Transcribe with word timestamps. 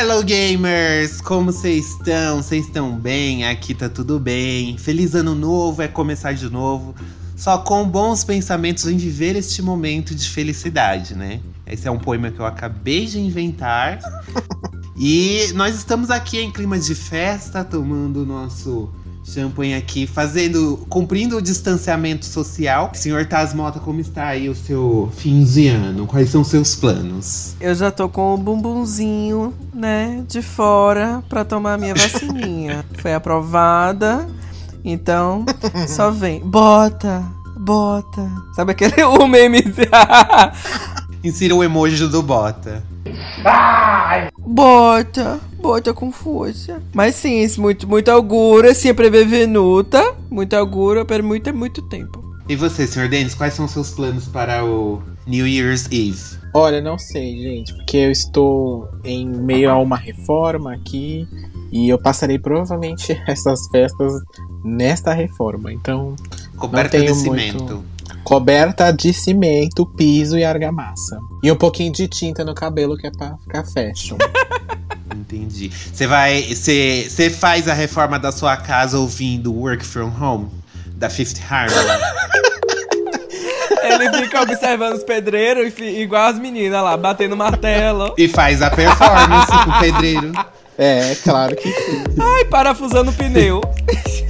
Hello 0.00 0.22
gamers! 0.22 1.20
Como 1.20 1.50
vocês 1.50 1.88
estão? 1.88 2.40
Vocês 2.40 2.66
estão 2.66 2.96
bem? 2.96 3.44
Aqui 3.44 3.74
tá 3.74 3.88
tudo 3.88 4.20
bem. 4.20 4.78
Feliz 4.78 5.12
ano 5.16 5.34
novo, 5.34 5.82
é 5.82 5.88
começar 5.88 6.34
de 6.34 6.48
novo. 6.48 6.94
Só 7.34 7.58
com 7.58 7.82
bons 7.82 8.22
pensamentos 8.22 8.86
em 8.86 8.96
viver 8.96 9.34
este 9.34 9.60
momento 9.60 10.14
de 10.14 10.30
felicidade, 10.30 11.16
né? 11.16 11.40
Esse 11.66 11.88
é 11.88 11.90
um 11.90 11.98
poema 11.98 12.30
que 12.30 12.38
eu 12.38 12.46
acabei 12.46 13.06
de 13.06 13.18
inventar. 13.18 13.98
e 14.96 15.50
nós 15.54 15.74
estamos 15.74 16.12
aqui 16.12 16.38
em 16.38 16.52
clima 16.52 16.78
de 16.78 16.94
festa, 16.94 17.64
tomando 17.64 18.22
o 18.22 18.24
nosso 18.24 18.88
Champanhe 19.28 19.74
aqui, 19.74 20.06
fazendo, 20.06 20.86
cumprindo 20.88 21.36
o 21.36 21.42
distanciamento 21.42 22.24
social. 22.24 22.90
Senhor 22.94 23.26
Tasmota, 23.26 23.78
como 23.78 24.00
está 24.00 24.28
aí 24.28 24.48
o 24.48 24.54
seu 24.54 25.12
fim 25.16 25.44
de 25.44 25.68
ano? 25.68 26.06
Quais 26.06 26.30
são 26.30 26.40
os 26.40 26.48
seus 26.48 26.74
planos? 26.74 27.54
Eu 27.60 27.74
já 27.74 27.90
tô 27.90 28.08
com 28.08 28.34
o 28.34 28.38
bumbumzinho, 28.38 29.52
né, 29.74 30.24
de 30.26 30.40
fora 30.40 31.22
pra 31.28 31.44
tomar 31.44 31.74
a 31.74 31.78
minha 31.78 31.92
vacininha. 31.94 32.82
Foi 33.02 33.12
aprovada, 33.12 34.26
então 34.82 35.44
só 35.86 36.10
vem. 36.10 36.40
Bota, 36.40 37.22
bota. 37.60 38.30
Sabe 38.56 38.72
aquele 38.72 39.04
o 39.04 39.26
meme? 39.26 39.62
Insira 41.22 41.54
o 41.54 41.62
emoji 41.62 42.06
do 42.06 42.22
bota. 42.22 42.82
Bota, 44.38 45.38
bota 45.60 45.92
com 45.92 46.10
força. 46.12 46.82
Mas 46.94 47.14
sim, 47.14 47.46
muito, 47.58 47.88
muito 47.88 48.10
augura, 48.10 48.74
sempre 48.74 49.10
benvenuta. 49.10 50.14
Muito 50.30 50.54
augura, 50.54 51.04
por 51.04 51.22
muito, 51.22 51.54
muito 51.54 51.82
tempo. 51.82 52.28
E 52.48 52.56
você, 52.56 52.86
senhor 52.86 53.08
Denis, 53.08 53.34
quais 53.34 53.52
são 53.52 53.66
os 53.66 53.72
seus 53.72 53.90
planos 53.90 54.26
para 54.26 54.64
o 54.64 55.02
New 55.26 55.46
Year's 55.46 55.84
Eve? 55.86 56.38
Olha, 56.54 56.80
não 56.80 56.98
sei, 56.98 57.36
gente, 57.42 57.74
porque 57.74 57.98
eu 57.98 58.10
estou 58.10 58.88
em 59.04 59.28
meio 59.28 59.70
a 59.70 59.76
uma 59.76 59.98
reforma 59.98 60.72
aqui 60.72 61.28
e 61.70 61.90
eu 61.90 61.98
passarei 61.98 62.38
provavelmente 62.38 63.20
essas 63.28 63.66
festas 63.70 64.12
nesta 64.64 65.12
reforma. 65.12 65.70
Então, 65.70 66.16
coberta 66.56 66.98
de 66.98 67.14
cimento. 67.14 67.64
Muito 67.64 67.97
coberta 68.28 68.92
de 68.92 69.10
cimento, 69.10 69.86
piso 69.86 70.36
e 70.36 70.44
argamassa. 70.44 71.18
E 71.42 71.50
um 71.50 71.56
pouquinho 71.56 71.90
de 71.90 72.06
tinta 72.06 72.44
no 72.44 72.54
cabelo 72.54 72.94
que 72.94 73.06
é 73.06 73.10
pra 73.10 73.38
ficar 73.38 73.64
fashion. 73.64 74.18
Entendi. 75.16 75.70
Você 75.70 76.06
vai. 76.06 76.42
Você 76.42 77.30
faz 77.30 77.66
a 77.68 77.72
reforma 77.72 78.18
da 78.18 78.30
sua 78.30 78.54
casa 78.58 78.98
ouvindo 78.98 79.50
Work 79.54 79.82
From 79.82 80.12
Home? 80.20 80.50
Da 80.88 81.08
Fifth 81.08 81.40
Harmony? 81.50 81.88
Ele 83.82 84.10
fica 84.18 84.42
observando 84.42 84.96
os 84.96 85.04
pedreiros 85.04 85.72
igual 85.78 86.26
as 86.26 86.38
meninas 86.38 86.82
lá, 86.82 86.98
batendo 86.98 87.34
martelo. 87.34 88.12
E 88.18 88.28
faz 88.28 88.60
a 88.60 88.68
performance 88.68 89.50
com 89.50 89.70
o 89.70 89.80
pedreiro. 89.80 90.32
É, 90.76 91.16
claro 91.24 91.56
que 91.56 91.72
sim. 91.72 92.04
Ai, 92.20 92.44
parafusando 92.44 93.10
o 93.10 93.14
pneu. 93.14 93.62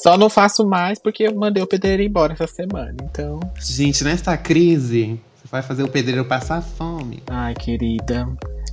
Só 0.00 0.16
não 0.16 0.30
faço 0.30 0.66
mais 0.66 0.98
porque 0.98 1.24
eu 1.24 1.34
mandei 1.34 1.62
o 1.62 1.66
pedreiro 1.66 2.02
embora 2.02 2.32
essa 2.32 2.46
semana, 2.46 2.96
então. 3.02 3.38
Gente, 3.60 4.02
nesta 4.02 4.34
crise, 4.34 5.20
você 5.36 5.48
vai 5.50 5.60
fazer 5.60 5.82
o 5.82 5.88
pedreiro 5.88 6.24
passar 6.24 6.62
fome. 6.62 7.22
Ai, 7.26 7.52
querida. 7.52 8.26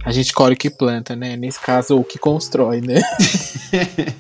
A 0.06 0.12
gente 0.14 0.32
colhe 0.32 0.54
o 0.54 0.58
que 0.58 0.70
planta, 0.70 1.18
né? 1.18 1.36
Nesse 1.36 1.60
caso, 1.60 1.98
o 1.98 2.04
que 2.04 2.18
constrói, 2.18 2.80
né? 2.80 3.02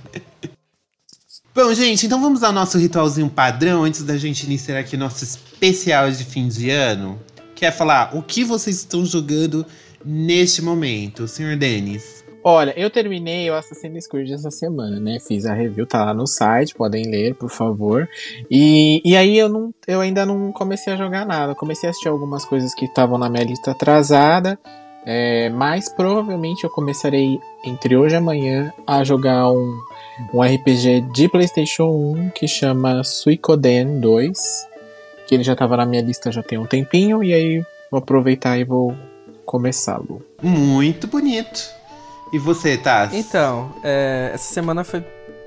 Bom, 1.55 1.73
gente, 1.73 2.05
então 2.05 2.21
vamos 2.21 2.43
ao 2.43 2.51
nosso 2.51 2.77
ritualzinho 2.77 3.29
padrão 3.29 3.85
antes 3.85 4.03
da 4.03 4.17
gente 4.17 4.43
iniciar 4.43 4.77
aqui 4.77 4.97
nosso 4.97 5.23
especial 5.23 6.11
de 6.11 6.25
fim 6.25 6.49
de 6.49 6.69
ano. 6.69 7.17
Que 7.55 7.65
é 7.65 7.71
falar 7.71 8.17
o 8.17 8.21
que 8.21 8.43
vocês 8.43 8.75
estão 8.75 9.05
jogando 9.05 9.65
neste 10.03 10.61
momento, 10.61 11.25
senhor 11.25 11.55
Denis. 11.55 12.16
Olha, 12.49 12.73
eu 12.79 12.89
terminei 12.89 13.51
o 13.51 13.55
Assassin's 13.55 14.07
Creed 14.07 14.31
essa 14.31 14.49
semana, 14.49 15.01
né? 15.01 15.19
Fiz 15.19 15.45
a 15.45 15.53
review, 15.53 15.85
tá 15.85 16.05
lá 16.05 16.13
no 16.13 16.25
site, 16.25 16.73
podem 16.73 17.03
ler, 17.03 17.35
por 17.35 17.49
favor. 17.49 18.07
E, 18.49 19.01
e 19.03 19.17
aí 19.17 19.37
eu, 19.37 19.49
não, 19.49 19.73
eu 19.85 19.99
ainda 19.99 20.25
não 20.25 20.53
comecei 20.53 20.93
a 20.93 20.95
jogar 20.95 21.25
nada. 21.25 21.53
comecei 21.53 21.87
a 21.87 21.89
assistir 21.89 22.07
algumas 22.07 22.45
coisas 22.45 22.73
que 22.73 22.85
estavam 22.85 23.17
na 23.17 23.29
minha 23.29 23.43
lista 23.43 23.71
atrasada. 23.71 24.57
É, 25.05 25.49
mas 25.49 25.89
provavelmente 25.89 26.63
eu 26.63 26.69
começarei 26.69 27.37
entre 27.65 27.97
hoje 27.97 28.15
e 28.15 28.17
amanhã 28.17 28.71
a 28.87 29.03
jogar 29.03 29.51
um, 29.51 29.77
um 30.33 30.41
RPG 30.41 31.01
de 31.13 31.27
PlayStation 31.27 32.15
1 32.15 32.29
que 32.29 32.47
chama 32.47 33.03
Suicoden 33.03 33.99
2. 33.99 34.39
Que 35.27 35.35
ele 35.35 35.43
já 35.43 35.51
estava 35.51 35.75
na 35.75 35.85
minha 35.85 36.01
lista 36.01 36.31
já 36.31 36.41
tem 36.41 36.57
um 36.57 36.65
tempinho. 36.65 37.21
E 37.21 37.33
aí 37.33 37.61
vou 37.91 37.97
aproveitar 37.97 38.57
e 38.57 38.63
vou 38.63 38.95
começá-lo. 39.45 40.21
Muito 40.41 41.07
bonito. 41.07 41.75
E 42.31 42.39
você, 42.39 42.77
Taz? 42.77 43.13
Então, 43.13 43.71
é, 43.83 44.31
essa 44.33 44.53
semana 44.53 44.83
foi 44.83 45.03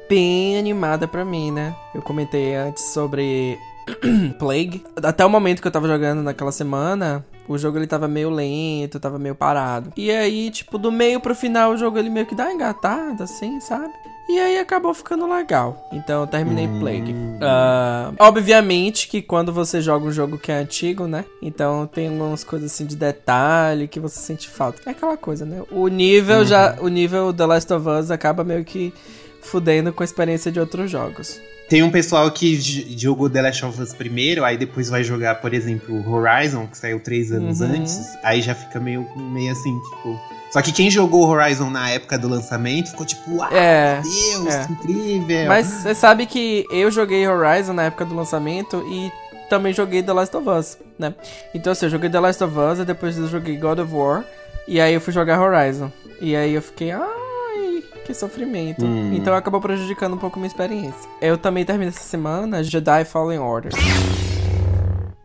bem 0.08 0.58
animada 0.58 1.06
pra 1.06 1.24
mim, 1.24 1.50
né? 1.50 1.74
Eu 1.94 2.02
comentei 2.02 2.54
antes 2.54 2.84
sobre 2.92 3.58
Plague. 4.38 4.84
Até 5.02 5.24
o 5.24 5.30
momento 5.30 5.60
que 5.60 5.68
eu 5.68 5.72
tava 5.72 5.86
jogando 5.86 6.22
naquela 6.22 6.52
semana, 6.52 7.24
o 7.46 7.58
jogo 7.58 7.78
ele 7.78 7.86
tava 7.86 8.08
meio 8.08 8.30
lento, 8.30 8.98
tava 8.98 9.18
meio 9.18 9.34
parado. 9.34 9.92
E 9.96 10.10
aí, 10.10 10.50
tipo, 10.50 10.78
do 10.78 10.90
meio 10.90 11.20
pro 11.20 11.34
final, 11.34 11.72
o 11.72 11.76
jogo 11.76 11.98
ele 11.98 12.10
meio 12.10 12.26
que 12.26 12.34
dá 12.34 12.52
engatada, 12.52 13.24
assim, 13.24 13.60
sabe? 13.60 13.92
E 14.30 14.38
aí 14.38 14.58
acabou 14.58 14.94
ficando 14.94 15.28
legal. 15.28 15.88
Então 15.92 16.20
eu 16.20 16.26
terminei 16.26 16.68
hum. 16.68 16.78
Plague. 16.78 17.12
Uh, 17.12 18.14
obviamente 18.16 19.08
que 19.08 19.20
quando 19.20 19.52
você 19.52 19.80
joga 19.80 20.06
um 20.06 20.12
jogo 20.12 20.38
que 20.38 20.52
é 20.52 20.54
antigo, 20.54 21.08
né? 21.08 21.24
Então 21.42 21.84
tem 21.92 22.06
algumas 22.06 22.44
coisas 22.44 22.72
assim 22.72 22.86
de 22.86 22.94
detalhe 22.94 23.88
que 23.88 23.98
você 23.98 24.20
sente 24.20 24.48
falta. 24.48 24.80
É 24.86 24.90
aquela 24.90 25.16
coisa, 25.16 25.44
né? 25.44 25.62
O 25.72 25.88
nível 25.88 26.38
uhum. 26.38 26.44
já. 26.44 26.76
O 26.80 26.86
nível 26.86 27.32
The 27.32 27.44
Last 27.44 27.72
of 27.72 27.88
Us 27.88 28.12
acaba 28.12 28.44
meio 28.44 28.64
que 28.64 28.94
fudendo 29.42 29.92
com 29.92 30.04
a 30.04 30.06
experiência 30.06 30.52
de 30.52 30.60
outros 30.60 30.88
jogos. 30.88 31.40
Tem 31.68 31.82
um 31.82 31.90
pessoal 31.90 32.30
que 32.30 32.54
jogou 32.96 33.28
The 33.28 33.42
Last 33.42 33.64
of 33.64 33.82
Us 33.82 33.92
primeiro, 33.92 34.44
aí 34.44 34.56
depois 34.56 34.88
vai 34.88 35.02
jogar, 35.02 35.40
por 35.40 35.52
exemplo, 35.52 36.08
Horizon, 36.08 36.68
que 36.68 36.78
saiu 36.78 37.00
três 37.00 37.32
anos 37.32 37.60
uhum. 37.60 37.72
antes, 37.72 38.16
aí 38.22 38.42
já 38.42 38.54
fica 38.54 38.78
meio, 38.78 39.08
meio 39.16 39.50
assim, 39.50 39.76
tipo 39.90 40.39
só 40.50 40.60
que 40.60 40.72
quem 40.72 40.90
jogou 40.90 41.28
Horizon 41.28 41.70
na 41.70 41.90
época 41.90 42.18
do 42.18 42.28
lançamento 42.28 42.90
ficou 42.90 43.06
tipo, 43.06 43.36
uau, 43.36 43.48
é, 43.52 44.00
meu 44.02 44.42
Deus, 44.42 44.54
é. 44.54 44.66
incrível. 44.70 45.46
Mas 45.46 45.66
você 45.66 45.94
sabe 45.94 46.26
que 46.26 46.64
eu 46.70 46.90
joguei 46.90 47.26
Horizon 47.26 47.72
na 47.72 47.84
época 47.84 48.04
do 48.04 48.14
lançamento 48.14 48.84
e 48.90 49.12
também 49.48 49.72
joguei 49.72 50.02
The 50.02 50.12
Last 50.12 50.36
of 50.36 50.48
Us, 50.48 50.78
né? 50.98 51.14
Então 51.54 51.72
assim, 51.72 51.86
eu 51.86 51.90
joguei 51.90 52.10
The 52.10 52.20
Last 52.20 52.42
of 52.42 52.56
Us 52.58 52.78
e 52.80 52.84
depois 52.84 53.16
eu 53.16 53.28
joguei 53.28 53.56
God 53.56 53.78
of 53.78 53.92
War 53.92 54.24
e 54.66 54.80
aí 54.80 54.94
eu 54.94 55.00
fui 55.00 55.12
jogar 55.12 55.40
Horizon. 55.40 55.90
E 56.20 56.36
aí 56.36 56.54
eu 56.54 56.62
fiquei, 56.62 56.90
ai, 56.90 57.82
que 58.04 58.12
sofrimento. 58.12 58.84
Hum. 58.84 59.12
Então 59.14 59.34
acabou 59.34 59.60
prejudicando 59.60 60.14
um 60.14 60.18
pouco 60.18 60.38
minha 60.38 60.48
experiência. 60.48 61.08
Eu 61.20 61.38
também 61.38 61.64
terminei 61.64 61.88
essa 61.88 62.00
semana 62.00 62.62
Jedi 62.62 63.04
Fallen 63.04 63.38
Order. 63.38 63.72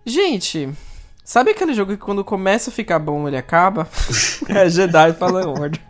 Gente, 0.06 0.70
Sabe 1.26 1.50
aquele 1.50 1.74
jogo 1.74 1.94
que 1.94 1.98
quando 1.98 2.24
começa 2.24 2.70
a 2.70 2.74
ficar 2.74 3.00
bom 3.00 3.28
ele 3.28 3.36
acaba? 3.36 3.88
é 4.48 4.70
Jedi 4.70 5.12
Fallen 5.14 5.48
Order. 5.48 5.82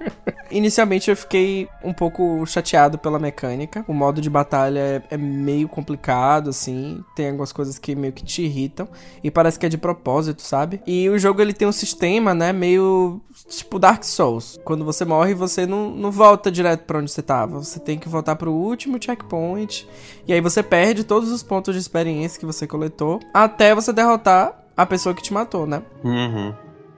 Inicialmente 0.49 1.09
eu 1.09 1.17
fiquei 1.17 1.67
um 1.83 1.91
pouco 1.91 2.45
chateado 2.45 2.97
pela 2.97 3.19
mecânica. 3.19 3.83
O 3.85 3.93
modo 3.93 4.21
de 4.21 4.29
batalha 4.29 4.79
é, 4.79 5.03
é, 5.11 5.17
meio 5.17 5.67
complicado, 5.67 6.51
assim. 6.51 7.03
Tem 7.13 7.27
algumas 7.27 7.51
coisas 7.51 7.77
que 7.77 7.93
meio 7.95 8.13
que 8.13 8.23
te 8.23 8.43
irritam. 8.43 8.87
E 9.21 9.29
parece 9.29 9.59
que 9.59 9.65
é 9.65 9.69
de 9.69 9.77
propósito, 9.77 10.41
sabe? 10.41 10.81
E 10.87 11.09
o 11.09 11.19
jogo 11.19 11.41
ele 11.41 11.51
tem 11.51 11.67
um 11.67 11.73
sistema, 11.73 12.33
né? 12.33 12.53
Meio 12.53 13.19
tipo 13.49 13.77
Dark 13.77 14.05
Souls. 14.05 14.57
Quando 14.63 14.85
você 14.85 15.03
morre, 15.03 15.33
você 15.33 15.65
não, 15.65 15.89
não 15.91 16.11
volta 16.11 16.49
direto 16.49 16.85
para 16.85 16.99
onde 16.99 17.11
você 17.11 17.21
tava. 17.21 17.61
Você 17.61 17.77
tem 17.77 17.99
que 17.99 18.07
voltar 18.07 18.37
pro 18.37 18.53
último 18.53 18.97
checkpoint. 19.03 19.85
E 20.25 20.31
aí 20.31 20.39
você 20.39 20.63
perde 20.63 21.03
todos 21.03 21.29
os 21.29 21.43
pontos 21.43 21.73
de 21.73 21.81
experiência 21.81 22.39
que 22.39 22.45
você 22.45 22.65
coletou. 22.65 23.19
Até 23.33 23.75
você 23.75 23.91
derrotar 23.91 24.64
a 24.75 24.85
pessoa 24.85 25.15
que 25.15 25.21
te 25.21 25.33
matou, 25.33 25.65
né? 25.65 25.81
Uhum. 26.03 26.53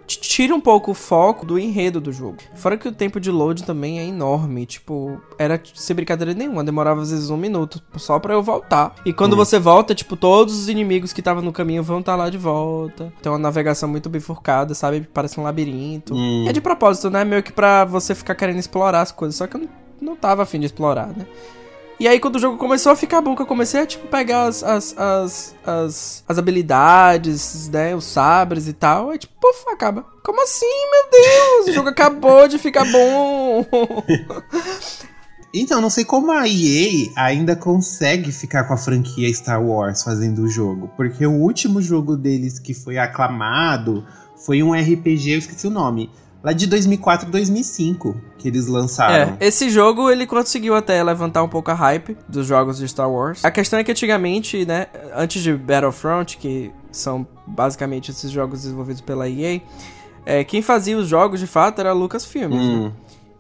Tira 0.08 0.56
um 0.56 0.62
pouco 0.62 0.92
o 0.92 0.94
foco 0.94 1.46
do 1.46 1.60
enredo 1.60 2.00
do 2.00 2.14
jogo. 2.14 2.38
Fora 2.56 2.78
que 2.78 2.88
o 2.88 2.94
tempo 2.94 3.20
de 3.20 3.30
load 3.30 3.64
também 3.66 4.00
é 4.00 4.06
enorme. 4.06 4.66
Tipo, 4.66 5.22
era 5.38 5.62
sem 5.74 5.94
brincadeira 5.94 6.34
nenhuma. 6.34 6.64
Demorava 6.64 7.02
às 7.02 7.12
vezes 7.12 7.30
um 7.30 7.36
minuto 7.36 7.82
só 7.98 8.18
pra 8.18 8.34
eu 8.34 8.42
voltar. 8.42 8.96
E 9.06 9.12
quando 9.12 9.34
uhum. 9.34 9.40
você 9.40 9.60
volta, 9.60 9.94
tipo, 9.94 10.16
todos 10.16 10.58
os 10.58 10.70
inimigos 10.70 11.12
que 11.12 11.20
estavam 11.20 11.44
no 11.44 11.52
caminho 11.52 11.84
vão 11.84 12.00
estar 12.00 12.14
tá 12.14 12.18
lá 12.18 12.30
de 12.30 12.38
volta. 12.38 13.12
Tem 13.22 13.30
uma 13.30 13.38
navegação 13.38 13.90
muito 13.90 14.10
bifurcada, 14.10 14.74
sabe? 14.74 15.06
Parece 15.14 15.38
um 15.42 15.44
labirinto. 15.44 16.14
Uhum. 16.14 16.48
É 16.48 16.54
de 16.54 16.62
propósito, 16.62 17.10
né? 17.10 17.26
Meio 17.26 17.44
que 17.44 17.52
pra 17.52 17.84
você 17.84 18.16
ficar 18.16 18.36
querendo 18.36 18.60
explorar 18.60 19.02
as 19.02 19.12
coisas. 19.12 19.36
Só 19.36 19.46
que 19.46 19.58
eu 19.58 19.62
não 19.62 19.88
não 20.02 20.16
tava 20.16 20.44
afim 20.44 20.60
de 20.60 20.66
explorar, 20.66 21.08
né? 21.08 21.26
E 22.00 22.08
aí, 22.08 22.20
quando 22.20 22.36
o 22.36 22.40
jogo 22.40 22.58
começou 22.58 22.92
a 22.92 22.96
ficar 22.96 23.22
bom, 23.22 23.36
que 23.36 23.42
eu 23.42 23.46
comecei 23.48 23.82
a, 23.82 23.86
tipo, 23.86 24.08
pegar 24.08 24.44
as, 24.44 24.64
as, 24.64 24.96
as, 24.98 25.56
as, 25.66 26.24
as 26.28 26.38
habilidades, 26.38 27.68
né, 27.70 27.96
os 27.96 28.06
sabres 28.06 28.68
e 28.68 28.74
tal, 28.74 29.10
aí, 29.10 29.18
tipo, 29.18 29.34
puf, 29.42 29.68
acaba. 29.70 30.06
Como 30.24 30.44
assim, 30.44 30.66
meu 30.66 31.22
Deus? 31.22 31.68
O 31.68 31.74
jogo 31.74 31.90
acabou 31.90 32.48
de 32.48 32.60
ficar 32.60 32.86
bom. 32.86 33.66
Então, 35.54 35.82
não 35.82 35.90
sei 35.90 36.04
como 36.04 36.32
a 36.32 36.48
EA 36.48 37.10
ainda 37.16 37.56
consegue 37.56 38.32
ficar 38.32 38.66
com 38.66 38.74
a 38.74 38.78
franquia 38.78 39.34
Star 39.34 39.64
Wars 39.64 40.04
fazendo 40.04 40.44
o 40.44 40.50
jogo. 40.50 40.92
Porque 40.96 41.26
o 41.26 41.32
último 41.32 41.82
jogo 41.82 42.16
deles 42.16 42.60
que 42.60 42.74
foi 42.74 42.98
aclamado 42.98 44.06
foi 44.36 44.62
um 44.62 44.74
RPG, 44.74 45.32
eu 45.32 45.40
esqueci 45.40 45.66
o 45.66 45.72
nome. 45.72 46.12
Lá 46.48 46.54
de 46.54 46.66
2004 46.66 47.30
2005 47.30 48.16
que 48.38 48.48
eles 48.48 48.68
lançaram. 48.68 49.36
É, 49.38 49.48
esse 49.48 49.70
jogo 49.70 50.10
ele 50.10 50.26
conseguiu 50.26 50.76
até 50.76 51.04
levantar 51.04 51.44
um 51.44 51.50
pouco 51.50 51.72
a 51.72 51.74
hype 51.74 52.16
dos 52.26 52.48
jogos 52.48 52.78
de 52.78 52.88
Star 52.88 53.12
Wars. 53.12 53.44
A 53.44 53.52
questão 53.52 53.78
é 53.78 53.84
que 53.84 53.92
antigamente, 53.92 54.66
né, 54.66 54.88
antes 55.14 55.44
de 55.44 55.54
Battlefront, 55.54 56.38
que 56.38 56.72
são 56.90 57.28
basicamente 57.46 58.12
esses 58.12 58.32
jogos 58.32 58.62
desenvolvidos 58.62 59.02
pela 59.02 59.28
EA, 59.28 59.60
é, 60.26 60.46
quem 60.46 60.62
fazia 60.62 60.98
os 60.98 61.10
jogos 61.10 61.42
de 61.42 61.48
fato 61.48 61.82
era 61.82 61.90
a 61.90 61.94
Lucasfilm. 61.94 62.54
Hum. 62.54 62.84
Né? 62.86 62.92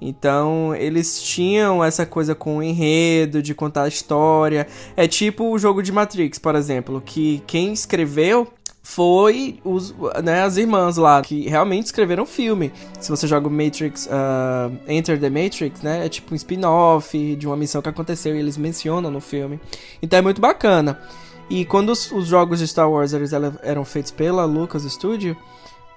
Então, 0.01 0.75
eles 0.75 1.21
tinham 1.23 1.81
essa 1.81 2.05
coisa 2.05 2.35
com 2.35 2.57
o 2.57 2.63
enredo, 2.63 3.41
de 3.41 3.55
contar 3.55 3.83
a 3.83 3.87
história. 3.87 4.67
É 4.97 5.07
tipo 5.07 5.49
o 5.49 5.57
jogo 5.57 5.81
de 5.81 5.93
Matrix, 5.93 6.37
por 6.37 6.55
exemplo, 6.55 7.01
que 7.03 7.41
quem 7.47 7.71
escreveu 7.71 8.47
foi 8.89 9.59
os, 9.65 9.93
né, 10.23 10.43
as 10.43 10.55
irmãs 10.55 10.95
lá, 10.95 11.21
que 11.21 11.47
realmente 11.49 11.87
escreveram 11.87 12.25
filme. 12.25 12.71
Se 13.01 13.09
você 13.09 13.27
joga 13.27 13.45
o 13.45 13.51
Matrix, 13.51 14.07
uh, 14.07 14.73
Enter 14.87 15.19
the 15.19 15.29
Matrix, 15.29 15.81
né, 15.81 16.05
é 16.05 16.09
tipo 16.09 16.33
um 16.33 16.35
spin-off 16.37 17.35
de 17.35 17.45
uma 17.45 17.57
missão 17.57 17.81
que 17.81 17.89
aconteceu 17.89 18.33
e 18.33 18.39
eles 18.39 18.55
mencionam 18.55 19.11
no 19.11 19.19
filme. 19.19 19.59
Então 20.01 20.17
é 20.17 20.21
muito 20.21 20.39
bacana. 20.39 21.01
E 21.49 21.65
quando 21.65 21.89
os, 21.89 22.09
os 22.13 22.27
jogos 22.27 22.59
de 22.59 22.67
Star 22.67 22.89
Wars 22.89 23.11
eles 23.11 23.31
eram 23.61 23.83
feitos 23.83 24.09
pela 24.09 24.45
Lucas 24.45 24.83
Studio, 24.83 25.35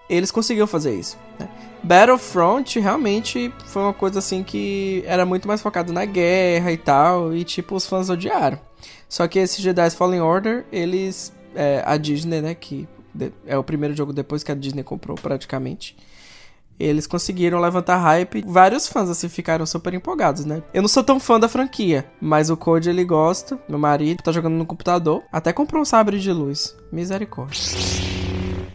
eles 0.08 0.32
conseguiam 0.32 0.66
fazer 0.66 0.92
isso. 0.92 1.16
Né? 1.38 1.48
Battlefront 1.84 2.78
realmente 2.80 3.52
foi 3.66 3.82
uma 3.82 3.94
coisa 3.94 4.18
assim 4.18 4.42
que 4.42 5.04
era 5.06 5.24
muito 5.24 5.46
mais 5.46 5.62
focado 5.62 5.92
na 5.92 6.04
guerra 6.04 6.72
e 6.72 6.76
tal, 6.76 7.32
e 7.32 7.44
tipo, 7.44 7.76
os 7.76 7.86
fãs 7.86 8.10
odiaram. 8.10 8.58
Só 9.08 9.28
que 9.28 9.38
esse 9.38 9.62
Jedi 9.62 9.90
Fallen 9.90 10.20
Order, 10.20 10.66
eles. 10.72 11.32
É, 11.54 11.82
a 11.84 11.96
Disney, 11.96 12.40
né? 12.40 12.54
Que 12.54 12.88
é 13.46 13.56
o 13.56 13.64
primeiro 13.64 13.94
jogo 13.96 14.12
depois 14.12 14.42
que 14.42 14.52
a 14.52 14.54
Disney 14.54 14.82
comprou 14.82 15.16
praticamente. 15.16 15.96
Eles 16.78 17.06
conseguiram 17.06 17.60
levantar 17.60 17.98
hype. 17.98 18.42
Vários 18.46 18.88
fãs 18.88 19.10
assim 19.10 19.28
ficaram 19.28 19.66
super 19.66 19.92
empolgados, 19.92 20.46
né? 20.46 20.62
Eu 20.72 20.80
não 20.80 20.88
sou 20.88 21.04
tão 21.04 21.20
fã 21.20 21.38
da 21.38 21.46
franquia, 21.46 22.06
mas 22.18 22.48
o 22.48 22.56
Code 22.56 22.88
ele 22.88 23.04
gosta. 23.04 23.58
Meu 23.68 23.78
marido 23.78 24.22
tá 24.22 24.32
jogando 24.32 24.54
no 24.54 24.64
computador. 24.64 25.22
Até 25.30 25.52
comprou 25.52 25.82
um 25.82 25.84
sabre 25.84 26.18
de 26.18 26.32
luz. 26.32 26.74
Misericórdia. 26.90 27.60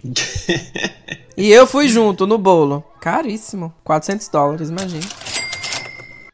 e 1.35 1.51
eu 1.51 1.65
fui 1.65 1.87
junto 1.87 2.27
no 2.27 2.37
bolo. 2.37 2.83
Caríssimo. 3.01 3.73
400 3.83 4.27
dólares, 4.27 4.69
imagina. 4.69 5.05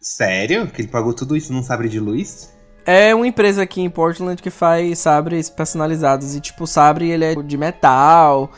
Sério? 0.01 0.67
Que 0.67 0.81
ele 0.81 0.89
pagou 0.89 1.13
tudo 1.13 1.38
isso 1.38 1.53
num 1.53 1.63
sabre 1.63 1.88
de 1.88 2.01
luz? 2.01 2.51
É 2.85 3.13
uma 3.13 3.27
empresa 3.27 3.61
aqui 3.61 3.81
em 3.81 3.89
Portland 3.89 4.41
que 4.41 4.49
faz 4.49 4.99
sabres 4.99 5.49
personalizados. 5.49 6.35
E, 6.35 6.41
tipo, 6.41 6.63
o 6.63 6.67
sabre 6.67 7.09
ele 7.09 7.25
é 7.25 7.35
de 7.35 7.57
metal. 7.57 8.51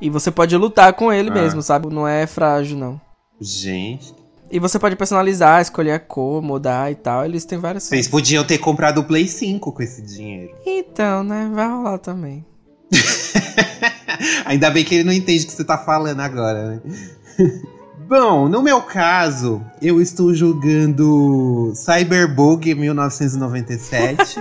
E 0.00 0.10
você 0.10 0.30
pode 0.30 0.56
lutar 0.56 0.92
com 0.92 1.12
ele 1.12 1.30
ah. 1.30 1.34
mesmo, 1.34 1.62
sabe? 1.62 1.88
Não 1.88 2.06
é 2.06 2.26
frágil, 2.26 2.76
não. 2.76 3.00
Gente. 3.40 4.14
E 4.50 4.58
você 4.58 4.78
pode 4.78 4.96
personalizar, 4.96 5.60
escolher 5.60 5.92
a 5.92 5.98
cor, 5.98 6.42
mudar 6.42 6.90
e 6.90 6.94
tal. 6.94 7.24
Eles 7.24 7.44
têm 7.44 7.58
várias 7.58 7.84
Vocês 7.84 8.08
podiam 8.08 8.44
ter 8.44 8.58
comprado 8.58 8.98
o 8.98 9.04
Play 9.04 9.28
5 9.28 9.72
com 9.72 9.82
esse 9.82 10.00
dinheiro. 10.02 10.54
Então, 10.64 11.22
né? 11.22 11.50
Vai 11.52 11.68
rolar 11.68 11.98
também. 11.98 12.44
Ainda 14.46 14.70
bem 14.70 14.84
que 14.84 14.94
ele 14.94 15.04
não 15.04 15.12
entende 15.12 15.44
o 15.44 15.46
que 15.48 15.52
você 15.52 15.64
tá 15.64 15.76
falando 15.76 16.20
agora, 16.20 16.70
né? 16.70 16.82
Bom, 18.08 18.48
no 18.48 18.62
meu 18.62 18.80
caso, 18.80 19.62
eu 19.82 20.00
estou 20.00 20.32
jogando 20.32 21.74
Cyberbug 21.74 22.74
1997. 22.74 24.38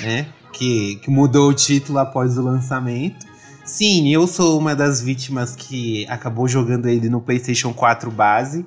né? 0.00 0.26
Que, 0.52 0.96
que 0.96 1.10
mudou 1.10 1.48
o 1.48 1.54
título 1.54 1.98
após 1.98 2.36
o 2.36 2.42
lançamento. 2.42 3.26
Sim, 3.64 4.12
eu 4.12 4.26
sou 4.26 4.58
uma 4.58 4.74
das 4.74 5.00
vítimas 5.00 5.56
que 5.56 6.06
acabou 6.06 6.46
jogando 6.46 6.86
ele 6.86 7.08
no 7.08 7.18
PlayStation 7.18 7.72
4 7.72 8.10
base 8.10 8.66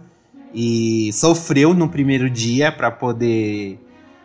e 0.56 1.12
sofreu 1.14 1.72
no 1.72 1.88
primeiro 1.88 2.32
dia 2.32 2.72
para 2.72 2.90
poder 2.90 3.80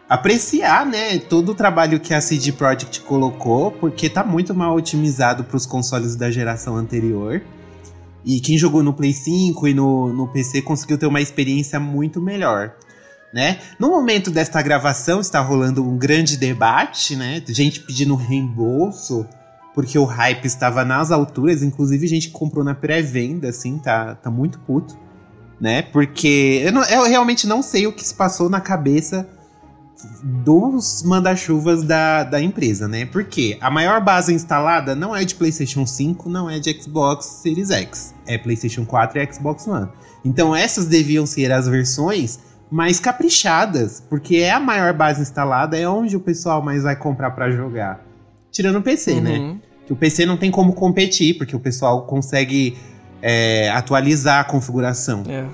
apreciar, 0.08 0.87
né, 0.87 1.19
todo 1.19 1.50
o 1.50 1.55
trabalho 1.55 2.00
que 2.00 2.14
a 2.14 2.20
CD 2.20 2.50
Projekt 2.50 3.00
colocou, 3.02 3.70
porque 3.72 4.08
tá 4.08 4.25
muito 4.25 4.55
mal 4.55 4.75
otimizado 4.75 5.44
para 5.44 5.56
os 5.56 5.66
consoles 5.66 6.16
da 6.16 6.31
geração 6.31 6.76
anterior. 6.76 7.43
E 8.25 8.40
quem 8.40 8.56
jogou 8.56 8.82
no 8.82 8.94
Play 8.94 9.12
5 9.12 9.69
e 9.69 9.75
no, 9.75 10.12
no 10.12 10.26
PC 10.28 10.62
conseguiu 10.62 10.99
ter 10.99 11.06
uma 11.06 11.20
experiência 11.20 11.78
muito 11.78 12.20
melhor. 12.20 12.75
Né? 13.32 13.58
No 13.78 13.90
momento 13.90 14.31
desta 14.31 14.62
gravação 14.62 15.20
está 15.20 15.40
rolando 15.40 15.87
um 15.87 15.99
grande 15.99 16.38
debate, 16.38 17.14
né? 17.14 17.43
Gente 17.46 17.81
pedindo 17.81 18.14
reembolso 18.14 19.26
porque 19.75 19.99
o 19.99 20.04
hype 20.04 20.44
estava 20.46 20.84
nas 20.84 21.12
alturas, 21.12 21.62
inclusive 21.62 22.06
gente 22.06 22.31
comprou 22.31 22.64
na 22.64 22.75
pré-venda, 22.75 23.50
assim, 23.50 23.78
tá, 23.78 24.14
tá 24.16 24.28
muito 24.28 24.58
puto, 24.61 24.99
né? 25.61 25.82
Porque 25.82 26.62
eu, 26.64 26.72
não, 26.72 26.82
eu 26.84 27.04
realmente 27.04 27.46
não 27.46 27.62
sei 27.62 27.87
o 27.87 27.93
que 27.93 28.04
se 28.04 28.14
passou 28.14 28.49
na 28.49 28.61
cabeça 28.61 29.28
dos 30.23 31.03
manda-chuvas 31.03 31.83
da, 31.83 32.23
da 32.25 32.41
empresa, 32.41 32.87
né? 32.87 33.06
Porque 33.06 33.59
a 33.61 33.71
maior 33.71 34.00
base 34.00 34.33
instalada 34.33 34.95
não 34.95 35.15
é 35.15 35.25
de 35.25 35.35
PlayStation 35.35 35.87
5, 35.87 36.29
não 36.29 36.49
é 36.49 36.59
de 36.59 36.73
Xbox 36.81 37.27
Series 37.43 37.71
X, 37.71 38.15
é 38.27 38.39
PlayStation 38.39 38.85
4 38.85 39.19
e 39.21 39.33
Xbox 39.33 39.67
One. 39.67 39.89
Então 40.25 40.55
essas 40.55 40.87
deviam 40.87 41.27
ser 41.27 41.50
as 41.50 41.67
versões 41.67 42.39
mais 42.71 43.00
caprichadas, 43.00 44.03
porque 44.09 44.37
é 44.37 44.50
a 44.50 44.61
maior 44.61 44.93
base 44.93 45.23
instalada, 45.23 45.77
é 45.77 45.89
onde 45.89 46.17
o 46.17 46.21
pessoal 46.21 46.62
mais 46.62 46.83
vai 46.83 46.95
comprar 46.95 47.31
para 47.31 47.50
jogar. 47.50 48.05
Tirando 48.53 48.77
o 48.77 48.83
PC, 48.83 49.21
né? 49.21 49.39
uhum. 49.39 49.55
né? 49.55 49.61
Que 49.87 49.93
o 49.93 49.97
PC 49.97 50.27
não 50.27 50.37
tem 50.37 50.50
como 50.50 50.75
competir, 50.75 51.39
porque 51.39 51.56
o 51.56 51.61
pessoal 51.61 52.03
consegue 52.03 52.77
é, 53.23 53.71
atualizar 53.71 54.40
a 54.40 54.45
configuração. 54.45 55.23
É. 55.26 55.47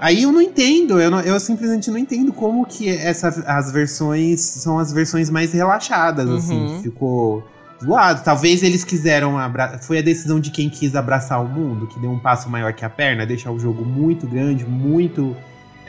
Aí 0.00 0.22
eu 0.22 0.32
não 0.32 0.40
entendo, 0.40 0.98
eu, 0.98 1.10
não, 1.10 1.20
eu 1.20 1.38
simplesmente 1.38 1.90
não 1.90 1.98
entendo 1.98 2.32
como 2.32 2.64
que 2.64 2.88
essa, 2.88 3.28
as 3.46 3.70
versões 3.70 4.40
são 4.40 4.78
as 4.78 4.90
versões 4.90 5.28
mais 5.28 5.52
relaxadas, 5.52 6.26
assim, 6.30 6.58
uhum. 6.58 6.74
assim. 6.74 6.82
Ficou 6.84 7.44
zoado. 7.84 8.22
Talvez 8.24 8.62
eles 8.62 8.82
quiseram. 8.82 9.36
Abra... 9.36 9.78
Foi 9.82 9.98
a 9.98 10.02
decisão 10.02 10.40
de 10.40 10.50
quem 10.50 10.70
quis 10.70 10.96
abraçar 10.96 11.44
o 11.44 11.46
mundo, 11.46 11.86
que 11.86 12.00
deu 12.00 12.10
um 12.10 12.18
passo 12.18 12.48
maior 12.48 12.72
que 12.72 12.82
a 12.82 12.88
perna, 12.88 13.26
deixar 13.26 13.52
o 13.52 13.58
jogo 13.58 13.84
muito 13.84 14.26
grande, 14.26 14.64
muito. 14.64 15.36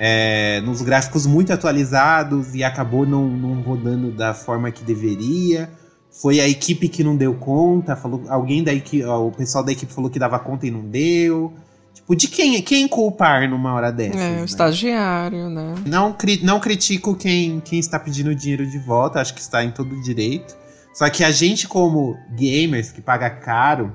É, 0.03 0.61
nos 0.61 0.81
gráficos 0.81 1.27
muito 1.27 1.53
atualizados 1.53 2.55
e 2.55 2.63
acabou 2.63 3.05
não, 3.05 3.27
não 3.27 3.61
rodando 3.61 4.11
da 4.11 4.33
forma 4.33 4.71
que 4.71 4.83
deveria. 4.83 5.69
Foi 6.09 6.39
a 6.39 6.49
equipe 6.49 6.89
que 6.89 7.03
não 7.03 7.15
deu 7.15 7.35
conta, 7.35 7.95
falou 7.95 8.23
alguém 8.27 8.63
da 8.63 8.73
equipe, 8.73 9.05
o 9.05 9.31
pessoal 9.31 9.63
da 9.63 9.71
equipe 9.71 9.93
falou 9.93 10.09
que 10.09 10.17
dava 10.17 10.39
conta 10.39 10.65
e 10.65 10.71
não 10.71 10.81
deu. 10.81 11.53
Tipo, 12.01 12.15
de 12.15 12.27
quem, 12.27 12.61
quem 12.61 12.87
culpar 12.87 13.49
numa 13.49 13.73
hora 13.73 13.91
dessa? 13.91 14.17
É, 14.17 14.35
né? 14.35 14.41
o 14.41 14.45
estagiário, 14.45 15.49
né? 15.49 15.75
Não, 15.85 16.15
não 16.43 16.59
critico 16.59 17.15
quem, 17.15 17.59
quem 17.61 17.79
está 17.79 17.99
pedindo 17.99 18.33
dinheiro 18.35 18.65
de 18.69 18.79
volta, 18.79 19.21
acho 19.21 19.33
que 19.33 19.41
está 19.41 19.63
em 19.63 19.71
todo 19.71 20.01
direito. 20.01 20.55
Só 20.93 21.09
que 21.09 21.23
a 21.23 21.31
gente, 21.31 21.67
como 21.67 22.17
gamers, 22.31 22.91
que 22.91 23.01
paga 23.01 23.29
caro, 23.29 23.93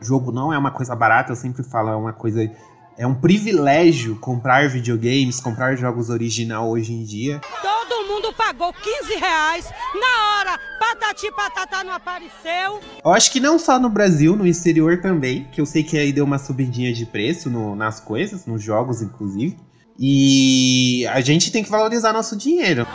jogo 0.00 0.32
não 0.32 0.52
é 0.52 0.58
uma 0.58 0.70
coisa 0.70 0.94
barata, 0.94 1.32
eu 1.32 1.36
sempre 1.36 1.62
falo, 1.62 1.90
é 1.90 1.96
uma 1.96 2.12
coisa. 2.12 2.50
É 2.98 3.06
um 3.06 3.14
privilégio 3.14 4.16
comprar 4.16 4.68
videogames, 4.70 5.38
comprar 5.38 5.76
jogos 5.76 6.08
original 6.08 6.70
hoje 6.70 6.94
em 6.94 7.04
dia. 7.04 7.40
Todo 7.62 7.85
mundo 8.04 8.32
pagou 8.32 8.72
15 8.72 9.14
reais 9.14 9.70
na 9.94 10.38
hora 10.38 10.60
Patati 10.78 11.30
Patatá 11.32 11.82
não 11.82 11.92
apareceu. 11.92 12.80
Eu 13.04 13.10
acho 13.10 13.30
que 13.30 13.40
não 13.40 13.58
só 13.58 13.78
no 13.78 13.88
Brasil, 13.88 14.36
no 14.36 14.46
exterior 14.46 15.00
também, 15.00 15.44
que 15.50 15.60
eu 15.60 15.66
sei 15.66 15.82
que 15.82 15.98
aí 15.98 16.12
deu 16.12 16.24
uma 16.24 16.38
subidinha 16.38 16.92
de 16.92 17.06
preço 17.06 17.50
no, 17.50 17.74
nas 17.74 18.00
coisas, 18.00 18.46
nos 18.46 18.62
jogos 18.62 19.02
inclusive. 19.02 19.56
E 19.98 21.06
a 21.06 21.20
gente 21.20 21.50
tem 21.50 21.64
que 21.64 21.70
valorizar 21.70 22.12
nosso 22.12 22.36
dinheiro. 22.36 22.86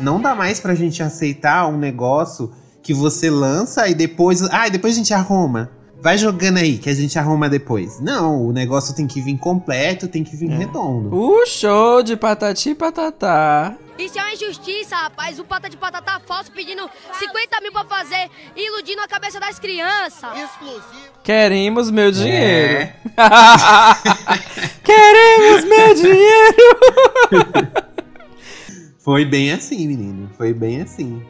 Não 0.00 0.20
dá 0.20 0.34
mais 0.34 0.58
pra 0.58 0.74
gente 0.74 1.02
aceitar 1.02 1.68
um 1.68 1.78
negócio 1.78 2.52
que 2.82 2.92
você 2.92 3.30
lança 3.30 3.88
e 3.88 3.94
depois. 3.94 4.42
Ah, 4.50 4.66
e 4.66 4.70
depois 4.70 4.94
a 4.94 4.96
gente 4.96 5.14
arruma. 5.14 5.70
Vai 6.04 6.18
jogando 6.18 6.58
aí, 6.58 6.76
que 6.76 6.90
a 6.90 6.94
gente 6.94 7.18
arruma 7.18 7.48
depois. 7.48 7.98
Não, 7.98 8.46
o 8.46 8.52
negócio 8.52 8.94
tem 8.94 9.06
que 9.06 9.22
vir 9.22 9.38
completo, 9.38 10.06
tem 10.06 10.22
que 10.22 10.36
vir 10.36 10.50
é. 10.50 10.54
redondo. 10.54 11.16
O 11.16 11.46
show 11.46 12.02
de 12.02 12.14
patati 12.14 12.74
patatá. 12.74 13.74
Isso 13.98 14.18
é 14.18 14.22
uma 14.22 14.34
injustiça, 14.34 14.94
rapaz. 14.96 15.38
O 15.38 15.44
pata 15.44 15.70
de 15.70 15.78
patata 15.78 16.20
falso 16.26 16.52
pedindo 16.52 16.86
50 17.18 17.58
mil 17.62 17.72
pra 17.72 17.86
fazer, 17.86 18.28
iludindo 18.54 19.00
a 19.00 19.08
cabeça 19.08 19.40
das 19.40 19.58
crianças. 19.58 20.28
Queremos 21.24 21.90
meu 21.90 22.12
dinheiro. 22.12 22.82
É. 22.82 22.96
Queremos 24.84 25.64
meu 25.64 25.94
dinheiro. 25.94 26.76
Foi 28.98 29.24
bem 29.24 29.52
assim, 29.52 29.88
menino. 29.88 30.30
Foi 30.36 30.52
bem 30.52 30.82
assim. 30.82 31.22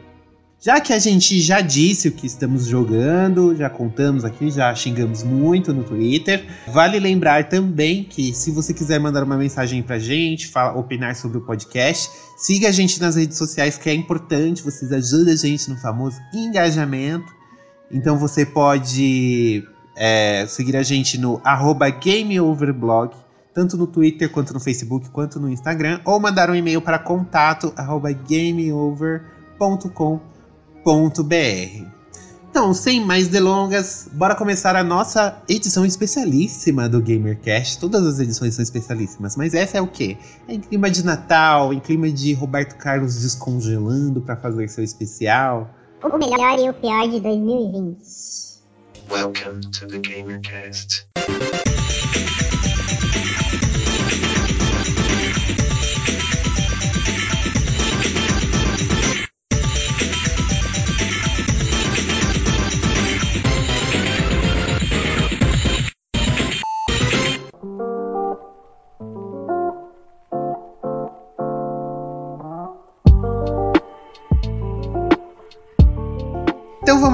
Já 0.65 0.79
que 0.79 0.91
a 0.93 0.97
gente 0.97 1.39
já 1.41 1.61
disse 1.61 2.07
o 2.07 2.11
que 2.11 2.25
estamos 2.25 2.65
jogando, 2.65 3.55
já 3.55 3.69
contamos 3.69 4.25
aqui, 4.25 4.49
já 4.49 4.73
xingamos 4.73 5.21
muito 5.21 5.71
no 5.71 5.83
Twitter, 5.83 6.43
vale 6.69 6.99
lembrar 6.99 7.47
também 7.47 8.03
que 8.03 8.33
se 8.33 8.49
você 8.49 8.73
quiser 8.73 8.99
mandar 8.99 9.23
uma 9.23 9.37
mensagem 9.37 9.83
pra 9.83 9.99
gente, 9.99 10.47
fala, 10.47 10.75
opinar 10.75 11.15
sobre 11.15 11.37
o 11.37 11.41
podcast, 11.41 12.09
siga 12.35 12.69
a 12.69 12.71
gente 12.71 12.99
nas 12.99 13.15
redes 13.15 13.37
sociais, 13.37 13.77
que 13.77 13.87
é 13.87 13.93
importante, 13.93 14.63
vocês 14.63 14.91
ajudam 14.91 15.33
a 15.33 15.35
gente 15.35 15.69
no 15.69 15.77
famoso 15.77 16.19
engajamento. 16.33 17.31
Então 17.91 18.17
você 18.17 18.43
pode 18.43 19.63
é, 19.95 20.47
seguir 20.47 20.77
a 20.77 20.81
gente 20.81 21.15
no 21.19 21.39
GameOverblog, 22.03 23.13
tanto 23.53 23.77
no 23.77 23.85
Twitter, 23.85 24.31
quanto 24.31 24.51
no 24.51 24.59
Facebook, 24.59 25.11
quanto 25.11 25.39
no 25.39 25.47
Instagram, 25.47 26.01
ou 26.03 26.19
mandar 26.19 26.49
um 26.49 26.55
e-mail 26.55 26.81
para 26.81 26.97
contato 26.97 27.71
arroba 27.77 28.09
gameover.com.br. 30.85 31.95
Então, 32.49 32.73
sem 32.73 33.03
mais 33.03 33.27
delongas, 33.27 34.07
bora 34.13 34.33
começar 34.33 34.77
a 34.77 34.83
nossa 34.83 35.43
edição 35.49 35.85
especialíssima 35.85 36.87
do 36.87 37.01
GamerCast. 37.01 37.79
Todas 37.79 38.05
as 38.05 38.19
edições 38.19 38.55
são 38.55 38.63
especialíssimas, 38.63 39.35
mas 39.35 39.53
essa 39.53 39.77
é 39.77 39.81
o 39.81 39.87
quê? 39.87 40.15
É 40.47 40.53
em 40.53 40.61
clima 40.61 40.89
de 40.89 41.03
Natal, 41.03 41.73
em 41.73 41.81
clima 41.81 42.09
de 42.09 42.31
Roberto 42.33 42.77
Carlos 42.77 43.21
descongelando 43.21 44.21
para 44.21 44.37
fazer 44.37 44.69
seu 44.69 44.83
especial. 44.83 45.69
O 46.01 46.17
melhor 46.17 46.59
e 46.59 46.69
o 46.69 46.73
pior 46.73 47.09
de 47.09 47.19
2020. 47.19 47.97
Welcome 49.11 49.61
to 49.71 49.87
the 49.87 49.99
GamerCast. 49.99 51.05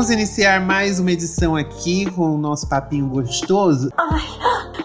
Vamos 0.01 0.09
iniciar 0.15 0.59
mais 0.59 0.99
uma 0.99 1.11
edição 1.11 1.55
aqui 1.55 2.09
com 2.09 2.33
o 2.33 2.37
nosso 2.39 2.67
papinho 2.67 3.07
gostoso. 3.07 3.91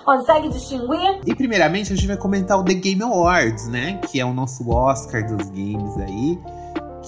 Consegue 0.04 0.50
distinguir? 0.50 1.20
E 1.24 1.34
primeiramente 1.34 1.90
a 1.90 1.96
gente 1.96 2.06
vai 2.06 2.18
comentar 2.18 2.60
o 2.60 2.62
The 2.62 2.74
Game 2.74 3.02
Awards, 3.02 3.66
né? 3.66 3.98
Que 4.10 4.20
é 4.20 4.26
o 4.26 4.34
nosso 4.34 4.68
Oscar 4.68 5.26
dos 5.26 5.48
games 5.48 5.96
aí. 5.96 6.38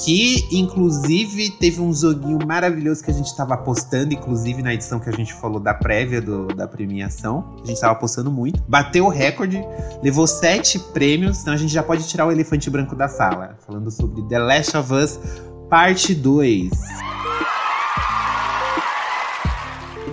Que 0.03 0.43
inclusive 0.51 1.51
teve 1.61 1.83
um 1.83 1.93
joguinho 1.93 2.39
maravilhoso 2.47 3.05
que 3.05 3.11
a 3.11 3.15
gente 3.15 3.37
tava 3.37 3.53
apostando, 3.53 4.15
inclusive 4.15 4.63
na 4.63 4.73
edição 4.73 4.99
que 4.99 5.11
a 5.11 5.13
gente 5.13 5.35
falou 5.35 5.61
da 5.61 5.75
prévia 5.75 6.23
do- 6.23 6.47
da 6.47 6.67
premiação. 6.67 7.57
A 7.63 7.67
gente 7.67 7.79
tava 7.79 7.93
apostando 7.93 8.31
muito. 8.33 8.63
Bateu 8.67 9.05
o 9.05 9.11
recorde, 9.11 9.63
levou 10.03 10.27
sete 10.27 10.79
prêmios, 10.79 11.43
então 11.43 11.53
a 11.53 11.59
gente 11.59 11.75
já 11.75 11.83
pode 11.83 12.09
tirar 12.09 12.25
o 12.25 12.33
elefante 12.33 12.71
branco 12.71 12.97
da 12.97 13.07
sala. 13.07 13.59
Falando 13.67 13.91
sobre 13.91 14.23
The 14.23 14.39
Last 14.39 14.77
of 14.79 14.95
Us 14.95 15.21
Parte 15.69 16.15
2. 16.15 16.71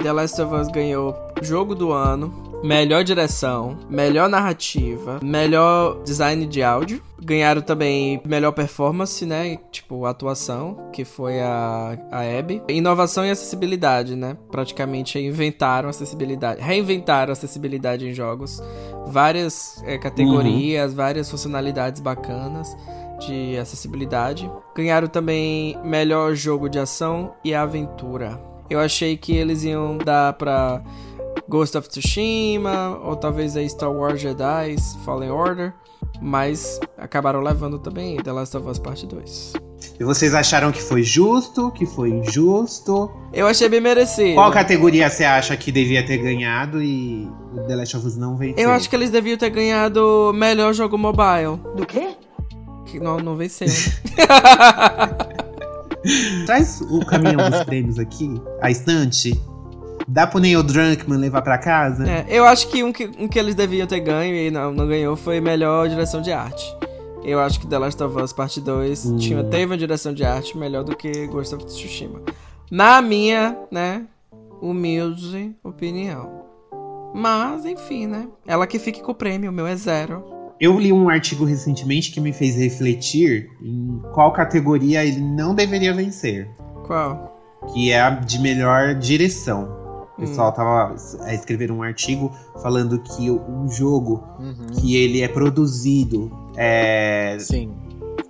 The 0.05 0.11
Last 0.11 0.39
of 0.39 0.53
Us 0.53 0.67
ganhou 0.67 1.15
jogo 1.41 1.73
do 1.73 1.91
ano, 1.91 2.61
melhor 2.63 3.03
direção, 3.03 3.75
melhor 3.89 4.29
narrativa, 4.29 5.19
melhor 5.19 6.03
design 6.03 6.45
de 6.45 6.61
áudio. 6.61 7.01
Ganharam 7.19 7.59
também 7.59 8.21
melhor 8.23 8.51
performance, 8.51 9.25
né? 9.25 9.57
Tipo, 9.71 10.05
atuação, 10.05 10.91
que 10.93 11.03
foi 11.03 11.41
a, 11.41 11.97
a 12.11 12.21
Abby. 12.21 12.61
Inovação 12.69 13.25
e 13.25 13.31
acessibilidade, 13.31 14.15
né? 14.15 14.37
Praticamente 14.51 15.17
inventaram 15.17 15.89
acessibilidade, 15.89 16.61
reinventaram 16.61 17.33
acessibilidade 17.33 18.07
em 18.07 18.13
jogos. 18.13 18.61
Várias 19.07 19.81
é, 19.87 19.97
categorias, 19.97 20.93
várias 20.93 21.31
funcionalidades 21.31 21.99
bacanas 21.99 22.77
de 23.25 23.57
acessibilidade. 23.57 24.51
Ganharam 24.75 25.07
também 25.07 25.75
melhor 25.83 26.35
jogo 26.35 26.69
de 26.69 26.77
ação 26.77 27.33
e 27.43 27.55
aventura. 27.55 28.53
Eu 28.69 28.79
achei 28.79 29.15
que 29.15 29.35
eles 29.35 29.63
iam 29.63 29.97
dar 29.97 30.33
pra 30.33 30.81
Ghost 31.47 31.77
of 31.77 31.87
Tsushima, 31.87 32.99
ou 33.03 33.15
talvez 33.15 33.55
a 33.55 33.67
Star 33.67 33.91
Wars 33.91 34.19
Jedi 34.19 34.75
Fallen 35.03 35.29
Order, 35.29 35.73
mas 36.21 36.79
acabaram 36.97 37.41
levando 37.41 37.77
também 37.77 38.17
The 38.17 38.31
Last 38.31 38.57
of 38.57 38.67
Us 38.67 38.79
Parte 38.79 39.05
2. 39.05 39.53
E 39.99 40.03
vocês 40.03 40.33
acharam 40.33 40.71
que 40.71 40.81
foi 40.81 41.03
justo, 41.03 41.71
que 41.71 41.85
foi 41.85 42.09
injusto? 42.09 43.09
Eu 43.31 43.47
achei 43.47 43.69
bem 43.69 43.79
merecido. 43.79 44.35
Qual 44.35 44.51
categoria 44.51 45.09
você 45.09 45.23
acha 45.23 45.55
que 45.55 45.71
devia 45.71 46.05
ter 46.05 46.17
ganhado 46.17 46.81
e 46.81 47.29
o 47.53 47.61
The 47.61 47.75
Last 47.75 47.97
of 47.97 48.07
Us 48.07 48.17
não 48.17 48.35
venceu? 48.35 48.63
Eu 48.63 48.71
acho 48.71 48.89
que 48.89 48.95
eles 48.95 49.09
deviam 49.09 49.37
ter 49.37 49.49
ganhado 49.49 50.33
melhor 50.33 50.73
jogo 50.73 50.97
mobile. 50.97 51.57
Do 51.75 51.85
quê? 51.85 52.09
Que 52.85 52.99
não, 52.99 53.17
não 53.17 53.35
venceu. 53.35 53.67
Traz 56.45 56.81
o 56.81 57.05
caminhão 57.05 57.49
dos 57.49 57.63
prêmios 57.65 57.97
aqui, 57.99 58.39
a 58.61 58.69
estante. 58.69 59.39
Dá 60.07 60.27
pro 60.27 60.39
Neil 60.39 60.61
Drunkmann 60.61 61.17
levar 61.19 61.41
pra 61.41 61.57
casa? 61.57 62.07
É, 62.07 62.25
eu 62.29 62.45
acho 62.45 62.67
que 62.67 62.83
um, 62.83 62.91
que 62.91 63.09
um 63.19 63.27
que 63.27 63.39
eles 63.39 63.55
deviam 63.55 63.87
ter 63.87 63.99
ganho 64.01 64.35
e 64.35 64.51
não, 64.51 64.71
não 64.71 64.87
ganhou 64.87 65.15
foi 65.15 65.41
melhor 65.41 65.89
direção 65.89 66.21
de 66.21 66.31
arte. 66.31 66.63
Eu 67.23 67.39
acho 67.39 67.59
que 67.59 67.65
The 67.65 67.79
Last 67.79 68.03
of 68.03 68.21
Us 68.21 68.31
Parte 68.31 68.61
2 68.61 69.05
Hum. 69.05 69.17
tinha, 69.17 69.43
teve 69.43 69.65
uma 69.65 69.77
direção 69.77 70.13
de 70.13 70.23
arte 70.23 70.55
melhor 70.55 70.83
do 70.83 70.95
que 70.95 71.25
Ghost 71.25 71.55
of 71.55 71.65
Tsushima. 71.65 72.21
Na 72.69 73.01
minha, 73.01 73.57
né, 73.71 74.03
humilde 74.61 75.55
opinião. 75.63 76.43
Mas, 77.15 77.65
enfim, 77.65 78.05
né? 78.05 78.27
Ela 78.45 78.67
que 78.67 78.77
fique 78.77 79.01
com 79.01 79.11
o 79.11 79.15
prêmio, 79.15 79.49
o 79.49 79.53
meu 79.53 79.65
é 79.65 79.75
zero. 79.75 80.23
Eu 80.59 80.79
li 80.79 80.91
um 80.93 81.09
artigo 81.09 81.43
recentemente 81.43 82.11
que 82.11 82.19
me 82.21 82.31
fez 82.31 82.55
refletir 82.55 83.49
em 83.61 84.01
qual 84.13 84.31
categoria 84.31 85.03
ele 85.03 85.19
não 85.19 85.53
deveria 85.53 85.93
vencer. 85.93 86.47
Qual? 86.87 87.37
Que 87.73 87.91
é 87.91 88.01
a 88.01 88.09
de 88.11 88.39
melhor 88.39 88.95
direção. 88.95 89.63
O 90.17 90.21
Hum. 90.21 90.25
pessoal 90.25 90.51
tava 90.53 90.95
é, 91.25 91.35
escrevendo 91.35 91.73
um 91.73 91.83
artigo 91.83 92.31
falando 92.61 92.99
que 92.99 93.29
um 93.29 93.67
jogo 93.69 94.23
Uhum. 94.39 94.67
que 94.79 94.95
ele 94.95 95.21
é 95.21 95.27
produzido 95.27 96.31
é, 96.55 97.35
Sim. 97.39 97.69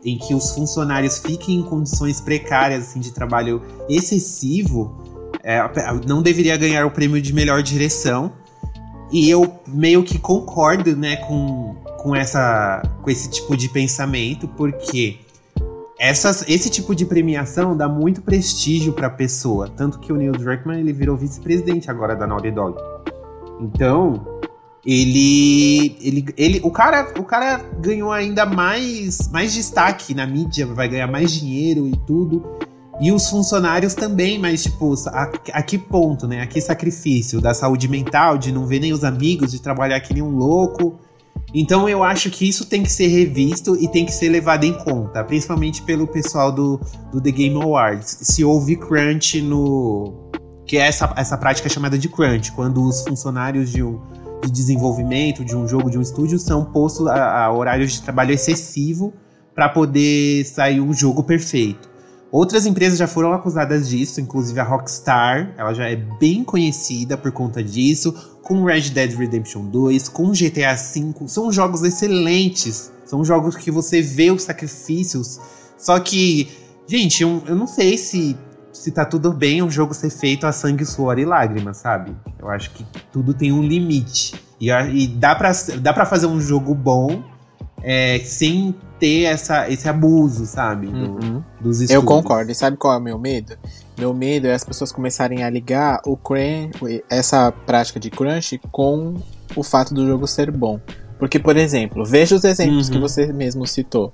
em 0.03 0.17
que 0.17 0.33
os 0.33 0.51
funcionários 0.51 1.19
fiquem 1.19 1.57
em 1.59 1.63
condições 1.63 2.19
precárias 2.19 2.81
assim, 2.89 2.99
de 2.99 3.11
trabalho 3.11 3.61
excessivo, 3.87 4.95
é, 5.43 5.59
não 6.07 6.23
deveria 6.23 6.57
ganhar 6.57 6.87
o 6.87 6.91
prêmio 6.91 7.21
de 7.21 7.31
melhor 7.33 7.61
direção. 7.61 8.31
E 9.11 9.29
eu 9.29 9.53
meio 9.67 10.01
que 10.03 10.17
concordo 10.17 10.95
né, 10.95 11.17
com, 11.17 11.75
com, 12.05 12.15
essa, 12.15 12.83
com 13.01 13.09
esse 13.09 13.27
tipo 13.31 13.57
de 13.57 13.67
pensamento, 13.67 14.47
porque 14.47 15.17
essas, 15.97 16.47
esse 16.47 16.69
tipo 16.69 16.93
de 16.93 17.03
premiação 17.03 17.75
dá 17.75 17.89
muito 17.89 18.21
prestígio 18.21 18.93
para 18.93 19.07
a 19.07 19.09
pessoa. 19.09 19.67
Tanto 19.67 19.97
que 19.97 20.13
o 20.13 20.15
Neil 20.15 20.33
Druckmann 20.33 20.81
ele 20.81 20.93
virou 20.93 21.17
vice-presidente 21.17 21.89
agora 21.89 22.15
da 22.15 22.27
Naughty 22.27 22.51
Dog. 22.51 22.77
Então, 23.59 24.23
ele, 24.85 25.97
ele, 25.99 26.25
ele 26.37 26.61
o 26.63 26.69
cara, 26.69 27.11
o 27.17 27.23
cara 27.23 27.57
ganhou 27.81 28.11
ainda 28.11 28.45
mais, 28.45 29.27
mais 29.29 29.51
destaque 29.51 30.13
na 30.13 30.27
mídia, 30.27 30.67
vai 30.67 30.87
ganhar 30.87 31.07
mais 31.07 31.31
dinheiro 31.31 31.87
e 31.87 31.97
tudo. 32.05 32.45
E 33.01 33.11
os 33.11 33.27
funcionários 33.27 33.95
também, 33.95 34.37
mas 34.37 34.61
tipo, 34.61 34.93
a, 35.07 35.23
a 35.53 35.63
que 35.63 35.79
ponto, 35.79 36.27
né? 36.27 36.43
A 36.43 36.45
que 36.45 36.61
sacrifício 36.61 37.41
da 37.41 37.55
saúde 37.55 37.87
mental, 37.87 38.37
de 38.37 38.51
não 38.51 38.67
ver 38.67 38.79
nem 38.79 38.93
os 38.93 39.03
amigos, 39.03 39.51
de 39.51 39.59
trabalhar 39.59 39.99
que 40.01 40.13
nem 40.13 40.21
um 40.21 40.37
louco. 40.37 40.99
Então 41.53 41.87
eu 41.87 42.03
acho 42.03 42.29
que 42.29 42.47
isso 42.47 42.65
tem 42.65 42.83
que 42.83 42.91
ser 42.91 43.07
revisto 43.07 43.75
e 43.81 43.87
tem 43.87 44.05
que 44.05 44.11
ser 44.11 44.29
levado 44.29 44.65
em 44.65 44.73
conta, 44.73 45.23
principalmente 45.23 45.81
pelo 45.81 46.07
pessoal 46.07 46.51
do, 46.51 46.79
do 47.11 47.21
The 47.21 47.31
Game 47.31 47.55
Awards. 47.55 48.17
Se 48.21 48.43
houve 48.43 48.75
crunch 48.75 49.41
no. 49.41 50.31
Que 50.65 50.77
é 50.77 50.87
essa, 50.87 51.13
essa 51.15 51.37
prática 51.37 51.69
chamada 51.69 51.97
de 51.97 52.09
crunch, 52.09 52.51
quando 52.51 52.83
os 52.83 53.03
funcionários 53.03 53.71
de 53.71 53.83
um, 53.83 54.01
de 54.43 54.51
desenvolvimento 54.51 55.45
de 55.45 55.55
um 55.55 55.67
jogo, 55.67 55.89
de 55.89 55.97
um 55.97 56.01
estúdio, 56.01 56.39
são 56.39 56.65
postos 56.65 57.07
a, 57.07 57.45
a 57.45 57.53
horários 57.53 57.93
de 57.93 58.01
trabalho 58.01 58.31
excessivo 58.31 59.13
para 59.53 59.69
poder 59.69 60.43
sair 60.45 60.81
um 60.81 60.91
jogo 60.91 61.23
perfeito. 61.23 61.94
Outras 62.35 62.65
empresas 62.65 62.99
já 62.99 63.07
foram 63.07 63.31
acusadas 63.31 63.87
disso, 63.87 64.19
inclusive 64.19 64.59
a 64.59 64.63
Rockstar, 64.65 65.55
ela 65.57 65.73
já 65.73 65.89
é 65.89 65.95
bem 65.95 66.43
conhecida 66.43 67.15
por 67.15 67.31
conta 67.31 67.63
disso, 67.63 68.11
com 68.43 68.65
Red 68.65 68.89
Dead 68.89 69.13
Redemption 69.13 69.67
2, 69.67 70.09
com 70.09 70.33
GTA 70.33 70.75
V, 70.75 71.29
são 71.29 71.49
jogos 71.49 71.81
excelentes, 71.81 72.91
são 73.05 73.23
jogos 73.23 73.55
que 73.55 73.71
você 73.71 74.01
vê 74.01 74.31
os 74.31 74.43
sacrifícios, 74.43 75.39
só 75.77 75.97
que, 75.97 76.49
gente, 76.85 77.23
eu, 77.23 77.41
eu 77.47 77.55
não 77.55 77.67
sei 77.67 77.97
se 77.97 78.37
se 78.73 78.91
tá 78.91 79.05
tudo 79.05 79.31
bem 79.31 79.63
o 79.63 79.71
jogo 79.71 79.93
ser 79.93 80.09
feito 80.09 80.45
a 80.45 80.51
sangue, 80.51 80.85
suor 80.85 81.17
e 81.17 81.23
lágrimas, 81.23 81.77
sabe? 81.77 82.13
Eu 82.37 82.49
acho 82.49 82.71
que 82.71 82.85
tudo 83.13 83.33
tem 83.33 83.53
um 83.53 83.63
limite. 83.63 84.35
E, 84.59 84.69
e 84.69 85.07
dá, 85.07 85.33
pra, 85.35 85.53
dá 85.79 85.93
pra 85.93 86.05
fazer 86.05 86.27
um 86.27 86.41
jogo 86.41 86.75
bom 86.75 87.23
é, 87.83 88.19
sem 88.19 88.73
ter 88.99 89.23
essa, 89.23 89.69
esse 89.69 89.87
abuso, 89.89 90.45
sabe? 90.45 90.87
Do, 90.87 90.97
Uhum. 90.97 91.43
dos 91.61 91.79
Eu 91.81 91.85
estudos. 91.85 92.05
concordo. 92.05 92.51
E 92.51 92.55
sabe 92.55 92.77
qual 92.77 92.93
é 92.93 92.97
o 92.97 93.01
meu 93.01 93.19
medo? 93.19 93.57
Meu 93.97 94.13
medo 94.13 94.47
é 94.47 94.53
as 94.53 94.63
pessoas 94.63 94.91
começarem 94.91 95.43
a 95.43 95.49
ligar 95.49 96.01
o 96.05 96.15
crunch, 96.17 97.03
essa 97.09 97.51
prática 97.51 97.99
de 97.99 98.09
crunch 98.09 98.59
com 98.71 99.15
o 99.55 99.63
fato 99.63 99.93
do 99.93 100.05
jogo 100.05 100.27
ser 100.27 100.51
bom. 100.51 100.79
Porque, 101.17 101.39
por 101.39 101.55
exemplo, 101.55 102.03
veja 102.05 102.35
os 102.35 102.43
exemplos 102.43 102.87
Uhum. 102.87 102.93
que 102.93 102.99
você 102.99 103.31
mesmo 103.31 103.65
citou. 103.65 104.11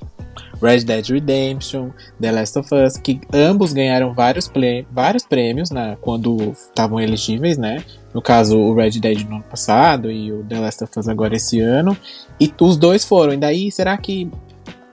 Red 0.61 0.81
Dead 0.83 1.07
Redemption, 1.09 1.89
The 2.19 2.31
Last 2.31 2.59
of 2.59 2.69
Us, 2.75 2.97
que 2.97 3.19
ambos 3.33 3.73
ganharam 3.73 4.13
vários, 4.13 4.49
vários 4.91 5.23
prêmios 5.25 5.71
na, 5.71 5.95
quando 5.95 6.51
estavam 6.51 6.99
elegíveis, 6.99 7.57
né? 7.57 7.83
No 8.13 8.21
caso, 8.21 8.57
o 8.57 8.73
Red 8.73 8.91
Dead 8.91 9.27
no 9.27 9.35
ano 9.35 9.45
passado 9.49 10.11
e 10.11 10.31
o 10.31 10.43
The 10.43 10.59
Last 10.59 10.83
of 10.83 10.99
Us 10.99 11.07
agora 11.07 11.35
esse 11.35 11.59
ano. 11.59 11.95
E 12.39 12.53
os 12.59 12.77
dois 12.77 13.05
foram. 13.05 13.33
E 13.33 13.37
daí, 13.37 13.71
será 13.71 13.97
que 13.97 14.29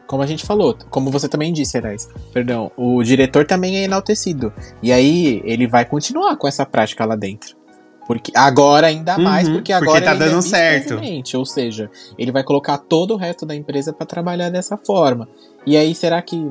como 0.08 0.22
a 0.22 0.26
gente 0.26 0.44
falou, 0.46 0.74
como 0.88 1.10
você 1.10 1.28
também 1.28 1.52
disse, 1.52 1.76
Heróis, 1.76 2.08
perdão, 2.32 2.72
o 2.78 3.02
diretor 3.02 3.44
também 3.44 3.76
é 3.76 3.84
enaltecido. 3.84 4.50
E 4.82 4.90
aí 4.90 5.42
ele 5.44 5.66
vai 5.66 5.84
continuar 5.84 6.34
com 6.36 6.48
essa 6.48 6.64
prática 6.64 7.04
lá 7.04 7.14
dentro. 7.14 7.58
Porque 8.06 8.32
agora 8.34 8.86
ainda 8.86 9.18
mais, 9.18 9.46
Uhum, 9.46 9.56
porque 9.56 9.70
porque 9.70 9.84
agora 9.84 10.00
tá 10.02 10.12
ele 10.14 10.22
ainda 10.24 10.34
dando 10.34 10.38
é 10.38 10.48
certo. 10.48 11.36
Ou 11.36 11.44
seja, 11.44 11.90
ele 12.16 12.32
vai 12.32 12.42
colocar 12.42 12.78
todo 12.78 13.12
o 13.12 13.16
resto 13.18 13.44
da 13.44 13.54
empresa 13.54 13.92
pra 13.92 14.06
trabalhar 14.06 14.48
dessa 14.48 14.78
forma. 14.78 15.28
E 15.66 15.76
aí 15.76 15.94
será 15.94 16.22
que 16.22 16.50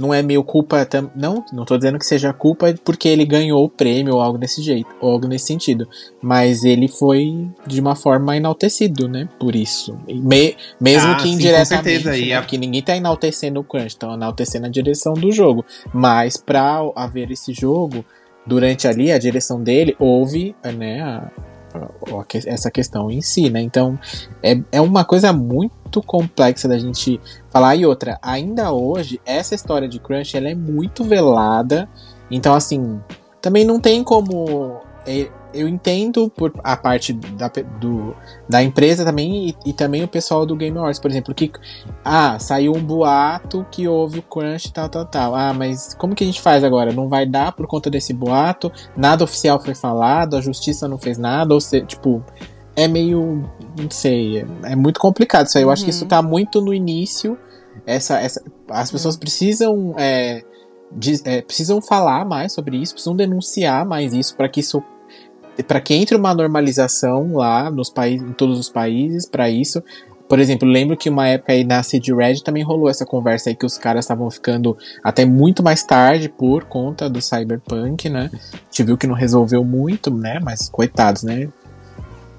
não 0.00 0.14
é 0.14 0.22
meio 0.22 0.42
culpa 0.42 0.88
não, 1.14 1.44
não 1.52 1.64
tô 1.64 1.76
dizendo 1.76 1.98
que 1.98 2.06
seja 2.06 2.32
culpa 2.32 2.74
porque 2.84 3.08
ele 3.08 3.24
ganhou 3.26 3.64
o 3.64 3.68
prêmio 3.68 4.14
ou 4.14 4.20
algo 4.20 4.38
desse 4.38 4.62
jeito, 4.62 4.88
ou 5.00 5.10
algo 5.12 5.28
nesse 5.28 5.46
sentido, 5.46 5.86
mas 6.22 6.64
ele 6.64 6.88
foi 6.88 7.46
de 7.66 7.80
uma 7.80 7.94
forma 7.94 8.36
enaltecido, 8.36 9.06
né? 9.06 9.28
Por 9.38 9.54
isso. 9.54 9.96
Me- 10.08 10.56
mesmo 10.80 11.12
Ah, 11.12 11.16
que 11.16 11.22
sim, 11.24 11.28
com 11.28 11.34
indiretamente, 11.34 12.02
certeza, 12.02 12.16
e 12.16 12.28
né, 12.30 12.36
a- 12.36 12.40
porque 12.40 12.56
ninguém 12.58 12.82
tá 12.82 12.96
enaltecendo 12.96 13.60
o 13.60 13.64
crunch, 13.64 13.88
estão 13.88 14.14
enaltecendo 14.14 14.66
a 14.66 14.70
direção 14.70 15.12
do 15.12 15.30
jogo, 15.30 15.64
mas 15.92 16.36
pra 16.36 16.80
haver 16.96 17.30
esse 17.30 17.52
jogo, 17.52 18.04
durante 18.46 18.88
ali 18.88 19.12
a 19.12 19.18
direção 19.18 19.62
dele 19.62 19.94
houve, 19.98 20.54
né, 20.64 21.02
a- 21.02 21.30
essa 22.46 22.70
questão 22.70 23.10
em 23.10 23.20
si, 23.20 23.50
né? 23.50 23.60
Então 23.60 23.98
é, 24.42 24.60
é 24.72 24.80
uma 24.80 25.04
coisa 25.04 25.32
muito 25.32 26.02
complexa 26.02 26.68
da 26.68 26.78
gente 26.78 27.20
falar. 27.50 27.76
E 27.76 27.86
outra, 27.86 28.18
ainda 28.22 28.72
hoje, 28.72 29.20
essa 29.24 29.54
história 29.54 29.88
de 29.88 29.98
crunch 29.98 30.36
ela 30.36 30.48
é 30.48 30.54
muito 30.54 31.04
velada. 31.04 31.88
Então, 32.30 32.54
assim, 32.54 33.00
também 33.40 33.64
não 33.64 33.80
tem 33.80 34.04
como. 34.04 34.80
Eu 35.52 35.66
entendo 35.68 36.30
por 36.30 36.52
a 36.62 36.76
parte 36.76 37.12
da, 37.12 37.48
do, 37.80 38.14
da 38.48 38.62
empresa 38.62 39.04
também 39.04 39.48
e, 39.48 39.56
e 39.70 39.72
também 39.72 40.02
o 40.04 40.08
pessoal 40.08 40.46
do 40.46 40.54
Game 40.56 40.76
Awards, 40.78 41.00
por 41.00 41.10
exemplo, 41.10 41.34
que 41.34 41.50
ah, 42.04 42.38
saiu 42.38 42.72
um 42.72 42.82
boato 42.82 43.66
que 43.70 43.86
houve 43.88 44.20
o 44.20 44.22
crunch 44.22 44.72
tal, 44.72 44.88
tal, 44.88 45.04
tal. 45.06 45.34
Ah, 45.34 45.52
mas 45.52 45.94
como 45.94 46.14
que 46.14 46.22
a 46.24 46.26
gente 46.26 46.40
faz 46.40 46.62
agora? 46.62 46.92
Não 46.92 47.08
vai 47.08 47.26
dar 47.26 47.52
por 47.52 47.66
conta 47.66 47.90
desse 47.90 48.12
boato? 48.12 48.70
Nada 48.96 49.24
oficial 49.24 49.60
foi 49.60 49.74
falado, 49.74 50.36
a 50.36 50.40
justiça 50.40 50.86
não 50.86 50.98
fez 50.98 51.18
nada, 51.18 51.52
ou 51.54 51.60
seja, 51.60 51.84
tipo, 51.84 52.24
é 52.76 52.86
meio. 52.86 53.42
Não 53.78 53.90
sei, 53.90 54.38
é, 54.40 54.46
é 54.72 54.76
muito 54.76 55.00
complicado 55.00 55.46
isso 55.46 55.58
aí. 55.58 55.64
Eu 55.64 55.70
acho 55.70 55.84
que 55.84 55.90
isso 55.90 56.06
tá 56.06 56.22
muito 56.22 56.60
no 56.60 56.72
início. 56.72 57.36
Essa, 57.86 58.20
essa, 58.20 58.42
as 58.68 58.90
pessoas 58.90 59.16
precisam. 59.16 59.94
é, 59.98 60.42
diz- 60.92 61.22
é, 61.24 61.40
precisam 61.42 61.80
falar 61.80 62.24
mais 62.24 62.52
sobre 62.52 62.76
isso, 62.76 62.92
precisam 62.94 63.14
denunciar 63.16 63.84
mais 63.86 64.12
isso 64.12 64.36
para 64.36 64.48
que 64.48 64.60
isso. 64.60 64.82
Para 65.62 65.80
que 65.80 65.94
entre 65.94 66.16
uma 66.16 66.34
normalização 66.34 67.34
lá 67.34 67.70
nos 67.70 67.90
países, 67.90 68.28
em 68.28 68.32
todos 68.32 68.58
os 68.58 68.68
países 68.68 69.28
para 69.28 69.48
isso. 69.48 69.82
Por 70.28 70.38
exemplo, 70.38 70.68
lembro 70.68 70.96
que 70.96 71.10
uma 71.10 71.26
época 71.26 71.52
aí 71.52 71.64
na 71.64 71.82
CD 71.82 72.14
Red 72.14 72.42
também 72.44 72.62
rolou 72.62 72.88
essa 72.88 73.04
conversa 73.04 73.50
aí 73.50 73.56
que 73.56 73.66
os 73.66 73.76
caras 73.76 74.04
estavam 74.04 74.30
ficando 74.30 74.78
até 75.02 75.24
muito 75.24 75.60
mais 75.60 75.82
tarde 75.82 76.28
por 76.28 76.64
conta 76.66 77.10
do 77.10 77.20
Cyberpunk, 77.20 78.08
né? 78.08 78.30
A 78.32 78.56
gente 78.70 78.84
viu 78.84 78.96
que 78.96 79.08
não 79.08 79.14
resolveu 79.14 79.64
muito, 79.64 80.08
né? 80.08 80.38
Mas 80.40 80.68
coitados, 80.68 81.24
né? 81.24 81.48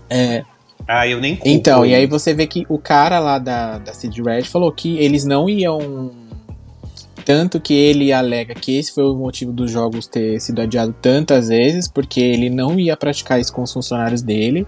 É, 0.09 0.45
Ah, 0.87 1.07
eu 1.07 1.19
nem 1.19 1.35
culpo 1.35 1.49
então, 1.49 1.85
e 1.85 1.93
aí 1.93 2.05
você 2.05 2.33
vê 2.33 2.47
que 2.47 2.65
o 2.69 2.77
cara 2.77 3.19
lá 3.19 3.37
da, 3.37 3.77
da 3.77 3.93
CD 3.93 4.21
Red 4.21 4.43
falou 4.43 4.71
que 4.71 4.97
eles 4.97 5.25
não 5.25 5.49
iam. 5.49 6.11
Tanto 7.25 7.59
que 7.59 7.73
ele 7.73 8.11
alega 8.11 8.53
que 8.53 8.77
esse 8.77 8.93
foi 8.93 9.03
o 9.03 9.15
motivo 9.15 9.51
dos 9.51 9.69
jogos 9.69 10.07
ter 10.07 10.39
sido 10.39 10.61
adiado 10.61 10.95
tantas 11.01 11.49
vezes, 11.49 11.87
porque 11.87 12.19
ele 12.19 12.49
não 12.49 12.79
ia 12.79 12.97
praticar 12.97 13.39
isso 13.39 13.53
com 13.53 13.61
os 13.61 13.71
funcionários 13.71 14.21
dele, 14.21 14.65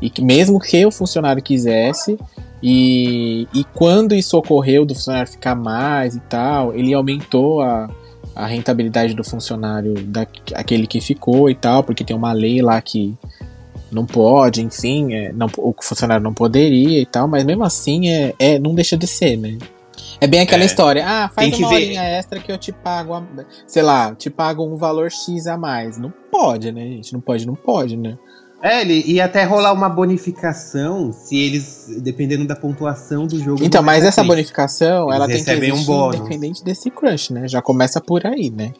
e 0.00 0.10
que 0.10 0.22
mesmo 0.22 0.60
que 0.60 0.84
o 0.84 0.90
funcionário 0.90 1.42
quisesse, 1.42 2.18
e, 2.62 3.46
e 3.54 3.64
quando 3.74 4.14
isso 4.14 4.36
ocorreu 4.36 4.84
do 4.84 4.94
funcionário 4.94 5.30
ficar 5.30 5.54
mais 5.54 6.14
e 6.14 6.20
tal, 6.20 6.74
ele 6.74 6.94
aumentou 6.94 7.60
a, 7.60 7.88
a 8.34 8.46
rentabilidade 8.46 9.14
do 9.14 9.24
funcionário, 9.24 9.94
da, 9.94 10.26
aquele 10.54 10.86
que 10.86 11.00
ficou 11.00 11.50
e 11.50 11.54
tal, 11.54 11.82
porque 11.82 12.04
tem 12.04 12.16
uma 12.16 12.32
lei 12.32 12.62
lá 12.62 12.80
que 12.80 13.16
não 13.90 14.04
pode, 14.04 14.62
enfim, 14.62 15.14
é, 15.14 15.32
não, 15.32 15.46
o 15.58 15.74
funcionário 15.80 16.22
não 16.22 16.34
poderia 16.34 17.00
e 17.00 17.06
tal, 17.06 17.28
mas 17.28 17.44
mesmo 17.44 17.64
assim 17.64 18.08
é, 18.08 18.34
é 18.38 18.58
não 18.58 18.74
deixa 18.74 18.96
de 18.96 19.06
ser, 19.06 19.36
né? 19.36 19.58
É 20.20 20.26
bem 20.26 20.40
aquela 20.40 20.62
É. 20.62 20.66
história, 20.66 21.04
ah, 21.06 21.28
faz 21.28 21.58
uma 21.58 21.68
ver- 21.68 21.74
horinha 21.74 22.02
extra 22.02 22.40
que 22.40 22.50
eu 22.50 22.58
te 22.58 22.72
pago, 22.72 23.14
a- 23.14 23.24
sei 23.66 23.82
lá, 23.82 24.14
te 24.14 24.30
pago 24.30 24.64
um 24.64 24.76
valor 24.76 25.10
X 25.10 25.46
a 25.46 25.56
mais. 25.58 25.98
Não 25.98 26.12
pode, 26.30 26.72
né, 26.72 26.80
gente? 26.82 27.12
Não 27.12 27.20
pode, 27.20 27.46
não 27.46 27.54
pode, 27.54 27.96
né? 27.96 28.16
É, 28.62 28.80
ele 28.80 29.02
ia 29.06 29.26
até 29.26 29.44
rolar 29.44 29.72
uma 29.72 29.88
bonificação 29.88 31.12
se 31.12 31.36
eles, 31.36 31.86
dependendo 32.02 32.46
da 32.46 32.56
pontuação 32.56 33.26
do 33.26 33.38
jogo. 33.38 33.62
Então, 33.62 33.82
mas 33.82 33.98
essa 33.98 34.22
Metacritic. 34.22 34.28
bonificação, 34.28 35.04
Eles 35.08 35.16
ela 35.16 35.26
tem 35.26 35.36
que 35.44 35.50
recebem 35.50 35.72
um 35.72 35.84
bônus. 35.84 36.16
independente 36.16 36.64
desse 36.64 36.90
crunch, 36.90 37.32
né? 37.32 37.46
Já 37.46 37.60
começa 37.60 38.00
por 38.00 38.26
aí, 38.26 38.50
né? 38.50 38.72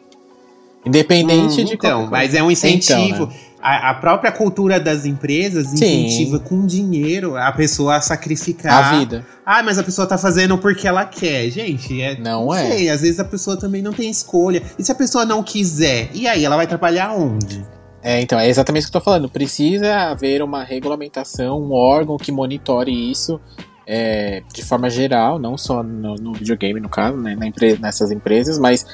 Independente 0.87 1.61
Hum, 1.61 1.65
de 1.65 1.73
Então, 1.73 2.07
mas 2.09 2.33
é 2.33 2.41
um 2.41 2.49
incentivo. 2.49 3.23
Então, 3.23 3.27
né? 3.27 3.33
a, 3.61 3.89
a 3.89 3.93
própria 3.95 4.31
cultura 4.31 4.79
das 4.79 5.05
empresas 5.05 5.67
Sim. 5.67 6.05
incentiva 6.05 6.39
com 6.39 6.65
dinheiro 6.65 7.35
a 7.35 7.51
pessoa 7.51 7.95
a 7.95 8.01
sacrificar. 8.01 8.93
A 8.93 8.99
vida. 8.99 9.25
Ah, 9.45 9.63
mas 9.63 9.77
a 9.77 9.83
pessoa 9.83 10.07
tá 10.07 10.17
fazendo 10.17 10.57
porque 10.57 10.87
ela 10.87 11.05
quer. 11.05 11.49
Gente, 11.49 12.01
é, 12.01 12.17
Não 12.17 12.53
é. 12.53 12.69
sei, 12.69 12.89
às 12.89 13.01
vezes 13.01 13.19
a 13.19 13.25
pessoa 13.25 13.57
também 13.57 13.81
não 13.81 13.93
tem 13.93 14.09
escolha. 14.09 14.61
E 14.77 14.83
se 14.83 14.91
a 14.91 14.95
pessoa 14.95 15.25
não 15.25 15.43
quiser? 15.43 16.09
E 16.13 16.27
aí, 16.27 16.45
ela 16.45 16.55
vai 16.55 16.67
trabalhar 16.67 17.13
onde? 17.13 17.65
É, 18.01 18.21
então, 18.21 18.39
é 18.39 18.47
exatamente 18.47 18.83
o 18.83 18.91
que 18.91 18.95
eu 18.95 19.01
tô 19.01 19.03
falando. 19.03 19.27
Precisa 19.27 19.93
haver 20.11 20.41
uma 20.41 20.63
regulamentação, 20.63 21.61
um 21.61 21.73
órgão 21.73 22.15
que 22.17 22.31
monitore 22.31 23.11
isso 23.11 23.39
é, 23.87 24.43
de 24.53 24.63
forma 24.65 24.89
geral, 24.89 25.39
não 25.39 25.57
só 25.57 25.81
no, 25.81 26.15
no 26.15 26.33
videogame, 26.33 26.79
no 26.81 26.89
caso, 26.89 27.15
né, 27.17 27.35
na 27.35 27.47
empre- 27.47 27.77
nessas 27.79 28.11
empresas, 28.11 28.59
mas 28.59 28.85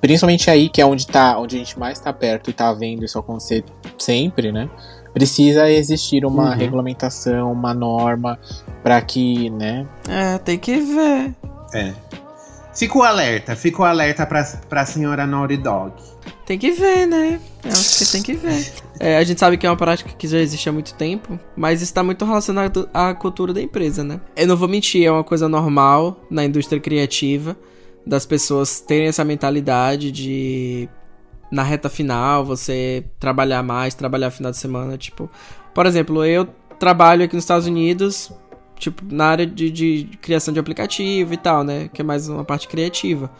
principalmente 0.00 0.50
aí, 0.50 0.68
que 0.70 0.80
é 0.80 0.86
onde, 0.86 1.06
tá, 1.06 1.38
onde 1.38 1.56
a 1.56 1.58
gente 1.58 1.78
mais 1.78 2.00
tá 2.00 2.12
perto 2.12 2.48
e 2.48 2.52
tá 2.54 2.72
vendo 2.72 3.04
isso 3.04 3.18
acontecer 3.18 3.62
sempre, 3.98 4.50
né? 4.50 4.68
Precisa 5.12 5.70
existir 5.70 6.24
uma 6.24 6.50
Uhum. 6.52 6.56
regulamentação, 6.56 7.52
uma 7.52 7.74
norma, 7.74 8.38
para 8.82 9.00
que, 9.02 9.50
né? 9.50 9.86
É, 10.08 10.38
tem 10.38 10.58
que 10.58 10.80
ver. 10.80 11.34
É. 11.74 11.92
Fica 12.74 12.98
o 12.98 13.02
alerta, 13.02 13.56
fica 13.56 13.82
o 13.82 13.84
alerta 13.84 14.24
pra, 14.24 14.44
pra 14.68 14.86
senhora 14.86 15.26
Naughty 15.26 15.56
Dog. 15.56 15.92
Tem 16.48 16.58
que 16.58 16.70
ver, 16.70 17.06
né? 17.06 17.38
Eu 17.62 17.72
acho 17.72 17.98
que 17.98 18.10
tem 18.10 18.22
que 18.22 18.32
ver. 18.32 18.72
É, 18.98 19.18
a 19.18 19.22
gente 19.22 19.38
sabe 19.38 19.58
que 19.58 19.66
é 19.66 19.70
uma 19.70 19.76
prática 19.76 20.08
que 20.16 20.26
já 20.26 20.38
existe 20.38 20.66
há 20.66 20.72
muito 20.72 20.94
tempo, 20.94 21.38
mas 21.54 21.82
está 21.82 22.02
muito 22.02 22.24
relacionado 22.24 22.88
à 22.94 23.12
cultura 23.12 23.52
da 23.52 23.60
empresa, 23.60 24.02
né? 24.02 24.18
Eu 24.34 24.46
não 24.46 24.56
vou 24.56 24.66
mentir, 24.66 25.04
é 25.04 25.12
uma 25.12 25.22
coisa 25.22 25.46
normal 25.46 26.24
na 26.30 26.46
indústria 26.46 26.80
criativa 26.80 27.54
das 28.06 28.24
pessoas 28.24 28.80
terem 28.80 29.08
essa 29.08 29.26
mentalidade 29.26 30.10
de 30.10 30.88
na 31.52 31.62
reta 31.62 31.90
final 31.90 32.46
você 32.46 33.04
trabalhar 33.20 33.62
mais, 33.62 33.94
trabalhar 33.94 34.30
final 34.30 34.50
de 34.50 34.56
semana, 34.56 34.96
tipo, 34.96 35.30
por 35.74 35.84
exemplo, 35.84 36.24
eu 36.24 36.48
trabalho 36.78 37.24
aqui 37.24 37.34
nos 37.34 37.44
Estados 37.44 37.66
Unidos, 37.66 38.32
tipo, 38.78 39.02
na 39.04 39.26
área 39.26 39.46
de, 39.46 39.70
de 39.70 40.08
criação 40.22 40.54
de 40.54 40.58
aplicativo 40.58 41.34
e 41.34 41.36
tal, 41.36 41.62
né? 41.62 41.90
Que 41.92 42.00
é 42.00 42.04
mais 42.04 42.26
uma 42.26 42.42
parte 42.42 42.66
criativa. 42.68 43.30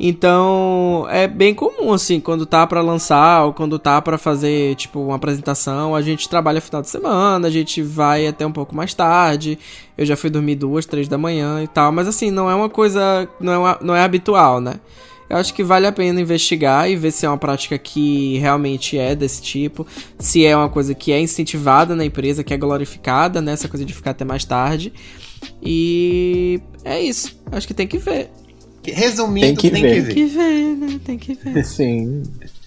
Então, 0.00 1.06
é 1.10 1.26
bem 1.26 1.52
comum, 1.52 1.92
assim, 1.92 2.20
quando 2.20 2.46
tá 2.46 2.66
pra 2.66 2.80
lançar 2.80 3.44
ou 3.44 3.52
quando 3.52 3.78
tá 3.78 4.00
pra 4.00 4.16
fazer, 4.16 4.76
tipo, 4.76 5.00
uma 5.00 5.16
apresentação, 5.16 5.94
a 5.94 6.00
gente 6.02 6.28
trabalha 6.28 6.60
final 6.60 6.80
de 6.82 6.88
semana, 6.88 7.48
a 7.48 7.50
gente 7.50 7.82
vai 7.82 8.26
até 8.26 8.46
um 8.46 8.52
pouco 8.52 8.74
mais 8.76 8.94
tarde. 8.94 9.58
Eu 9.96 10.06
já 10.06 10.16
fui 10.16 10.30
dormir 10.30 10.54
duas, 10.54 10.86
três 10.86 11.08
da 11.08 11.18
manhã 11.18 11.62
e 11.62 11.66
tal, 11.66 11.90
mas 11.90 12.06
assim, 12.06 12.30
não 12.30 12.48
é 12.48 12.54
uma 12.54 12.68
coisa, 12.68 13.28
não 13.40 13.52
é, 13.52 13.58
uma- 13.58 13.78
não 13.82 13.96
é 13.96 14.02
habitual, 14.02 14.60
né? 14.60 14.74
Eu 15.28 15.36
acho 15.36 15.52
que 15.52 15.62
vale 15.62 15.86
a 15.86 15.92
pena 15.92 16.20
investigar 16.20 16.88
e 16.88 16.96
ver 16.96 17.10
se 17.10 17.26
é 17.26 17.28
uma 17.28 17.36
prática 17.36 17.76
que 17.76 18.38
realmente 18.38 18.96
é 18.96 19.14
desse 19.14 19.42
tipo, 19.42 19.86
se 20.18 20.46
é 20.46 20.56
uma 20.56 20.70
coisa 20.70 20.94
que 20.94 21.12
é 21.12 21.20
incentivada 21.20 21.94
na 21.94 22.04
empresa, 22.04 22.42
que 22.44 22.54
é 22.54 22.56
glorificada, 22.56 23.42
né? 23.42 23.52
Essa 23.52 23.68
coisa 23.68 23.84
de 23.84 23.92
ficar 23.92 24.12
até 24.12 24.24
mais 24.24 24.44
tarde. 24.44 24.90
E 25.62 26.60
é 26.84 27.00
isso. 27.00 27.38
Acho 27.52 27.66
que 27.66 27.74
tem 27.74 27.86
que 27.86 27.98
ver. 27.98 28.30
Resumindo, 28.94 29.46
Tem 29.46 29.54
que 29.56 29.70
tem 29.70 29.82
ver. 29.82 30.06
que 30.06 30.14
Tem 30.14 30.14
que 30.14 30.24
ver. 30.26 30.38
ver, 30.38 30.76
né? 30.76 31.00
Tem 31.04 31.18
que 31.18 31.34
ver. 31.34 31.64
Sim. 31.66 32.22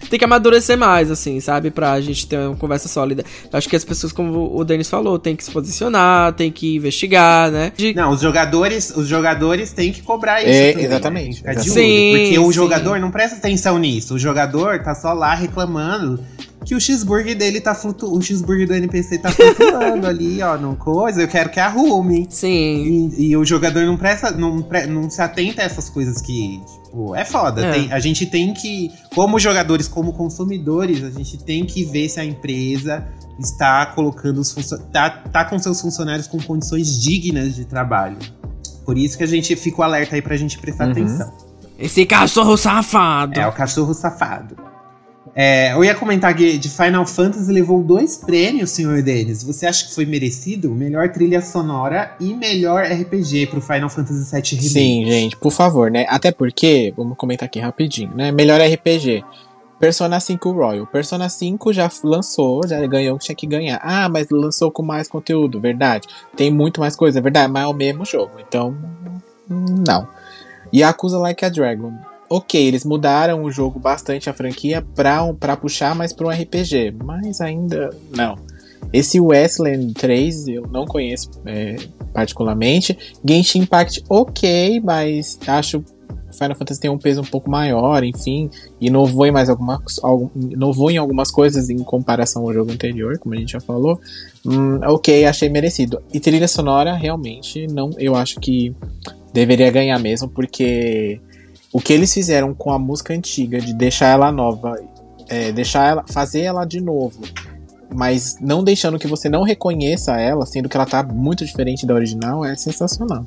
Tem 0.09 0.17
que 0.17 0.25
amadurecer 0.25 0.77
mais, 0.77 1.11
assim, 1.11 1.39
sabe? 1.39 1.69
Pra 1.71 1.99
gente 2.01 2.25
ter 2.27 2.37
uma 2.37 2.55
conversa 2.55 2.87
sólida. 2.89 3.23
Eu 3.51 3.57
acho 3.57 3.69
que 3.69 3.75
as 3.75 3.85
pessoas, 3.85 4.11
como 4.11 4.55
o 4.57 4.63
Denis 4.65 4.89
falou, 4.89 5.17
tem 5.19 5.35
que 5.35 5.43
se 5.43 5.51
posicionar, 5.51 6.33
tem 6.33 6.51
que 6.51 6.75
investigar, 6.75 7.51
né? 7.51 7.71
De- 7.77 7.93
Não, 7.93 8.11
os 8.11 8.19
jogadores, 8.21 8.91
os 8.95 9.07
jogadores 9.07 9.71
têm 9.71 9.91
que 9.91 10.01
cobrar 10.01 10.41
isso. 10.41 10.49
É, 10.49 10.71
também, 10.71 10.85
exatamente. 10.85 11.43
né? 11.43 11.51
Ficar 11.51 11.61
de 11.63 11.69
Sim, 11.69 11.79
olho, 12.13 12.19
porque 12.23 12.39
o 12.39 12.45
sim. 12.47 12.51
jogador 12.53 12.99
não 12.99 13.11
presta 13.11 13.37
atenção 13.37 13.77
nisso. 13.77 14.15
O 14.15 14.19
jogador 14.19 14.79
tá 14.79 14.95
só 14.95 15.13
lá 15.13 15.35
reclamando 15.35 16.19
que 16.63 16.75
o 16.75 16.79
cheeseburger 16.79 17.35
dele 17.37 17.59
tá 17.59 17.73
flutuando. 17.73 18.17
O 18.17 18.21
cheeseburger 18.21 18.67
do 18.67 18.73
NPC 18.75 19.17
tá 19.17 19.31
flutuando 19.31 20.05
ali, 20.07 20.41
ó, 20.41 20.57
não 20.57 20.75
coisa. 20.75 21.21
Eu 21.21 21.27
quero 21.27 21.49
que 21.49 21.59
arrume. 21.59 22.27
Sim. 22.29 23.09
E, 23.17 23.29
e 23.31 23.37
o 23.37 23.43
jogador 23.43 23.83
não 23.85 23.97
presta, 23.97 24.31
não, 24.31 24.61
pre- 24.61 24.85
não 24.87 25.09
se 25.09 25.21
atenta 25.21 25.61
a 25.61 25.65
essas 25.65 25.89
coisas 25.89 26.21
que, 26.21 26.61
tipo, 26.85 27.15
é 27.15 27.25
foda. 27.25 27.65
É. 27.65 27.71
Tem- 27.71 27.91
a 27.91 27.99
gente 27.99 28.25
tem 28.25 28.53
que, 28.53 28.91
como 29.15 29.39
jogadores, 29.39 29.87
como 29.87 30.13
consumidores, 30.13 31.03
a 31.03 31.09
gente 31.09 31.37
tem 31.43 31.65
que 31.65 31.83
ver 31.83 32.07
se 32.09 32.19
a 32.19 32.25
empresa 32.25 33.07
está 33.39 33.87
colocando 33.87 34.39
os 34.39 34.51
funcio- 34.51 34.77
tá, 34.93 35.09
tá 35.09 35.43
com 35.45 35.57
seus 35.57 35.81
funcionários 35.81 36.27
com 36.27 36.37
condições 36.39 37.01
dignas 37.01 37.55
de 37.55 37.65
trabalho. 37.65 38.17
Por 38.85 38.97
isso 38.97 39.17
que 39.17 39.23
a 39.23 39.27
gente 39.27 39.55
fica 39.55 39.81
o 39.81 39.83
alerta 39.83 40.15
aí 40.15 40.21
pra 40.21 40.35
gente 40.37 40.59
prestar 40.59 40.85
Uhum. 40.85 40.91
atenção. 40.91 41.31
Esse 41.79 42.05
cachorro 42.05 42.55
safado. 42.55 43.39
É 43.39 43.47
o 43.47 43.51
cachorro 43.51 43.93
safado. 43.95 44.55
É, 45.33 45.73
eu 45.73 45.83
ia 45.83 45.95
comentar 45.95 46.35
que 46.35 46.57
de 46.57 46.69
Final 46.69 47.05
Fantasy 47.05 47.51
levou 47.51 47.81
dois 47.81 48.17
prêmios, 48.17 48.71
senhor 48.71 49.01
Denis. 49.01 49.43
Você 49.43 49.65
acha 49.65 49.85
que 49.85 49.95
foi 49.95 50.05
merecido? 50.05 50.69
Melhor 50.71 51.09
trilha 51.09 51.41
sonora 51.41 52.15
e 52.19 52.33
melhor 52.33 52.83
RPG 52.83 53.47
pro 53.47 53.61
Final 53.61 53.89
Fantasy 53.89 54.29
VII 54.29 54.41
Remake. 54.41 54.69
Sim, 54.69 55.05
gente, 55.05 55.37
por 55.37 55.51
favor, 55.51 55.89
né? 55.89 56.05
Até 56.09 56.31
porque, 56.31 56.93
vamos 56.97 57.17
comentar 57.17 57.45
aqui 57.45 57.59
rapidinho, 57.59 58.13
né? 58.13 58.31
Melhor 58.31 58.59
RPG. 58.59 59.23
Persona 59.79 60.19
5 60.19 60.51
Royal. 60.51 60.85
Persona 60.85 61.27
5 61.27 61.73
já 61.73 61.89
lançou, 62.03 62.67
já 62.67 62.85
ganhou 62.85 63.15
o 63.15 63.19
que 63.19 63.25
tinha 63.25 63.35
que 63.35 63.47
ganhar. 63.47 63.79
Ah, 63.81 64.07
mas 64.07 64.27
lançou 64.29 64.69
com 64.69 64.83
mais 64.83 65.07
conteúdo, 65.07 65.59
verdade. 65.59 66.07
Tem 66.35 66.51
muito 66.51 66.79
mais 66.79 66.95
coisa, 66.95 67.19
verdade, 67.21 67.51
mas 67.51 67.63
é 67.63 67.67
o 67.67 67.73
mesmo 67.73 68.05
jogo. 68.05 68.33
Então, 68.47 68.77
hum, 69.49 69.83
não. 69.87 70.07
Yakuza 70.71 71.17
Like 71.17 71.43
a 71.43 71.49
Dragon. 71.49 72.10
Ok, 72.33 72.65
eles 72.65 72.85
mudaram 72.85 73.43
o 73.43 73.51
jogo 73.51 73.77
bastante, 73.77 74.29
a 74.29 74.33
franquia, 74.33 74.81
pra, 74.95 75.33
pra 75.33 75.57
puxar 75.57 75.93
mais 75.93 76.13
pra 76.13 76.27
um 76.27 76.29
RPG. 76.29 76.95
Mas 77.03 77.41
ainda 77.41 77.89
não. 78.15 78.37
Esse 78.93 79.19
Westland 79.19 79.93
3 79.93 80.47
eu 80.47 80.61
não 80.71 80.85
conheço 80.85 81.29
é, 81.45 81.75
particularmente. 82.13 82.97
Genshin 83.27 83.59
Impact, 83.59 84.05
ok, 84.09 84.79
mas 84.79 85.37
acho 85.45 85.83
Final 86.31 86.55
Fantasy 86.55 86.79
tem 86.79 86.89
um 86.89 86.97
peso 86.97 87.19
um 87.19 87.25
pouco 87.25 87.51
maior, 87.51 88.01
enfim, 88.01 88.49
inovou 88.79 89.25
em 89.25 89.31
mais 89.31 89.49
algumas, 89.49 89.99
algum, 90.01 90.29
inovou 90.49 90.89
em 90.89 90.95
algumas 90.97 91.29
coisas 91.29 91.69
em 91.69 91.79
comparação 91.79 92.43
ao 92.43 92.53
jogo 92.53 92.71
anterior, 92.71 93.19
como 93.19 93.35
a 93.35 93.37
gente 93.37 93.51
já 93.51 93.59
falou. 93.59 93.99
Hum, 94.45 94.79
ok, 94.85 95.25
achei 95.25 95.49
merecido. 95.49 96.01
E 96.13 96.19
trilha 96.21 96.47
sonora, 96.47 96.93
realmente, 96.93 97.67
não, 97.67 97.89
eu 97.97 98.15
acho 98.15 98.39
que 98.39 98.73
deveria 99.33 99.69
ganhar 99.69 99.99
mesmo, 99.99 100.29
porque 100.29 101.19
o 101.73 101.79
que 101.79 101.93
eles 101.93 102.13
fizeram 102.13 102.53
com 102.53 102.71
a 102.71 102.79
música 102.79 103.13
antiga, 103.13 103.59
de 103.59 103.73
deixar 103.73 104.07
ela 104.07 104.31
nova, 104.31 104.75
é, 105.29 105.51
deixar 105.51 105.87
ela, 105.87 106.05
fazer 106.07 106.41
ela 106.41 106.65
de 106.65 106.81
novo, 106.81 107.21
mas 107.93 108.37
não 108.39 108.63
deixando 108.63 108.99
que 108.99 109.07
você 109.07 109.29
não 109.29 109.43
reconheça 109.43 110.19
ela, 110.19 110.45
sendo 110.45 110.67
que 110.67 110.75
ela 110.75 110.85
tá 110.85 111.03
muito 111.03 111.45
diferente 111.45 111.85
da 111.85 111.93
original, 111.93 112.43
é 112.43 112.55
sensacional. 112.55 113.25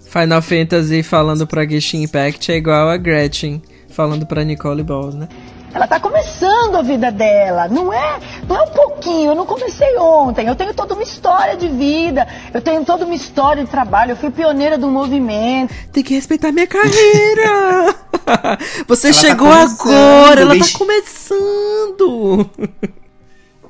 Final 0.00 0.40
Fantasy 0.40 1.02
falando 1.02 1.46
pra 1.46 1.66
Genshin 1.66 2.02
Impact 2.02 2.50
é 2.50 2.56
igual 2.56 2.88
a 2.88 2.96
Gretchen 2.96 3.60
falando 3.90 4.26
pra 4.26 4.44
Nicole 4.44 4.82
Balls, 4.82 5.14
né? 5.14 5.28
Ela 5.72 5.86
tá 5.86 6.00
começando 6.00 6.76
a 6.76 6.82
vida 6.82 7.10
dela, 7.12 7.68
não 7.68 7.92
é? 7.92 8.18
Não 8.48 8.56
é 8.56 8.62
um 8.62 8.70
pouquinho, 8.70 9.32
eu 9.32 9.34
não 9.34 9.44
comecei 9.46 9.96
ontem. 9.98 10.46
Eu 10.46 10.56
tenho 10.56 10.72
toda 10.74 10.94
uma 10.94 11.02
história 11.02 11.56
de 11.56 11.68
vida, 11.68 12.26
eu 12.54 12.60
tenho 12.62 12.84
toda 12.84 13.04
uma 13.04 13.14
história 13.14 13.62
de 13.64 13.70
trabalho, 13.70 14.12
eu 14.12 14.16
fui 14.16 14.30
pioneira 14.30 14.78
do 14.78 14.88
movimento. 14.88 15.72
Tem 15.92 16.02
que 16.02 16.14
respeitar 16.14 16.50
minha 16.52 16.66
carreira! 16.66 17.94
Você 18.88 19.08
Ela 19.08 19.14
tá 19.16 19.20
chegou 19.20 19.48
começando, 19.48 19.80
agora, 19.90 20.40
ela 20.40 20.52
deixa- 20.54 20.72
tá 20.72 20.78
começando! 20.78 22.50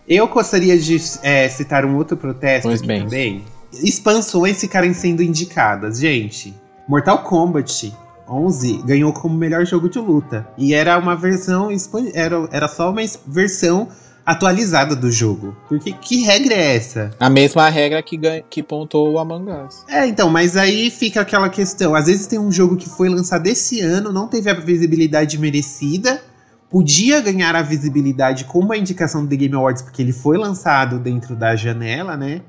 Eu 0.08 0.26
gostaria 0.28 0.78
de 0.78 0.96
é, 1.22 1.48
citar 1.48 1.84
um 1.84 1.96
outro 1.96 2.16
protesto 2.16 2.68
Pois 2.68 2.78
aqui 2.80 2.86
bem. 2.88 3.02
também. 3.02 3.44
Expansões 3.72 4.58
ficarem 4.58 4.94
sendo 4.94 5.22
indicadas. 5.22 5.98
Gente, 6.00 6.54
Mortal 6.88 7.18
Kombat 7.18 7.92
11 8.28 8.82
ganhou 8.84 9.12
como 9.12 9.36
melhor 9.36 9.64
jogo 9.64 9.88
de 9.88 9.98
luta. 9.98 10.48
E 10.56 10.74
era 10.74 10.98
uma 10.98 11.16
versão. 11.16 11.68
Era, 12.14 12.48
era 12.50 12.68
só 12.68 12.90
uma 12.90 13.02
versão 13.26 13.88
atualizada 14.28 14.94
do 14.94 15.10
jogo. 15.10 15.56
Porque 15.66 15.90
que 15.90 16.22
regra 16.22 16.52
é 16.52 16.76
essa? 16.76 17.10
A 17.18 17.30
mesma 17.30 17.66
regra 17.70 18.02
que, 18.02 18.14
ganha, 18.14 18.44
que 18.50 18.62
pontou 18.62 19.10
o 19.10 19.18
Among 19.18 19.50
Us. 19.50 19.84
É, 19.88 20.06
então, 20.06 20.28
mas 20.28 20.54
aí 20.54 20.90
fica 20.90 21.22
aquela 21.22 21.48
questão. 21.48 21.94
Às 21.94 22.06
vezes 22.06 22.26
tem 22.26 22.38
um 22.38 22.52
jogo 22.52 22.76
que 22.76 22.90
foi 22.90 23.08
lançado 23.08 23.46
esse 23.46 23.80
ano, 23.80 24.12
não 24.12 24.28
teve 24.28 24.50
a 24.50 24.54
visibilidade 24.54 25.38
merecida, 25.38 26.22
podia 26.68 27.22
ganhar 27.22 27.56
a 27.56 27.62
visibilidade 27.62 28.44
com 28.44 28.58
uma 28.58 28.76
indicação 28.76 29.22
do 29.22 29.30
The 29.30 29.36
Game 29.36 29.54
Awards, 29.54 29.80
porque 29.80 30.02
ele 30.02 30.12
foi 30.12 30.36
lançado 30.36 30.98
dentro 30.98 31.34
da 31.34 31.56
janela, 31.56 32.14
né? 32.14 32.42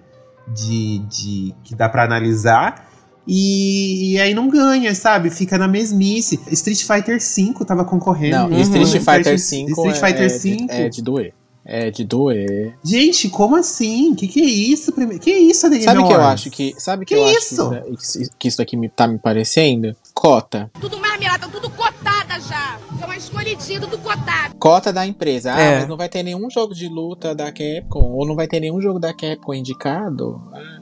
De, 0.49 0.99
de 1.07 1.55
que 1.63 1.73
dá 1.75 1.87
pra 1.87 2.03
analisar. 2.03 2.88
E, 3.31 4.13
e 4.13 4.19
aí 4.19 4.33
não 4.33 4.49
ganha, 4.49 4.93
sabe? 4.95 5.29
Fica 5.29 5.55
na 5.57 5.67
mesmice. 5.67 6.39
Street 6.51 6.81
Fighter 6.83 7.19
V 7.19 7.63
tava 7.65 7.85
concorrendo. 7.85 8.35
Não, 8.37 8.49
Uhum. 8.49 8.61
Street 8.61 8.87
Fighter 9.03 9.33
Street 9.35 9.67
V 9.67 9.93
Fighter 9.93 10.23
é, 10.23 10.27
V. 10.27 10.57
é, 10.69 10.81
é 10.85 10.89
de 10.89 11.01
doer. 11.03 11.33
É 11.63 11.91
de 11.91 12.03
doer. 12.03 12.73
Gente, 12.83 13.29
como 13.29 13.55
assim? 13.55 14.15
Que 14.15 14.27
que 14.27 14.41
é 14.41 14.45
isso? 14.45 14.91
Que 15.19 15.31
isso, 15.31 15.69
The 15.69 15.75
Game 15.77 15.83
Sabe 15.85 15.99
o 15.99 16.07
que 16.07 16.13
eu 16.13 16.21
acho 16.21 16.49
que. 16.49 16.73
Sabe 16.79 17.05
que, 17.05 17.13
Que 17.13 17.21
eu 17.21 17.27
isso? 17.27 17.71
acho 17.71 17.83
que 17.83 17.93
isso, 17.93 18.31
que 18.39 18.47
isso 18.47 18.57
daqui 18.57 18.75
me, 18.75 18.89
tá 18.89 19.07
me 19.07 19.19
parecendo? 19.19 19.95
Cota. 20.15 20.71
Tudo 20.81 20.97
marmelada, 20.99 21.47
tudo 21.47 21.69
cotada 21.69 22.39
já. 22.39 22.79
São 22.99 23.13
escolhidos 23.13 23.67
do 23.87 23.97
cotado. 23.99 24.55
Cota 24.57 24.91
da 24.91 25.05
empresa. 25.05 25.53
Ah, 25.53 25.61
É. 25.61 25.79
mas 25.81 25.87
não 25.87 25.95
vai 25.97 26.09
ter 26.09 26.23
nenhum 26.23 26.49
jogo 26.49 26.73
de 26.73 26.87
luta 26.87 27.35
da 27.35 27.51
Capcom. 27.51 28.03
Ou 28.13 28.25
não 28.25 28.35
vai 28.35 28.47
ter 28.47 28.59
nenhum 28.59 28.81
jogo 28.81 28.97
da 28.99 29.13
Capcom 29.13 29.53
indicado. 29.53 30.41
Ah, 30.51 30.78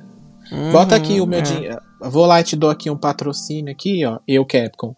Bota 0.71 0.95
aqui 0.95 1.19
o 1.19 1.25
meu 1.25 1.39
é. 1.39 1.41
dinheiro. 1.41 1.77
Vou 2.01 2.25
lá 2.25 2.39
e 2.39 2.43
te 2.43 2.55
dou 2.55 2.69
aqui 2.69 2.89
um 2.89 2.97
patrocínio 2.97 3.71
aqui, 3.71 4.05
ó. 4.05 4.19
Eu, 4.27 4.45
Capcom. 4.45 4.95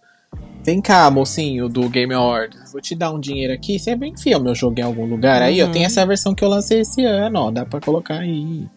Vem 0.63 0.81
cá, 0.81 1.09
mocinho 1.09 1.69
do 1.69 1.87
Game 1.89 2.13
Awards. 2.13 2.71
Vou 2.71 2.81
te 2.81 2.93
dar 2.93 3.11
um 3.11 3.19
dinheiro 3.19 3.53
aqui. 3.53 3.79
Você 3.79 3.93
enfia 3.95 4.37
o 4.37 4.41
meu 4.43 4.53
jogo 4.53 4.79
em 4.79 4.83
algum 4.83 5.05
lugar. 5.05 5.41
Aí, 5.41 5.61
ó, 5.61 5.65
Uhum. 5.65 5.71
tem 5.71 5.85
essa 5.85 6.05
versão 6.05 6.35
que 6.35 6.43
eu 6.43 6.49
lancei 6.49 6.81
esse 6.81 7.03
ano, 7.03 7.39
ó. 7.39 7.51
Dá 7.51 7.65
pra 7.65 7.79
colocar 7.79 8.19
aí. 8.19 8.67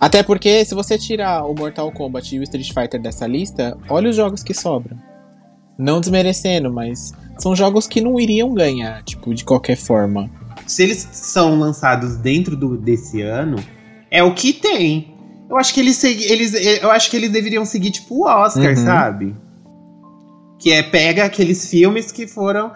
Até 0.00 0.22
porque, 0.22 0.64
se 0.64 0.74
você 0.74 0.96
tirar 0.96 1.44
o 1.44 1.54
Mortal 1.54 1.90
Kombat 1.92 2.34
e 2.34 2.38
o 2.38 2.42
Street 2.44 2.72
Fighter 2.72 3.00
dessa 3.00 3.26
lista, 3.26 3.76
olha 3.88 4.08
os 4.08 4.16
jogos 4.16 4.42
que 4.42 4.54
sobram. 4.54 4.96
Não 5.76 6.00
desmerecendo, 6.00 6.72
mas 6.72 7.12
são 7.36 7.54
jogos 7.54 7.86
que 7.86 8.00
não 8.00 8.18
iriam 8.18 8.54
ganhar, 8.54 9.02
tipo, 9.02 9.34
de 9.34 9.44
qualquer 9.44 9.76
forma. 9.76 10.30
se 10.66 10.84
eles 10.84 11.06
são 11.12 11.58
lançados 11.58 12.16
dentro 12.16 12.56
do, 12.56 12.78
desse 12.78 13.20
ano, 13.20 13.56
é 14.10 14.22
o 14.22 14.34
que 14.34 14.52
tem. 14.54 15.13
Eu 15.54 15.58
acho 15.58 15.72
que 15.72 15.78
eles, 15.80 16.02
eles 16.02 16.52
eu 16.82 16.90
acho 16.90 17.08
que 17.08 17.16
eles 17.16 17.30
deveriam 17.30 17.64
seguir 17.64 17.92
tipo 17.92 18.16
o 18.16 18.26
Oscar, 18.26 18.70
Uhum. 18.70 18.76
sabe? 18.84 19.36
Que 20.58 20.72
é 20.72 20.82
pega 20.82 21.24
aqueles 21.24 21.68
filmes 21.68 22.10
que 22.10 22.26
foram 22.26 22.72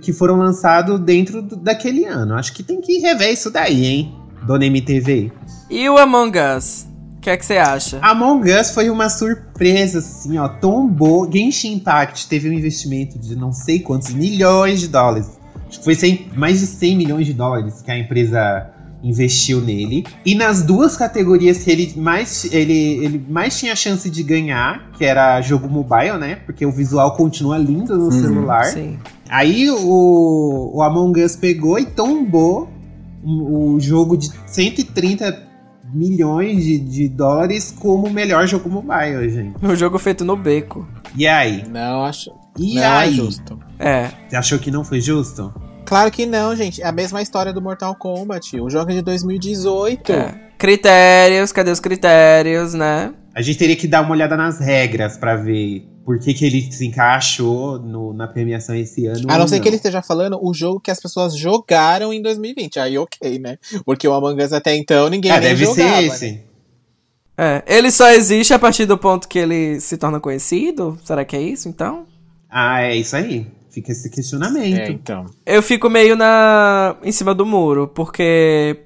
que 0.00 0.12
foram 0.12 0.36
lançados 0.36 0.98
dentro 0.98 1.40
do- 1.40 1.54
daquele 1.56 2.04
ano. 2.04 2.34
Acho 2.34 2.52
que 2.52 2.62
tem 2.64 2.80
que 2.80 2.98
rever 2.98 3.32
isso 3.32 3.50
daí, 3.50 3.84
hein? 3.86 4.14
Dona 4.46 4.66
MTV. 4.66 5.30
E 5.70 5.88
o 5.88 5.96
Among 5.98 6.36
Us? 6.56 6.86
O 7.18 7.20
que 7.20 7.30
é 7.30 7.36
que 7.36 7.46
você 7.46 7.56
acha? 7.58 8.00
Among 8.02 8.50
Us 8.50 8.72
foi 8.72 8.90
uma 8.90 9.08
surpresa, 9.08 10.00
assim, 10.00 10.38
ó. 10.38 10.48
Tombou. 10.48 11.30
Genshin 11.30 11.74
Impact 11.74 12.26
teve 12.26 12.48
um 12.50 12.52
investimento 12.52 13.16
de 13.16 13.36
não 13.36 13.52
sei 13.52 13.78
quantos 13.78 14.12
milhões 14.12 14.80
de 14.80 14.88
dólares. 14.88 15.38
Acho 15.68 15.78
que 15.78 15.84
foi 15.84 15.94
100 15.94 16.30
mais 16.34 16.58
de 16.58 16.66
100 16.66 16.96
milhões 16.96 17.26
de 17.26 17.32
dólares 17.32 17.80
que 17.82 17.90
a 17.92 17.96
empresa 17.96 18.68
investiu 19.02 19.60
nele. 19.60 20.04
E 20.24 20.34
nas 20.34 20.62
duas 20.62 20.96
categorias 20.96 21.64
que 21.64 21.70
ele 21.70 21.92
mais, 21.96 22.44
ele, 22.52 23.04
ele 23.04 23.24
mais 23.28 23.58
tinha 23.58 23.74
chance 23.74 24.08
de 24.08 24.22
ganhar, 24.22 24.90
que 24.96 25.04
era 25.04 25.40
jogo 25.40 25.68
mobile, 25.68 26.18
né? 26.18 26.36
Porque 26.46 26.64
o 26.64 26.70
visual 26.70 27.16
continua 27.16 27.58
lindo 27.58 27.96
no 27.96 28.04
Uhum, 28.04 28.10
celular. 28.10 28.64
Sim. 28.66 28.98
Aí 29.28 29.70
o, 29.70 30.70
o 30.74 30.82
Among 30.82 31.22
Us 31.24 31.34
pegou 31.36 31.78
e 31.78 31.86
tombou 31.86 32.68
o, 33.24 33.78
jogo 33.80 34.16
de 34.16 34.30
130 34.46 35.50
milhões 35.92 36.64
de, 36.64 36.78
de 36.78 37.08
dólares 37.08 37.74
como 37.78 38.06
o 38.06 38.10
melhor 38.12 38.46
jogo 38.46 38.68
mobile, 38.68 39.28
gente. 39.30 39.64
O 39.64 39.74
jogo 39.74 39.98
feito 39.98 40.24
no 40.24 40.36
beco. 40.36 40.86
E 41.16 41.26
aí? 41.26 41.64
Não 41.68 42.04
acho. 42.04 42.30
E 42.58 42.74
não 42.74 42.82
aí? 42.82 43.10
é 43.10 43.12
justo. 43.12 43.58
É. 43.78 44.10
Você 44.28 44.36
achou 44.36 44.58
que 44.58 44.70
não 44.70 44.84
foi 44.84 45.00
justo? 45.00 45.52
Claro 45.92 46.10
que 46.10 46.24
não, 46.24 46.56
gente. 46.56 46.80
É 46.80 46.86
a 46.86 46.92
mesma 46.92 47.20
história 47.20 47.52
do 47.52 47.60
Mortal 47.60 47.94
Kombat. 47.94 48.58
O 48.58 48.70
jogo 48.70 48.90
é 48.90 48.94
de 48.94 49.02
2018. 49.02 50.10
é. 50.10 50.34
Critérios, 50.56 51.52
cadê 51.52 51.70
os 51.70 51.80
critérios, 51.80 52.72
né? 52.72 53.12
A 53.34 53.42
gente 53.42 53.58
teria 53.58 53.76
que 53.76 53.86
dar 53.86 54.00
uma 54.00 54.12
olhada 54.12 54.34
nas 54.34 54.58
regras 54.58 55.18
pra 55.18 55.36
ver 55.36 55.86
por 56.02 56.18
que, 56.18 56.32
que 56.32 56.46
ele 56.46 56.72
se 56.72 56.86
encaixou 56.86 57.78
no- 57.78 58.14
na 58.14 58.26
premiação 58.26 58.74
esse 58.74 59.04
ano. 59.04 59.26
A 59.28 59.36
não 59.36 59.46
ser 59.46 59.60
que 59.60 59.68
ele 59.68 59.76
esteja 59.76 60.00
falando 60.00 60.38
o 60.42 60.54
jogo 60.54 60.80
que 60.80 60.90
as 60.90 60.98
pessoas 60.98 61.36
jogaram 61.36 62.10
em 62.10 62.22
2020. 62.22 62.80
Aí 62.80 62.96
ok, 62.96 63.38
né? 63.38 63.58
Porque 63.84 64.08
o 64.08 64.14
Among 64.14 64.42
Us 64.42 64.54
até 64.54 64.74
então 64.74 65.10
ninguém 65.10 65.30
É, 65.30 65.40
nem 65.40 65.48
deve 65.50 65.66
jogava, 65.66 65.90
ser 65.90 65.92
né? 65.92 66.02
esse. 66.06 66.40
É, 67.36 67.62
ele 67.66 67.90
só 67.90 68.08
existe 68.10 68.54
a 68.54 68.58
partir 68.58 68.86
do 68.86 68.96
ponto 68.96 69.28
que 69.28 69.38
ele 69.38 69.78
se 69.78 69.98
torna 69.98 70.18
conhecido? 70.18 70.98
Será 71.04 71.22
que 71.22 71.36
é 71.36 71.42
isso, 71.42 71.68
então? 71.68 72.06
Ah, 72.48 72.80
é 72.80 72.96
isso 72.96 73.14
aí. 73.14 73.46
Fica 73.72 73.90
esse 73.90 74.10
questionamento. 74.10 74.78
É, 74.78 74.90
então. 74.90 75.26
Eu 75.46 75.62
fico 75.62 75.88
meio 75.88 76.14
na 76.14 76.94
em 77.02 77.10
cima 77.10 77.34
do 77.34 77.46
muro, 77.46 77.88
porque 77.88 78.80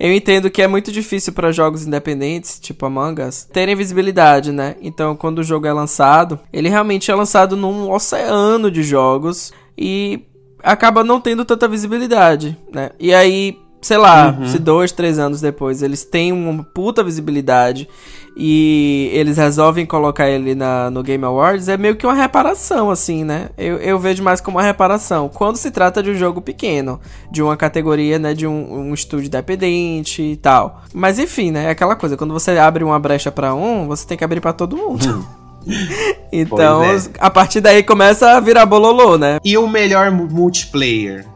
eu 0.00 0.12
entendo 0.12 0.50
que 0.50 0.60
é 0.60 0.66
muito 0.66 0.90
difícil 0.90 1.32
para 1.32 1.52
jogos 1.52 1.86
independentes, 1.86 2.58
tipo 2.58 2.84
Among 2.84 3.22
Us, 3.22 3.44
terem 3.44 3.76
visibilidade, 3.76 4.50
né? 4.50 4.74
Então, 4.82 5.14
quando 5.14 5.38
o 5.38 5.44
jogo 5.44 5.68
é 5.68 5.72
lançado, 5.72 6.40
ele 6.52 6.68
realmente 6.68 7.08
é 7.08 7.14
lançado 7.14 7.56
num 7.56 7.88
oceano 7.88 8.68
de 8.68 8.82
jogos 8.82 9.52
e 9.78 10.24
acaba 10.60 11.04
não 11.04 11.20
tendo 11.20 11.44
tanta 11.44 11.68
visibilidade, 11.68 12.58
né? 12.72 12.90
E 12.98 13.14
aí, 13.14 13.61
sei 13.82 13.98
lá, 13.98 14.34
Uhum. 14.38 14.46
se 14.46 14.58
dois, 14.58 14.92
três 14.92 15.18
anos 15.18 15.40
depois 15.40 15.82
eles 15.82 16.04
têm 16.04 16.32
uma 16.32 16.62
puta 16.64 17.02
visibilidade 17.04 17.88
e 18.34 19.10
eles 19.12 19.36
resolvem 19.36 19.84
colocar 19.84 20.26
ele 20.30 20.54
na, 20.54 20.88
no 20.90 21.02
Game 21.02 21.22
Awards, 21.24 21.68
é 21.68 21.76
meio 21.76 21.96
que 21.96 22.06
uma 22.06 22.14
reparação, 22.14 22.90
assim, 22.90 23.24
né? 23.24 23.50
Eu, 23.58 23.76
eu 23.76 23.98
vejo 23.98 24.22
mais 24.22 24.40
como 24.40 24.56
uma 24.56 24.64
reparação. 24.64 25.28
Quando 25.28 25.56
se 25.56 25.70
trata 25.70 26.02
de 26.02 26.10
um 26.10 26.14
jogo 26.14 26.40
pequeno, 26.40 26.98
de 27.30 27.42
uma 27.42 27.56
categoria, 27.58 28.18
né, 28.18 28.32
de 28.32 28.46
um, 28.46 28.88
um 28.88 28.94
estúdio 28.94 29.26
independente 29.26 30.22
e 30.22 30.36
tal. 30.36 30.80
Mas 30.94 31.18
enfim, 31.18 31.50
né, 31.50 31.64
é 31.66 31.70
aquela 31.70 31.94
coisa, 31.94 32.16
quando 32.16 32.32
você 32.32 32.52
abre 32.52 32.82
uma 32.84 32.98
brecha 32.98 33.30
pra 33.30 33.54
um, 33.54 33.86
você 33.86 34.06
tem 34.06 34.16
que 34.16 34.24
abrir 34.24 34.40
pra 34.40 34.52
todo 34.54 34.76
mundo. 34.78 35.26
então, 36.32 36.80
Pois 36.84 37.06
é. 37.06 37.10
a 37.18 37.30
partir 37.30 37.60
daí 37.60 37.82
começa 37.82 38.30
a 38.32 38.40
virar 38.40 38.64
bololô, 38.66 39.18
né? 39.18 39.38
E 39.44 39.56
o 39.58 39.68
melhor 39.68 40.10
mu- 40.10 40.26
multiplayer? 40.30 41.26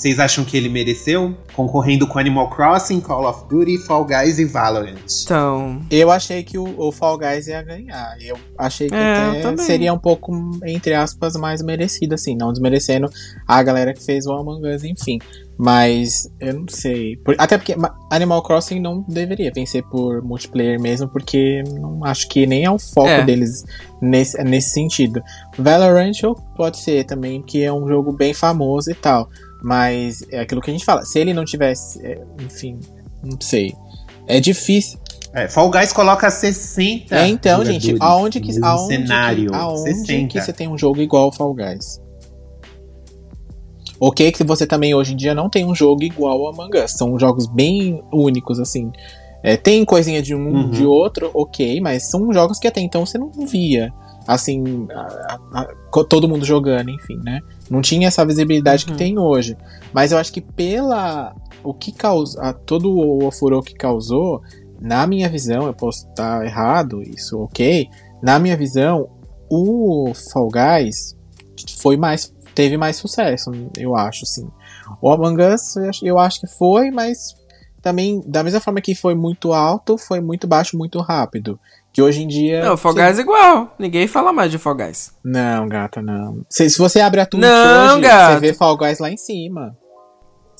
Vocês 0.00 0.18
acham 0.18 0.46
que 0.46 0.56
ele 0.56 0.70
mereceu? 0.70 1.36
Concorrendo 1.52 2.06
com 2.06 2.18
Animal 2.18 2.48
Crossing, 2.48 3.02
Call 3.02 3.28
of 3.28 3.46
Duty, 3.50 3.76
Fall 3.84 4.06
Guys 4.06 4.38
e 4.38 4.46
Valorant. 4.46 4.96
Então, 5.24 5.82
Eu 5.90 6.10
achei 6.10 6.42
que 6.42 6.56
o, 6.56 6.74
o 6.80 6.90
Fall 6.90 7.18
Guys 7.18 7.48
ia 7.48 7.60
ganhar. 7.60 8.16
Eu 8.18 8.38
achei 8.56 8.88
que 8.88 8.94
É, 8.94 9.42
até 9.44 9.62
seria 9.62 9.92
um 9.92 9.98
pouco, 9.98 10.32
entre 10.64 10.94
aspas, 10.94 11.36
mais 11.36 11.60
merecido, 11.60 12.14
assim. 12.14 12.34
Não 12.34 12.50
desmerecendo 12.50 13.10
a 13.46 13.62
galera 13.62 13.92
que 13.92 14.02
fez 14.02 14.24
o 14.24 14.32
Among 14.32 14.66
Us, 14.74 14.84
enfim. 14.84 15.18
Mas 15.62 16.26
eu 16.40 16.54
não 16.54 16.66
sei. 16.70 17.16
Por- 17.18 17.34
até 17.38 17.58
porque 17.58 17.76
ma- 17.76 17.94
Animal 18.10 18.42
Crossing 18.42 18.80
não 18.80 19.02
deveria 19.06 19.52
vencer 19.54 19.82
por 19.90 20.22
multiplayer 20.24 20.80
mesmo, 20.80 21.06
porque 21.06 21.62
não 21.78 22.02
acho 22.02 22.26
que 22.30 22.46
nem 22.46 22.64
é 22.64 22.70
o 22.70 22.78
foco 22.78 23.06
É. 23.08 23.22
deles 23.22 23.62
nesse, 24.00 24.42
nesse 24.42 24.70
sentido. 24.70 25.20
Valorant 25.58 26.12
pode 26.56 26.78
ser 26.78 27.04
também, 27.04 27.42
que 27.42 27.62
é 27.62 27.70
um 27.70 27.86
jogo 27.86 28.10
bem 28.10 28.32
famoso 28.32 28.90
e 28.90 28.94
tal. 28.94 29.28
Mas 29.62 30.22
é 30.30 30.40
aquilo 30.40 30.62
que 30.62 30.70
a 30.70 30.72
gente 30.72 30.84
fala. 30.86 31.04
Se 31.04 31.18
ele 31.18 31.34
não 31.34 31.44
tivesse. 31.44 32.00
é, 32.06 32.18
enfim, 32.42 32.80
não 33.22 33.38
sei. 33.38 33.74
É 34.26 34.40
difícil. 34.40 34.98
É, 35.34 35.46
Fall 35.46 35.70
Guys 35.70 35.92
coloca 35.92 36.30
60 36.30 37.14
É, 37.14 37.28
então, 37.28 37.62
gente, 37.66 37.94
aonde 38.00 38.40
que, 38.40 38.58
aonde 38.64 38.94
cenário? 38.96 39.50
que, 39.50 39.54
aonde 39.54 39.94
60. 39.94 40.28
que 40.28 40.40
você 40.40 40.52
tem 40.54 40.66
um 40.68 40.78
jogo 40.78 41.02
igual 41.02 41.24
ao 41.24 41.32
Fall 41.32 41.52
Guys? 41.54 42.00
Ok, 44.00 44.32
que 44.32 44.42
você 44.42 44.66
também 44.66 44.94
hoje 44.94 45.12
em 45.12 45.16
dia 45.16 45.34
não 45.34 45.50
tem 45.50 45.64
um 45.66 45.74
jogo 45.74 46.02
igual 46.02 46.46
ao 46.46 46.52
Among 46.54 46.78
Us. 46.78 46.92
São 46.92 47.18
jogos 47.18 47.46
bem 47.46 48.02
únicos, 48.12 48.58
assim. 48.58 48.90
É, 49.42 49.56
tem 49.56 49.84
coisinha 49.84 50.22
de 50.22 50.34
um 50.34 50.48
Uhum. 50.48 50.70
de 50.70 50.84
outro, 50.86 51.30
ok, 51.34 51.80
mas 51.80 52.08
são 52.10 52.32
jogos 52.32 52.58
que 52.58 52.66
até 52.66 52.80
então 52.80 53.04
você 53.04 53.18
não 53.18 53.30
via. 53.30 53.92
Assim, 54.26 54.86
a- 54.90 55.38
a- 55.52 55.60
a- 55.62 56.04
todo 56.04 56.28
mundo 56.28 56.44
jogando, 56.44 56.90
enfim, 56.90 57.18
né? 57.24 57.40
Não 57.70 57.80
tinha 57.80 58.08
essa 58.08 58.24
visibilidade 58.24 58.84
Uhum. 58.86 58.92
que 58.92 58.98
tem 58.98 59.18
hoje. 59.18 59.56
Mas 59.92 60.12
eu 60.12 60.18
acho 60.18 60.32
que 60.32 60.40
pela. 60.40 61.34
O 61.62 61.74
que 61.74 61.92
causa. 61.92 62.40
a- 62.40 62.52
Todo 62.54 62.90
o 62.90 63.26
ofurô 63.26 63.60
que 63.60 63.74
causou, 63.74 64.40
na 64.80 65.06
minha 65.06 65.28
visão, 65.28 65.66
eu 65.66 65.74
posso 65.74 66.06
estar 66.08 66.44
errado, 66.44 67.02
isso 67.02 67.38
ok. 67.38 67.86
Na 68.22 68.38
minha 68.38 68.56
visão, 68.56 69.08
o 69.50 70.12
Fall 70.32 70.48
Guys 70.48 71.16
foi 71.78 71.96
mais. 71.98 72.32
Teve 72.60 72.76
mais 72.76 72.96
sucesso, 72.96 73.50
eu 73.78 73.96
acho, 73.96 74.24
assim. 74.24 74.46
O 75.00 75.10
Among 75.10 75.42
Us, 75.42 75.76
eu 76.02 76.18
acho- 76.18 76.40
que 76.40 76.46
foi, 76.46 76.90
mas 76.90 77.34
também, 77.80 78.20
da 78.26 78.42
mesma 78.42 78.60
forma 78.60 78.80
que 78.82 78.94
foi 78.94 79.14
muito 79.14 79.54
alto, 79.54 79.96
foi 79.96 80.20
muito 80.20 80.46
baixo, 80.46 80.76
muito 80.76 80.98
rápido. 81.00 81.58
Que 81.92 82.02
hoje 82.02 82.22
em 82.22 82.28
dia. 82.28 82.62
não, 82.64 82.76
Fall 82.76 82.94
Guys 82.94 83.18
é 83.18 83.22
igual. 83.22 83.74
Ninguém 83.78 84.06
fala 84.06 84.32
mais 84.32 84.50
de 84.50 84.58
Fall 84.58 84.74
Guys. 84.76 85.12
Não, 85.24 85.66
gata, 85.68 86.00
não. 86.02 86.44
Se, 86.48 86.68
se 86.68 86.78
você 86.78 87.00
abre 87.00 87.20
a 87.20 87.26
Twitch 87.26 87.42
Não, 87.42 87.98
hoje, 87.98 88.06
você 88.08 88.38
vê 88.40 88.52
Fall 88.54 88.76
Guys 88.76 88.98
lá 89.00 89.10
em 89.10 89.16
cima. 89.16 89.76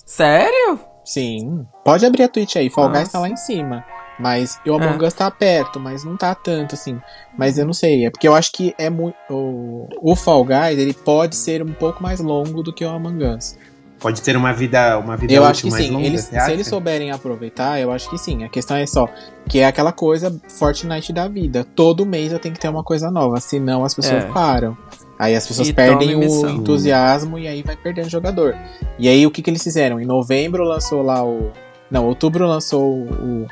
Sério? 0.06 0.80
Sim. 1.04 1.66
Pode 1.84 2.04
abrir 2.06 2.24
a 2.24 2.28
Twitch 2.28 2.56
aí, 2.56 2.68
Fall 2.70 2.90
Guys 2.90 3.10
tá 3.10 3.18
lá 3.20 3.28
em 3.28 3.36
cima. 3.36 3.84
Mas 4.20 4.60
e 4.64 4.70
o 4.70 4.78
É. 4.78 4.84
Among 4.86 5.04
Us 5.04 5.14
tá 5.14 5.30
perto, 5.30 5.80
mas 5.80 6.04
não 6.04 6.16
tá 6.16 6.34
tanto 6.34 6.74
assim. 6.74 7.00
Mas 7.38 7.58
eu 7.58 7.64
não 7.64 7.72
sei, 7.72 8.04
é 8.06 8.10
porque 8.10 8.28
eu 8.28 8.34
acho 8.34 8.52
que 8.52 8.74
é 8.78 8.90
muito. 8.90 9.16
O, 9.30 9.88
o 10.02 10.14
Fall 10.14 10.44
Guys, 10.44 10.78
ele 10.78 10.92
pode 10.92 11.36
ser 11.36 11.62
um 11.62 11.72
pouco 11.72 12.02
mais 12.02 12.20
longo 12.20 12.62
do 12.62 12.72
que 12.72 12.84
o 12.84 12.88
Among 12.90 13.24
Us. 13.24 13.56
Pode 13.98 14.22
ter 14.22 14.34
uma 14.34 14.50
vida, 14.54 14.98
uma 14.98 15.14
vida 15.14 15.30
Eu 15.30 15.42
útil 15.42 15.50
acho 15.50 15.62
que 15.64 15.70
mais 15.70 15.84
sim. 15.84 15.90
longa, 15.90 16.06
Eles, 16.06 16.20
se 16.22 16.34
acha? 16.36 16.52
eles 16.52 16.66
souberem 16.66 17.10
aproveitar, 17.10 17.78
eu 17.78 17.92
acho 17.92 18.08
que 18.08 18.16
sim. 18.16 18.44
A 18.44 18.48
questão 18.48 18.74
é 18.78 18.86
só 18.86 19.06
que 19.46 19.58
é 19.58 19.66
aquela 19.66 19.92
coisa 19.92 20.34
Fortnite 20.48 21.12
da 21.12 21.28
vida. 21.28 21.66
Todo 21.76 22.06
mês 22.06 22.32
eu 22.32 22.38
tenho 22.38 22.54
que 22.54 22.60
ter 22.60 22.70
uma 22.70 22.82
coisa 22.82 23.10
nova, 23.10 23.38
senão 23.40 23.84
as 23.84 23.92
pessoas 23.94 24.24
É. 24.24 24.28
param. 24.32 24.74
Aí 25.18 25.36
as 25.36 25.46
pessoas 25.46 25.68
E 25.68 25.74
perdem 25.74 26.14
o 26.14 26.20
missão. 26.20 26.48
entusiasmo 26.48 27.38
e 27.38 27.46
aí 27.46 27.62
vai 27.62 27.76
perdendo 27.76 28.08
jogador. 28.08 28.56
E 28.98 29.06
aí 29.06 29.26
o 29.26 29.30
que, 29.30 29.42
que 29.42 29.50
eles 29.50 29.62
fizeram? 29.62 30.00
Em 30.00 30.06
novembro 30.06 30.64
lançou 30.64 31.02
lá 31.02 31.22
o. 31.22 31.50
Não, 31.90 32.06
outubro 32.06 32.46
lançou 32.46 32.82
o, 33.00 33.46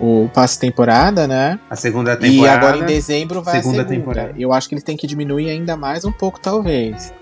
o 0.00 0.28
passe 0.32 0.58
temporada, 0.58 1.26
né? 1.26 1.58
A 1.70 1.76
segunda 1.76 2.12
E 2.14 2.16
temporada. 2.16 2.56
agora 2.58 2.76
em 2.78 2.84
dezembro 2.84 3.42
vai 3.42 3.56
segunda 3.56 3.82
a 3.82 3.86
segunda. 3.88 3.96
temporada. 4.12 4.34
Eu 4.38 4.52
acho 4.52 4.68
que 4.68 4.74
eles 4.74 4.84
têm 4.84 4.96
que 4.96 5.06
diminuir 5.06 5.48
ainda 5.50 5.76
mais 5.76 6.04
um 6.04 6.12
pouco, 6.12 6.40
talvez. 6.40 7.12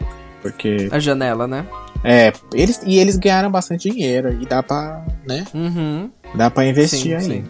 Porque. 0.41 0.89
A 0.91 0.99
janela, 0.99 1.47
né? 1.47 1.65
É, 2.05 2.33
eles, 2.53 2.81
e 2.85 2.99
eles 2.99 3.17
ganharam 3.17 3.51
bastante 3.51 3.89
dinheiro 3.89 4.37
e 4.41 4.47
dá 4.47 4.61
pra, 4.63 5.05
né? 5.27 5.45
Uhum. 5.55 6.11
Dá 6.35 6.51
pra 6.51 6.65
investir 6.67 6.99
Sim, 6.99 7.15
aí. 7.15 7.23
sim. 7.23 7.45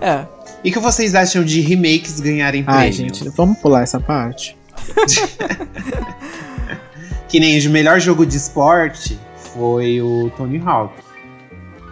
É. 0.00 0.26
E 0.64 0.70
o 0.70 0.72
que 0.72 0.78
vocês 0.80 1.14
acham 1.14 1.44
de 1.44 1.60
remakes 1.60 2.18
ganharem 2.18 2.64
Ai, 2.66 2.90
prêmio? 2.90 3.14
gente, 3.14 3.28
vamos 3.30 3.58
pular 3.58 3.82
essa 3.82 4.00
parte. 4.00 4.56
Que 7.28 7.40
nem 7.40 7.58
de 7.58 7.68
melhor 7.68 7.98
jogo 7.98 8.24
de 8.24 8.36
esporte 8.36 9.18
foi 9.36 10.00
o 10.00 10.30
Tony 10.36 10.62
Hawk. 10.64 10.94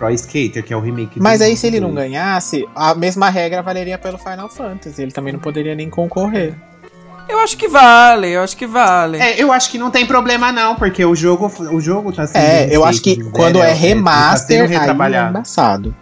Pro 0.02 0.10
Skater, 0.10 0.64
que 0.64 0.72
é 0.72 0.76
o 0.76 0.80
remake 0.80 1.20
do 1.20 1.22
Mas 1.22 1.40
aí, 1.40 1.56
se 1.56 1.64
ele 1.68 1.78
não 1.78 1.94
ganhasse, 1.94 2.68
a 2.74 2.92
mesma 2.92 3.30
regra 3.30 3.62
valeria 3.62 3.96
pelo 3.96 4.18
Final 4.18 4.48
Fantasy. 4.48 5.00
Ele 5.00 5.12
também 5.12 5.32
não 5.32 5.38
poderia 5.38 5.76
nem 5.76 5.88
concorrer. 5.88 6.54
Eu 7.28 7.38
acho 7.38 7.56
que 7.56 7.68
vale, 7.68 8.28
eu 8.30 8.42
acho 8.42 8.56
que 8.56 8.66
vale. 8.66 9.18
É, 9.18 9.40
eu 9.40 9.52
acho 9.52 9.70
que 9.70 9.78
não 9.78 9.92
tem 9.92 10.04
problema 10.04 10.50
não, 10.50 10.74
porque 10.74 11.04
o 11.04 11.14
jogo, 11.14 11.46
o 11.70 11.80
jogo 11.80 12.12
tá 12.12 12.26
sendo 12.26 12.42
É, 12.42 12.66
eu 12.70 12.84
acho 12.84 13.00
que 13.00 13.22
quando 13.30 13.62
é 13.62 13.68
tá 13.68 13.74
remaster, 13.74 14.68
aí 14.68 15.14
é 15.14 15.28
embaçado. 15.28 15.94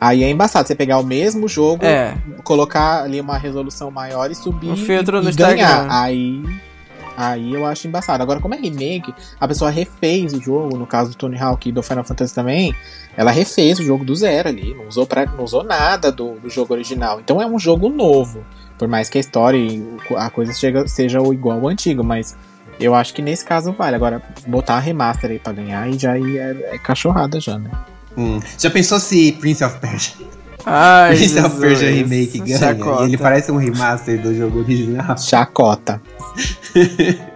Aí 0.00 0.24
é 0.24 0.28
embaçado. 0.28 0.66
Você 0.66 0.74
pegar 0.74 0.98
o 0.98 1.04
mesmo 1.04 1.46
jogo, 1.46 1.84
É. 1.84 2.14
colocar 2.42 3.04
ali 3.04 3.20
uma 3.20 3.38
resolução 3.38 3.88
maior 3.88 4.32
e 4.32 4.34
subir 4.34 4.68
Um 4.68 4.76
filtro 4.76 5.20
e, 5.20 5.24
no 5.24 5.30
e 5.30 5.32
ganhar. 5.32 5.86
Aí, 5.88 6.42
aí 7.16 7.52
eu 7.52 7.66
acho 7.66 7.86
embaçado. 7.86 8.22
Agora, 8.22 8.40
como 8.40 8.54
é 8.54 8.58
remake, 8.58 9.14
a 9.40 9.48
pessoa 9.48 9.70
refez 9.70 10.32
o 10.32 10.40
jogo, 10.40 10.76
no 10.76 10.86
caso 10.86 11.10
do 11.10 11.16
Tony 11.16 11.38
Hawk 11.38 11.68
e 11.68 11.72
do 11.72 11.82
Final 11.82 12.04
Fantasy 12.04 12.34
também, 12.34 12.74
ela 13.16 13.30
refez 13.30 13.78
o 13.78 13.84
jogo 13.84 14.04
do 14.04 14.14
zero 14.14 14.48
ali, 14.48 14.74
não 14.74 14.88
usou, 14.88 15.06
pra, 15.06 15.26
não 15.26 15.44
usou 15.44 15.62
nada 15.62 16.10
do, 16.10 16.34
do 16.34 16.48
jogo 16.48 16.72
original. 16.74 17.20
Então 17.20 17.40
é 17.40 17.46
um 17.46 17.58
jogo 17.58 17.88
novo. 17.88 18.44
Por 18.78 18.88
mais 18.88 19.08
que 19.08 19.18
a 19.18 19.20
história 19.20 19.58
e 19.58 19.82
a 20.16 20.30
coisa 20.30 20.52
chega, 20.52 20.88
seja 20.88 21.18
igual 21.20 21.60
ao 21.60 21.68
antigo, 21.68 22.02
mas 22.02 22.36
eu 22.80 22.94
acho 22.94 23.14
que 23.14 23.22
nesse 23.22 23.44
caso 23.44 23.72
vale. 23.72 23.94
Agora, 23.96 24.22
botar 24.46 24.74
a 24.74 24.80
remaster 24.80 25.30
aí 25.30 25.38
pra 25.38 25.52
ganhar, 25.52 25.82
aí 25.82 25.98
já 25.98 26.18
é, 26.18 26.74
é 26.74 26.78
cachorrada 26.78 27.38
já, 27.38 27.58
né? 27.58 27.70
Hum. 28.16 28.40
Já 28.58 28.70
pensou 28.70 28.98
se 28.98 29.32
Prince 29.32 29.64
of 29.64 29.78
Persia, 29.78 30.26
Ai, 30.64 31.16
Prince 31.16 31.38
of 31.38 31.42
Jesus. 31.42 31.60
Persia 31.60 31.90
Remake 31.90 32.38
ganha? 32.38 32.58
Chacota. 32.58 33.04
Ele 33.04 33.18
parece 33.18 33.52
um 33.52 33.56
remaster 33.56 34.20
do 34.20 34.34
jogo 34.34 34.60
original. 34.60 35.16
Chacota. 35.18 36.00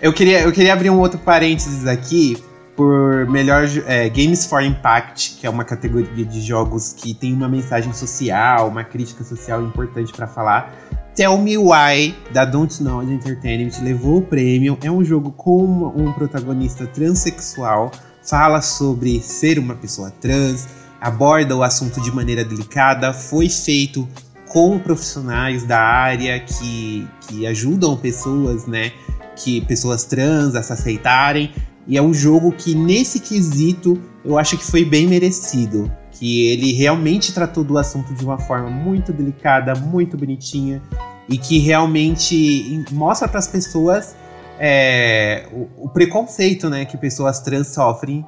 Eu 0.00 0.12
queria, 0.12 0.42
eu 0.42 0.52
queria 0.52 0.74
abrir 0.74 0.90
um 0.90 0.98
outro 0.98 1.18
parênteses 1.18 1.86
aqui 1.86 2.36
por 2.76 3.26
melhor 3.30 3.66
é, 3.86 4.08
Games 4.10 4.44
for 4.44 4.62
Impact, 4.62 5.38
que 5.40 5.46
é 5.46 5.50
uma 5.50 5.64
categoria 5.64 6.24
de 6.24 6.40
jogos 6.42 6.92
que 6.92 7.14
tem 7.14 7.32
uma 7.32 7.48
mensagem 7.48 7.92
social, 7.94 8.68
uma 8.68 8.84
crítica 8.84 9.24
social 9.24 9.62
importante 9.62 10.12
pra 10.12 10.26
falar. 10.26 10.74
Tell 11.14 11.38
Me 11.38 11.56
Why, 11.56 12.14
da 12.30 12.44
Don't 12.44 12.82
Know 12.82 13.02
Entertainment, 13.02 13.82
levou 13.82 14.18
o 14.18 14.22
prêmio. 14.22 14.76
É 14.82 14.90
um 14.90 15.02
jogo 15.02 15.32
com 15.32 15.64
um 15.96 16.12
protagonista 16.12 16.86
transexual, 16.86 17.90
fala 18.22 18.60
sobre 18.60 19.22
ser 19.22 19.58
uma 19.58 19.74
pessoa 19.74 20.10
trans, 20.10 20.68
aborda 21.06 21.56
o 21.56 21.62
assunto 21.62 22.00
de 22.00 22.10
maneira 22.10 22.44
delicada, 22.44 23.12
foi 23.12 23.48
feito 23.48 24.08
com 24.48 24.78
profissionais 24.78 25.64
da 25.64 25.80
área 25.80 26.40
que, 26.40 27.06
que 27.20 27.46
ajudam 27.46 27.96
pessoas, 27.96 28.66
né? 28.66 28.92
Que 29.36 29.60
pessoas 29.60 30.04
trans 30.04 30.54
a 30.54 30.62
se 30.62 30.72
aceitarem. 30.72 31.52
E 31.86 31.96
é 31.96 32.02
um 32.02 32.12
jogo 32.12 32.50
que, 32.50 32.74
nesse 32.74 33.20
quesito, 33.20 34.00
eu 34.24 34.36
acho 34.36 34.58
que 34.58 34.64
foi 34.64 34.84
bem 34.84 35.06
merecido. 35.06 35.90
Que 36.10 36.48
ele 36.48 36.72
realmente 36.72 37.32
tratou 37.32 37.62
do 37.62 37.78
assunto 37.78 38.12
de 38.12 38.24
uma 38.24 38.38
forma 38.38 38.68
muito 38.68 39.12
delicada, 39.12 39.74
muito 39.74 40.16
bonitinha. 40.16 40.82
E 41.28 41.38
que 41.38 41.58
realmente 41.58 42.84
mostra 42.90 43.28
para 43.28 43.38
as 43.38 43.46
pessoas 43.46 44.16
é, 44.58 45.46
o, 45.52 45.84
o, 45.84 45.88
preconceito 45.88 46.68
né, 46.68 46.84
que 46.84 46.96
pessoas 46.96 47.40
trans 47.40 47.68
sofrem. 47.68 48.24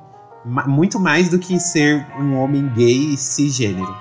Muito 0.67 0.99
mais 0.99 1.29
do 1.29 1.39
que 1.39 1.59
ser 1.61 2.07
um 2.19 2.35
homem 2.37 2.69
gay 2.75 3.17
cisgênero. 3.17 3.95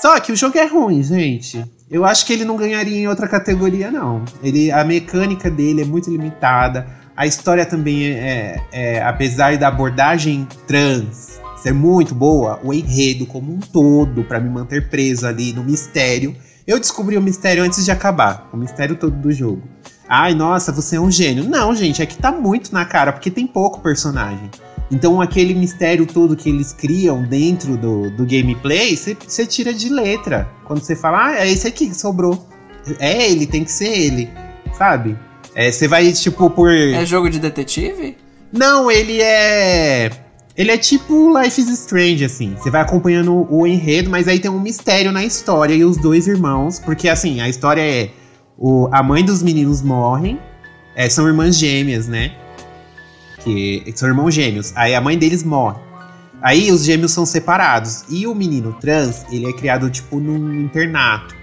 Só 0.00 0.18
que 0.20 0.32
o 0.32 0.36
jogo 0.36 0.58
é 0.58 0.66
ruim, 0.66 1.02
gente. 1.02 1.64
Eu 1.90 2.04
acho 2.04 2.26
que 2.26 2.32
ele 2.32 2.44
não 2.44 2.56
ganharia 2.56 2.98
em 2.98 3.08
outra 3.08 3.28
categoria, 3.28 3.90
não. 3.90 4.24
Ele, 4.42 4.70
a 4.70 4.84
mecânica 4.84 5.50
dele 5.50 5.82
é 5.82 5.84
muito 5.84 6.10
limitada. 6.10 6.86
A 7.16 7.26
história 7.26 7.64
também 7.64 8.06
é, 8.06 8.60
é, 8.72 8.94
é 8.96 9.02
apesar 9.02 9.56
da 9.56 9.68
abordagem 9.68 10.46
trans 10.66 11.40
ser 11.64 11.72
muito 11.72 12.14
boa, 12.14 12.60
o 12.62 12.74
enredo 12.74 13.24
como 13.24 13.50
um 13.50 13.58
todo, 13.58 14.22
para 14.24 14.38
me 14.38 14.50
manter 14.50 14.90
preso 14.90 15.26
ali 15.26 15.52
no 15.54 15.64
mistério. 15.64 16.36
Eu 16.66 16.78
descobri 16.78 17.16
o 17.16 17.22
mistério 17.22 17.62
antes 17.62 17.82
de 17.84 17.90
acabar, 17.90 18.50
o 18.52 18.56
mistério 18.56 18.96
todo 18.96 19.16
do 19.16 19.32
jogo. 19.32 19.62
Ai, 20.06 20.34
nossa, 20.34 20.70
você 20.70 20.96
é 20.96 21.00
um 21.00 21.10
gênio. 21.10 21.44
Não, 21.44 21.74
gente, 21.74 22.02
é 22.02 22.06
que 22.06 22.18
tá 22.18 22.30
muito 22.30 22.70
na 22.70 22.84
cara, 22.84 23.12
porque 23.12 23.30
tem 23.30 23.46
pouco 23.46 23.80
personagem. 23.80 24.50
Então, 24.90 25.20
aquele 25.20 25.54
mistério 25.54 26.06
todo 26.06 26.36
que 26.36 26.48
eles 26.48 26.72
criam 26.72 27.22
dentro 27.22 27.76
do, 27.76 28.10
do 28.10 28.26
gameplay, 28.26 28.96
você 28.96 29.46
tira 29.46 29.72
de 29.72 29.88
letra. 29.88 30.48
Quando 30.64 30.82
você 30.82 30.94
fala, 30.94 31.28
ah, 31.28 31.38
é 31.38 31.50
esse 31.50 31.66
aqui 31.66 31.88
que 31.88 31.96
sobrou. 31.96 32.46
É 32.98 33.30
ele, 33.30 33.46
tem 33.46 33.64
que 33.64 33.72
ser 33.72 33.88
ele. 33.88 34.30
Sabe? 34.76 35.16
Você 35.54 35.86
é, 35.86 35.88
vai, 35.88 36.12
tipo, 36.12 36.50
por. 36.50 36.70
É 36.72 37.06
jogo 37.06 37.30
de 37.30 37.38
detetive? 37.38 38.16
Não, 38.52 38.90
ele 38.90 39.20
é. 39.22 40.10
Ele 40.56 40.70
é 40.70 40.78
tipo 40.78 41.36
Life 41.36 41.60
is 41.60 41.68
Strange, 41.68 42.24
assim. 42.24 42.54
Você 42.56 42.70
vai 42.70 42.82
acompanhando 42.82 43.46
o 43.50 43.66
enredo, 43.66 44.10
mas 44.10 44.28
aí 44.28 44.38
tem 44.38 44.50
um 44.50 44.60
mistério 44.60 45.10
na 45.10 45.24
história 45.24 45.74
e 45.74 45.84
os 45.84 45.96
dois 45.96 46.28
irmãos. 46.28 46.78
Porque, 46.78 47.08
assim, 47.08 47.40
a 47.40 47.48
história 47.48 47.80
é. 47.80 48.10
O, 48.56 48.88
a 48.92 49.02
mãe 49.02 49.24
dos 49.24 49.42
meninos 49.42 49.82
morrem. 49.82 50.38
É, 50.94 51.08
são 51.08 51.26
irmãs 51.26 51.56
gêmeas, 51.56 52.06
né? 52.06 52.32
Que 53.44 53.92
são 53.94 54.08
irmãos 54.08 54.34
gêmeos. 54.34 54.72
Aí 54.74 54.94
a 54.94 55.00
mãe 55.00 55.16
deles 55.18 55.44
morre. 55.44 55.78
Aí 56.42 56.70
os 56.72 56.84
gêmeos 56.84 57.12
são 57.12 57.24
separados. 57.24 58.04
E 58.08 58.26
o 58.26 58.34
menino 58.34 58.76
trans, 58.80 59.24
ele 59.30 59.46
é 59.46 59.52
criado, 59.52 59.88
tipo, 59.90 60.18
num 60.18 60.60
internato. 60.60 61.34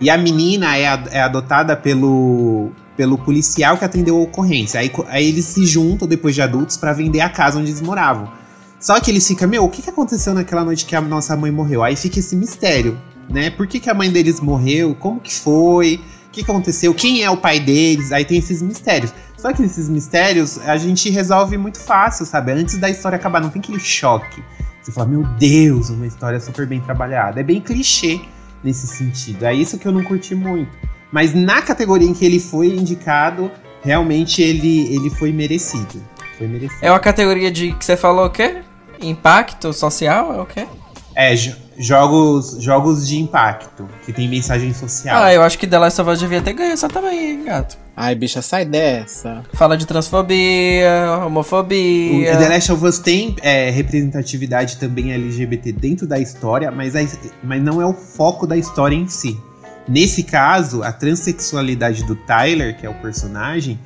E 0.00 0.10
a 0.10 0.16
menina 0.16 0.76
é, 0.76 0.84
é 1.10 1.20
adotada 1.20 1.76
pelo, 1.76 2.70
pelo 2.96 3.18
policial 3.18 3.76
que 3.76 3.84
atendeu 3.84 4.16
a 4.16 4.22
ocorrência. 4.22 4.80
Aí, 4.80 4.90
aí 5.08 5.28
eles 5.28 5.44
se 5.46 5.66
juntam, 5.66 6.06
depois 6.06 6.34
de 6.34 6.42
adultos, 6.42 6.76
para 6.76 6.92
vender 6.92 7.20
a 7.20 7.28
casa 7.28 7.58
onde 7.58 7.70
eles 7.70 7.80
moravam. 7.80 8.30
Só 8.78 9.00
que 9.00 9.10
eles 9.10 9.26
ficam, 9.26 9.48
meu, 9.48 9.64
o 9.64 9.68
que, 9.68 9.82
que 9.82 9.90
aconteceu 9.90 10.34
naquela 10.34 10.64
noite 10.64 10.84
que 10.84 10.94
a 10.94 11.00
nossa 11.00 11.36
mãe 11.36 11.50
morreu? 11.50 11.82
Aí 11.82 11.96
fica 11.96 12.18
esse 12.18 12.36
mistério, 12.36 12.98
né? 13.28 13.50
Por 13.50 13.66
que, 13.66 13.80
que 13.80 13.90
a 13.90 13.94
mãe 13.94 14.10
deles 14.10 14.40
morreu? 14.40 14.94
Como 14.94 15.18
que 15.18 15.34
foi? 15.34 16.00
O 16.28 16.30
que 16.30 16.42
aconteceu? 16.42 16.92
Quem 16.94 17.22
é 17.22 17.30
o 17.30 17.36
pai 17.36 17.58
deles? 17.58 18.12
Aí 18.12 18.24
tem 18.24 18.38
esses 18.38 18.60
mistérios. 18.60 19.12
Só 19.46 19.52
que 19.52 19.62
esses 19.62 19.88
mistérios 19.88 20.58
a 20.66 20.76
gente 20.76 21.08
resolve 21.08 21.56
muito 21.56 21.78
fácil, 21.78 22.26
sabe? 22.26 22.50
Antes 22.50 22.78
da 22.78 22.90
história 22.90 23.14
acabar, 23.14 23.40
não 23.40 23.48
tem 23.48 23.62
aquele 23.62 23.78
choque. 23.78 24.42
Você 24.82 24.90
fala, 24.90 25.06
meu 25.06 25.22
Deus, 25.38 25.88
uma 25.88 26.04
história 26.04 26.40
super 26.40 26.66
bem 26.66 26.80
trabalhada. 26.80 27.38
É 27.38 27.44
bem 27.44 27.60
clichê 27.60 28.20
nesse 28.64 28.88
sentido. 28.88 29.44
É 29.44 29.54
isso 29.54 29.78
que 29.78 29.86
eu 29.86 29.92
não 29.92 30.02
curti 30.02 30.34
muito. 30.34 30.76
Mas 31.12 31.32
na 31.32 31.62
categoria 31.62 32.08
em 32.08 32.12
que 32.12 32.24
ele 32.24 32.40
foi 32.40 32.74
indicado, 32.74 33.48
realmente 33.84 34.42
ele, 34.42 34.92
ele 34.92 35.10
foi 35.10 35.30
merecido. 35.30 36.02
Foi 36.36 36.48
merecido. 36.48 36.84
É 36.84 36.90
uma 36.90 36.98
categoria 36.98 37.48
de 37.48 37.72
que 37.72 37.84
você 37.84 37.96
falou 37.96 38.26
o 38.26 38.30
quê? 38.30 38.62
Impacto 39.00 39.72
social? 39.72 40.34
É 40.34 40.40
o 40.40 40.46
quê? 40.46 40.66
É, 41.14 41.36
jogos, 41.78 42.60
jogos 42.60 43.06
de 43.06 43.16
impacto, 43.20 43.88
que 44.04 44.12
tem 44.12 44.28
mensagem 44.28 44.74
social. 44.74 45.22
Ah, 45.22 45.32
eu 45.32 45.40
acho 45.44 45.56
que 45.56 45.68
The 45.68 45.78
Last 45.78 46.00
of 46.00 46.10
Us 46.10 46.18
devia 46.18 46.42
ter 46.42 46.52
ganho 46.52 46.72
essa 46.72 46.88
também, 46.88 47.30
hein, 47.30 47.44
gato. 47.44 47.85
Ai, 47.96 48.14
bicha, 48.14 48.42
sai 48.42 48.66
dessa. 48.66 49.42
Fala 49.54 49.74
de 49.74 49.86
transfobia, 49.86 51.22
homofobia. 51.24 52.34
O 52.34 52.38
The 52.38 52.48
Last 52.50 52.72
of 52.72 52.84
Us 52.84 52.98
tem 52.98 53.34
é, 53.40 53.70
representatividade 53.70 54.76
também 54.76 55.14
LGBT 55.14 55.72
dentro 55.72 56.06
da 56.06 56.18
história, 56.18 56.70
mas, 56.70 56.94
a, 56.94 57.00
mas 57.42 57.62
não 57.62 57.80
é 57.80 57.86
o 57.86 57.94
foco 57.94 58.46
da 58.46 58.54
história 58.54 58.94
em 58.94 59.08
si. 59.08 59.40
Nesse 59.88 60.24
caso, 60.24 60.82
a 60.82 60.92
transexualidade 60.92 62.04
do 62.04 62.14
Tyler, 62.14 62.76
que 62.76 62.84
é 62.84 62.90
o 62.90 62.94
personagem, 62.94 63.78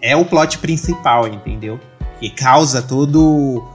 é 0.00 0.16
o 0.16 0.24
plot 0.24 0.58
principal, 0.58 1.28
entendeu? 1.28 1.78
Que 2.20 2.30
causa 2.30 2.80
todo 2.80 3.68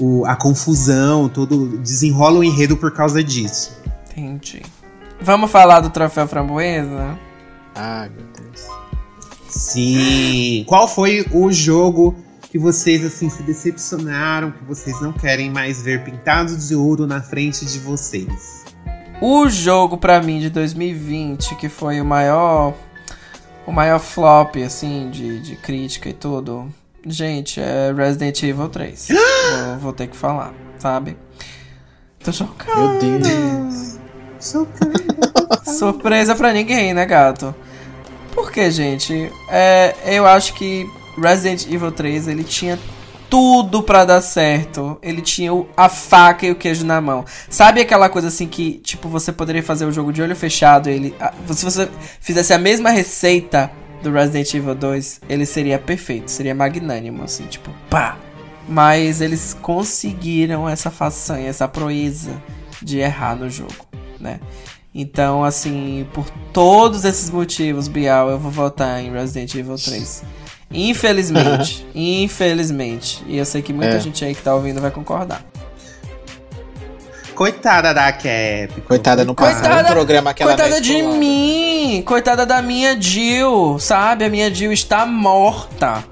o, 0.00 0.24
a 0.26 0.34
confusão, 0.34 1.28
todo 1.28 1.78
desenrola 1.78 2.40
o 2.40 2.44
enredo 2.44 2.76
por 2.76 2.92
causa 2.92 3.22
disso. 3.22 3.80
Entendi. 4.10 4.62
Vamos 5.20 5.52
falar 5.52 5.80
do 5.80 5.90
troféu 5.90 6.26
framboesa? 6.26 7.16
Ah, 7.76 8.08
meu 8.12 8.26
Deus. 8.36 8.79
Sim. 9.50 10.64
Qual 10.66 10.88
foi 10.88 11.26
o 11.32 11.50
jogo 11.52 12.16
que 12.50 12.58
vocês 12.58 13.04
assim 13.04 13.28
se 13.28 13.42
decepcionaram, 13.42 14.50
que 14.50 14.64
vocês 14.64 15.00
não 15.00 15.12
querem 15.12 15.50
mais 15.50 15.82
ver 15.82 16.02
pintados 16.04 16.68
de 16.68 16.74
ouro 16.74 17.06
na 17.06 17.20
frente 17.22 17.64
de 17.64 17.78
vocês? 17.78 18.64
O 19.20 19.48
jogo 19.48 19.98
para 19.98 20.20
mim 20.22 20.40
de 20.40 20.50
2020 20.50 21.54
que 21.56 21.68
foi 21.68 22.00
o 22.00 22.04
maior 22.04 22.74
o 23.66 23.72
maior 23.72 23.98
flop 23.98 24.56
assim 24.64 25.10
de, 25.10 25.40
de 25.40 25.56
crítica 25.56 26.08
e 26.08 26.12
tudo 26.12 26.72
Gente, 27.06 27.60
é 27.60 27.92
Resident 27.96 28.42
Evil 28.42 28.68
3. 28.68 29.08
vou, 29.70 29.78
vou, 29.78 29.92
ter 29.92 30.06
que 30.06 30.16
falar, 30.16 30.52
sabe? 30.78 31.16
Tô 32.22 32.30
chocada. 32.30 32.78
Meu 32.78 33.18
Deus. 33.18 33.98
Surpresa 35.78 36.34
pra 36.34 36.52
ninguém, 36.52 36.92
né, 36.92 37.06
gato? 37.06 37.54
Porque, 38.32 38.70
gente, 38.70 39.30
é, 39.48 39.94
eu 40.06 40.26
acho 40.26 40.54
que 40.54 40.88
Resident 41.20 41.66
Evil 41.66 41.92
3 41.92 42.28
ele 42.28 42.44
tinha 42.44 42.78
tudo 43.30 43.82
para 43.82 44.04
dar 44.04 44.20
certo. 44.20 44.98
Ele 45.00 45.22
tinha 45.22 45.52
a 45.76 45.88
faca 45.88 46.44
e 46.44 46.50
o 46.50 46.56
queijo 46.56 46.84
na 46.84 47.00
mão. 47.00 47.24
Sabe 47.48 47.80
aquela 47.80 48.08
coisa 48.08 48.28
assim 48.28 48.48
que, 48.48 48.74
tipo, 48.78 49.08
você 49.08 49.32
poderia 49.32 49.62
fazer 49.62 49.86
o 49.86 49.92
jogo 49.92 50.12
de 50.12 50.20
olho 50.20 50.34
fechado, 50.34 50.90
ele, 50.90 51.14
se 51.46 51.64
você 51.64 51.88
fizesse 52.20 52.52
a 52.52 52.58
mesma 52.58 52.90
receita 52.90 53.70
do 54.02 54.10
Resident 54.10 54.52
Evil 54.54 54.74
2, 54.74 55.20
ele 55.28 55.46
seria 55.46 55.78
perfeito, 55.78 56.30
seria 56.30 56.54
magnânimo, 56.54 57.22
assim, 57.22 57.44
tipo, 57.46 57.70
pá! 57.88 58.16
Mas 58.68 59.20
eles 59.20 59.56
conseguiram 59.60 60.68
essa 60.68 60.90
façanha, 60.90 61.48
essa 61.48 61.68
proeza 61.68 62.30
de 62.80 62.98
errar 62.98 63.36
no 63.36 63.50
jogo, 63.50 63.86
né? 64.18 64.40
Então, 64.94 65.44
assim, 65.44 66.06
por 66.12 66.28
todos 66.52 67.04
esses 67.04 67.30
motivos, 67.30 67.86
Bial, 67.86 68.28
eu 68.28 68.38
vou 68.38 68.50
votar 68.50 69.00
em 69.00 69.12
Resident 69.12 69.54
Evil 69.54 69.76
3. 69.76 70.24
Infelizmente, 70.72 71.86
infelizmente. 71.94 73.24
E 73.26 73.38
eu 73.38 73.44
sei 73.44 73.62
que 73.62 73.72
muita 73.72 73.96
é. 73.96 74.00
gente 74.00 74.24
aí 74.24 74.34
que 74.34 74.42
tá 74.42 74.54
ouvindo 74.54 74.80
vai 74.80 74.90
concordar. 74.90 75.44
Coitada 77.34 77.94
da 77.94 78.12
Cap. 78.12 78.80
Coitada, 78.86 79.24
no 79.24 79.34
coitada, 79.34 79.88
programa 79.88 80.34
que 80.34 80.42
ela 80.42 80.54
Coitada 80.54 80.80
de 80.80 81.02
mim. 81.02 82.02
Coitada 82.04 82.44
da 82.44 82.60
minha 82.60 83.00
Jill, 83.00 83.78
sabe? 83.78 84.24
A 84.24 84.28
minha 84.28 84.52
Jill 84.52 84.72
está 84.72 85.06
morta. 85.06 86.04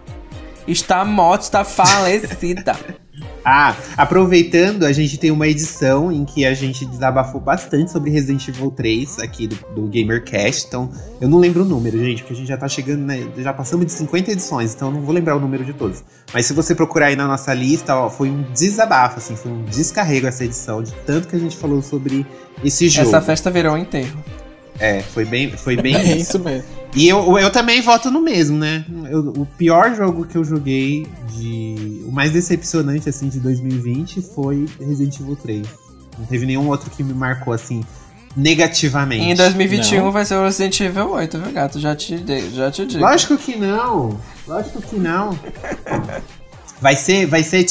Está 0.67 1.05
morta, 1.05 1.45
está 1.45 1.65
falecida. 1.65 2.75
Ah, 3.45 3.75
aproveitando, 3.97 4.85
a 4.85 4.93
gente 4.93 5.17
tem 5.19 5.31
uma 5.31 5.47
edição 5.47 6.13
em 6.13 6.25
que 6.25 6.45
a 6.45 6.55
gente 6.55 6.85
desabafou 6.85 7.41
bastante 7.41 7.91
sobre 7.91 8.11
Resident 8.11 8.47
Evil 8.49 8.71
3 8.71 9.19
aqui 9.21 9.47
do, 9.47 9.57
do 9.75 9.83
GamerCast. 9.89 10.67
Então, 10.67 10.91
eu 11.21 11.29
não 11.29 11.39
lembro 11.39 11.63
o 11.63 11.65
número, 11.65 11.99
gente, 11.99 12.23
porque 12.23 12.35
a 12.35 12.37
gente 12.37 12.49
já 12.49 12.57
tá 12.57 12.69
chegando, 12.69 13.01
né? 13.01 13.27
Já 13.39 13.53
passamos 13.53 13.87
de 13.87 13.93
50 13.93 14.33
edições, 14.33 14.75
então 14.75 14.89
eu 14.89 14.95
não 14.95 15.03
vou 15.03 15.15
lembrar 15.15 15.37
o 15.37 15.41
número 15.41 15.65
de 15.65 15.73
todos. 15.73 16.03
Mas 16.33 16.47
se 16.47 16.53
você 16.53 16.75
procurar 16.75 17.07
aí 17.07 17.17
na 17.17 17.27
nossa 17.27 17.55
lista, 17.55 17.97
ó, 17.97 18.11
foi 18.11 18.29
um 18.31 18.43
desabafo, 18.53 19.19
assim, 19.19 19.37
foi 19.37 19.51
um 19.51 19.65
descarrego 19.65 20.27
essa 20.27 20.45
edição, 20.45 20.83
de 20.83 20.93
tanto 21.07 21.29
que 21.29 21.37
a 21.37 21.39
gente 21.39 21.57
falou 21.57 21.81
sobre 21.83 22.27
esse 22.65 22.89
jogo. 22.89 23.09
Essa 23.09 23.21
festa 23.21 23.51
virou 23.51 23.75
um 23.75 23.79
enterro. 23.79 24.23
É, 24.79 25.01
foi 25.01 25.25
bem, 25.25 25.51
foi 25.51 25.77
bem 25.77 25.95
é 25.97 26.17
isso 26.17 26.39
mesmo. 26.39 26.78
E 26.95 27.07
eu, 27.09 27.39
eu 27.39 27.51
também 27.51 27.81
voto 27.83 28.11
no 28.11 28.21
mesmo, 28.21 28.57
né? 28.59 28.85
Eu, 29.11 29.21
o 29.37 29.47
pior 29.59 29.95
jogo 29.95 30.25
que 30.25 30.37
eu 30.37 30.45
joguei 30.45 31.07
de. 31.37 32.03
O 32.07 32.11
mais 32.13 32.33
decepcionante, 32.33 33.09
assim, 33.09 33.29
de 33.29 33.39
2020 33.41 34.23
foi 34.35 34.65
Resident 34.81 35.21
Evil 35.21 35.37
3. 35.37 35.67
Não 36.19 36.27
teve 36.27 36.47
nenhum 36.47 36.67
outro 36.69 36.91
que 36.91 37.03
me 37.05 37.13
marcou, 37.13 37.53
assim, 37.53 37.85
negativamente. 38.37 39.23
Em 39.25 39.35
2021 39.35 40.05
não. 40.05 40.13
vai 40.13 40.25
ser 40.25 40.35
o 40.37 40.43
Resident 40.45 40.81
Evil 40.81 41.11
8, 41.11 41.39
viu, 41.39 41.53
gato? 41.53 41.79
Já 41.79 41.95
te, 41.95 42.17
já 42.55 42.71
te 42.71 42.87
digo. 42.87 43.01
Lógico 43.05 43.37
que 43.37 43.55
não. 43.57 44.19
Lógico 44.47 44.81
que 44.81 44.97
não. 44.97 45.39
Vai 46.81 46.97
ser. 46.97 47.27
Vai 47.27 47.43
ser. 47.43 47.67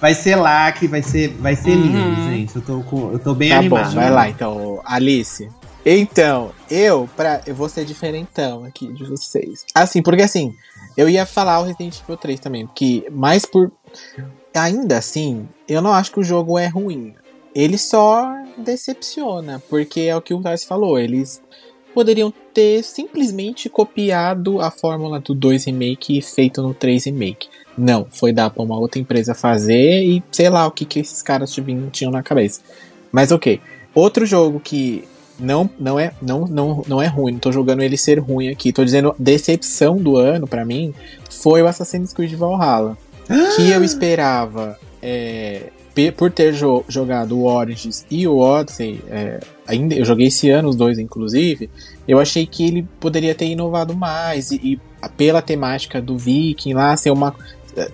Vai 0.00 0.14
ser 0.14 0.34
lacre, 0.34 0.88
vai 0.88 1.00
ser, 1.00 1.28
vai 1.38 1.54
ser 1.54 1.70
Uhum. 1.76 1.82
lindo, 1.86 2.22
gente. 2.24 2.56
Eu 2.56 2.62
tô, 2.62 2.80
com, 2.80 3.12
eu 3.12 3.20
tô 3.20 3.34
bem 3.36 3.50
Tá 3.50 3.58
animado. 3.58 3.88
bom, 3.90 3.94
vai 3.94 4.10
lá 4.10 4.28
então, 4.28 4.80
Alice. 4.84 5.48
Então, 5.84 6.52
eu, 6.70 7.08
pra, 7.16 7.42
eu 7.46 7.54
vou 7.54 7.68
ser 7.68 7.84
diferentão 7.84 8.64
aqui 8.64 8.92
de 8.92 9.04
vocês. 9.04 9.64
Assim, 9.74 10.00
porque 10.00 10.22
assim, 10.22 10.54
eu 10.96 11.08
ia 11.08 11.26
falar 11.26 11.60
o 11.60 11.64
Resident 11.64 11.98
Evil 12.00 12.16
3 12.16 12.40
também, 12.40 12.66
porque 12.66 13.06
mais 13.10 13.44
por. 13.44 13.72
Ainda 14.54 14.98
assim, 14.98 15.48
eu 15.66 15.80
não 15.80 15.92
acho 15.92 16.12
que 16.12 16.20
o 16.20 16.24
jogo 16.24 16.58
é 16.58 16.66
ruim. 16.66 17.14
Ele 17.54 17.76
só 17.76 18.32
decepciona, 18.56 19.62
porque 19.68 20.02
é 20.02 20.16
o 20.16 20.22
que 20.22 20.34
o 20.34 20.40
Tarsi 20.40 20.66
falou, 20.66 20.98
eles 20.98 21.42
poderiam 21.94 22.32
ter 22.54 22.82
simplesmente 22.82 23.68
copiado 23.68 24.60
a 24.60 24.70
fórmula 24.70 25.20
do 25.20 25.34
2 25.34 25.64
Remake 25.66 26.18
e 26.18 26.22
feito 26.22 26.62
no 26.62 26.72
3 26.72 27.04
Remake. 27.06 27.48
Não, 27.76 28.06
foi 28.10 28.32
dar 28.32 28.50
pra 28.50 28.62
uma 28.62 28.78
outra 28.78 29.00
empresa 29.00 29.34
fazer 29.34 30.02
e 30.02 30.22
sei 30.30 30.48
lá 30.48 30.66
o 30.66 30.70
que, 30.70 30.84
que 30.84 31.00
esses 31.00 31.22
caras 31.22 31.54
tinham 31.90 32.12
na 32.12 32.22
cabeça. 32.22 32.60
Mas 33.10 33.32
ok. 33.32 33.60
Outro 33.94 34.24
jogo 34.24 34.58
que 34.58 35.04
não, 35.38 35.68
não, 35.78 35.98
é, 35.98 36.12
não, 36.20 36.46
não, 36.46 36.84
não 36.86 37.02
é 37.02 37.06
ruim, 37.06 37.32
não 37.32 37.38
tô 37.40 37.50
jogando 37.52 37.82
ele 37.82 37.96
ser 37.96 38.18
ruim 38.18 38.48
aqui. 38.48 38.72
Tô 38.72 38.84
dizendo 38.84 39.14
decepção 39.18 39.96
do 39.96 40.16
ano 40.16 40.46
pra 40.46 40.64
mim 40.64 40.94
foi 41.30 41.62
o 41.62 41.66
Assassin's 41.66 42.12
Creed 42.12 42.34
Valhalla. 42.34 42.96
que 43.56 43.70
eu 43.70 43.82
esperava, 43.82 44.78
é, 45.02 45.70
por 46.16 46.30
ter 46.30 46.52
jo- 46.52 46.84
jogado 46.88 47.38
o 47.38 47.44
Origins 47.44 48.04
e 48.10 48.26
o 48.26 48.38
Odyssey, 48.38 49.00
é, 49.08 49.40
ainda, 49.66 49.94
eu 49.94 50.04
joguei 50.04 50.26
esse 50.26 50.50
ano 50.50 50.68
os 50.68 50.76
dois, 50.76 50.98
inclusive, 50.98 51.70
eu 52.06 52.18
achei 52.18 52.46
que 52.46 52.66
ele 52.66 52.86
poderia 53.00 53.34
ter 53.34 53.46
inovado 53.46 53.94
mais 53.96 54.50
e, 54.50 54.56
e 54.56 54.80
pela 55.16 55.40
temática 55.42 56.00
do 56.00 56.16
Viking 56.16 56.74
lá, 56.74 56.96
ser 56.96 57.10
uma 57.10 57.34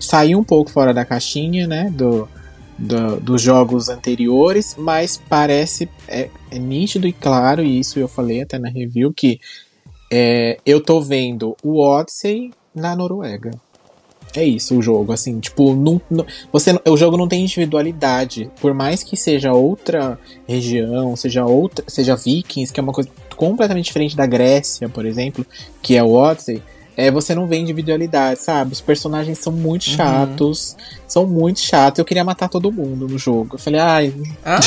sair 0.00 0.34
um 0.34 0.42
pouco 0.42 0.70
fora 0.70 0.92
da 0.92 1.04
caixinha, 1.04 1.66
né, 1.66 1.88
do, 1.90 2.28
do- 2.78 3.18
dos 3.20 3.42
jogos 3.42 3.88
anteriores, 3.88 4.74
mas 4.78 5.20
parece 5.28 5.88
é, 6.06 6.28
é 6.50 6.58
nítido 6.58 7.06
e 7.06 7.12
claro, 7.12 7.62
e 7.62 7.78
isso 7.80 7.98
eu 7.98 8.06
falei 8.08 8.42
até 8.42 8.58
na 8.58 8.68
review, 8.68 9.12
que 9.12 9.40
é, 10.10 10.58
eu 10.64 10.80
tô 10.80 11.00
vendo 11.00 11.56
o 11.62 11.80
Odyssey 11.80 12.52
na 12.74 12.94
Noruega. 12.96 13.50
É 14.36 14.44
isso 14.44 14.76
o 14.78 14.82
jogo, 14.82 15.10
assim, 15.12 15.40
tipo, 15.40 15.74
não, 15.74 16.00
não- 16.10 16.26
você, 16.52 16.78
o 16.86 16.96
jogo 16.96 17.16
não 17.16 17.26
tem 17.26 17.42
individualidade. 17.42 18.50
Por 18.60 18.74
mais 18.74 19.02
que 19.02 19.16
seja 19.16 19.52
outra 19.52 20.18
região, 20.46 21.16
seja 21.16 21.44
outra, 21.46 21.84
seja 21.88 22.14
Vikings, 22.14 22.72
que 22.72 22.78
é 22.78 22.82
uma 22.82 22.92
coisa 22.92 23.08
completamente 23.36 23.86
diferente 23.86 24.14
da 24.16 24.26
Grécia, 24.26 24.88
por 24.88 25.06
exemplo, 25.06 25.44
que 25.82 25.96
é 25.96 26.02
o 26.02 26.12
Odyssey, 26.12 26.62
é, 27.00 27.12
você 27.12 27.32
não 27.32 27.46
vê 27.46 27.56
individualidade, 27.58 28.40
sabe? 28.40 28.72
Os 28.72 28.80
personagens 28.80 29.38
são 29.38 29.52
muito 29.52 29.86
Uhum. 29.86 29.94
chatos, 29.96 30.76
são 31.06 31.24
muito 31.28 31.60
chatos. 31.60 32.00
Eu 32.00 32.04
queria 32.04 32.24
matar 32.24 32.48
todo 32.48 32.72
mundo 32.72 33.06
no 33.06 33.16
jogo. 33.16 33.54
Eu 33.54 33.58
falei, 33.58 33.78
ai, 33.80 34.12
Ah? 34.44 34.58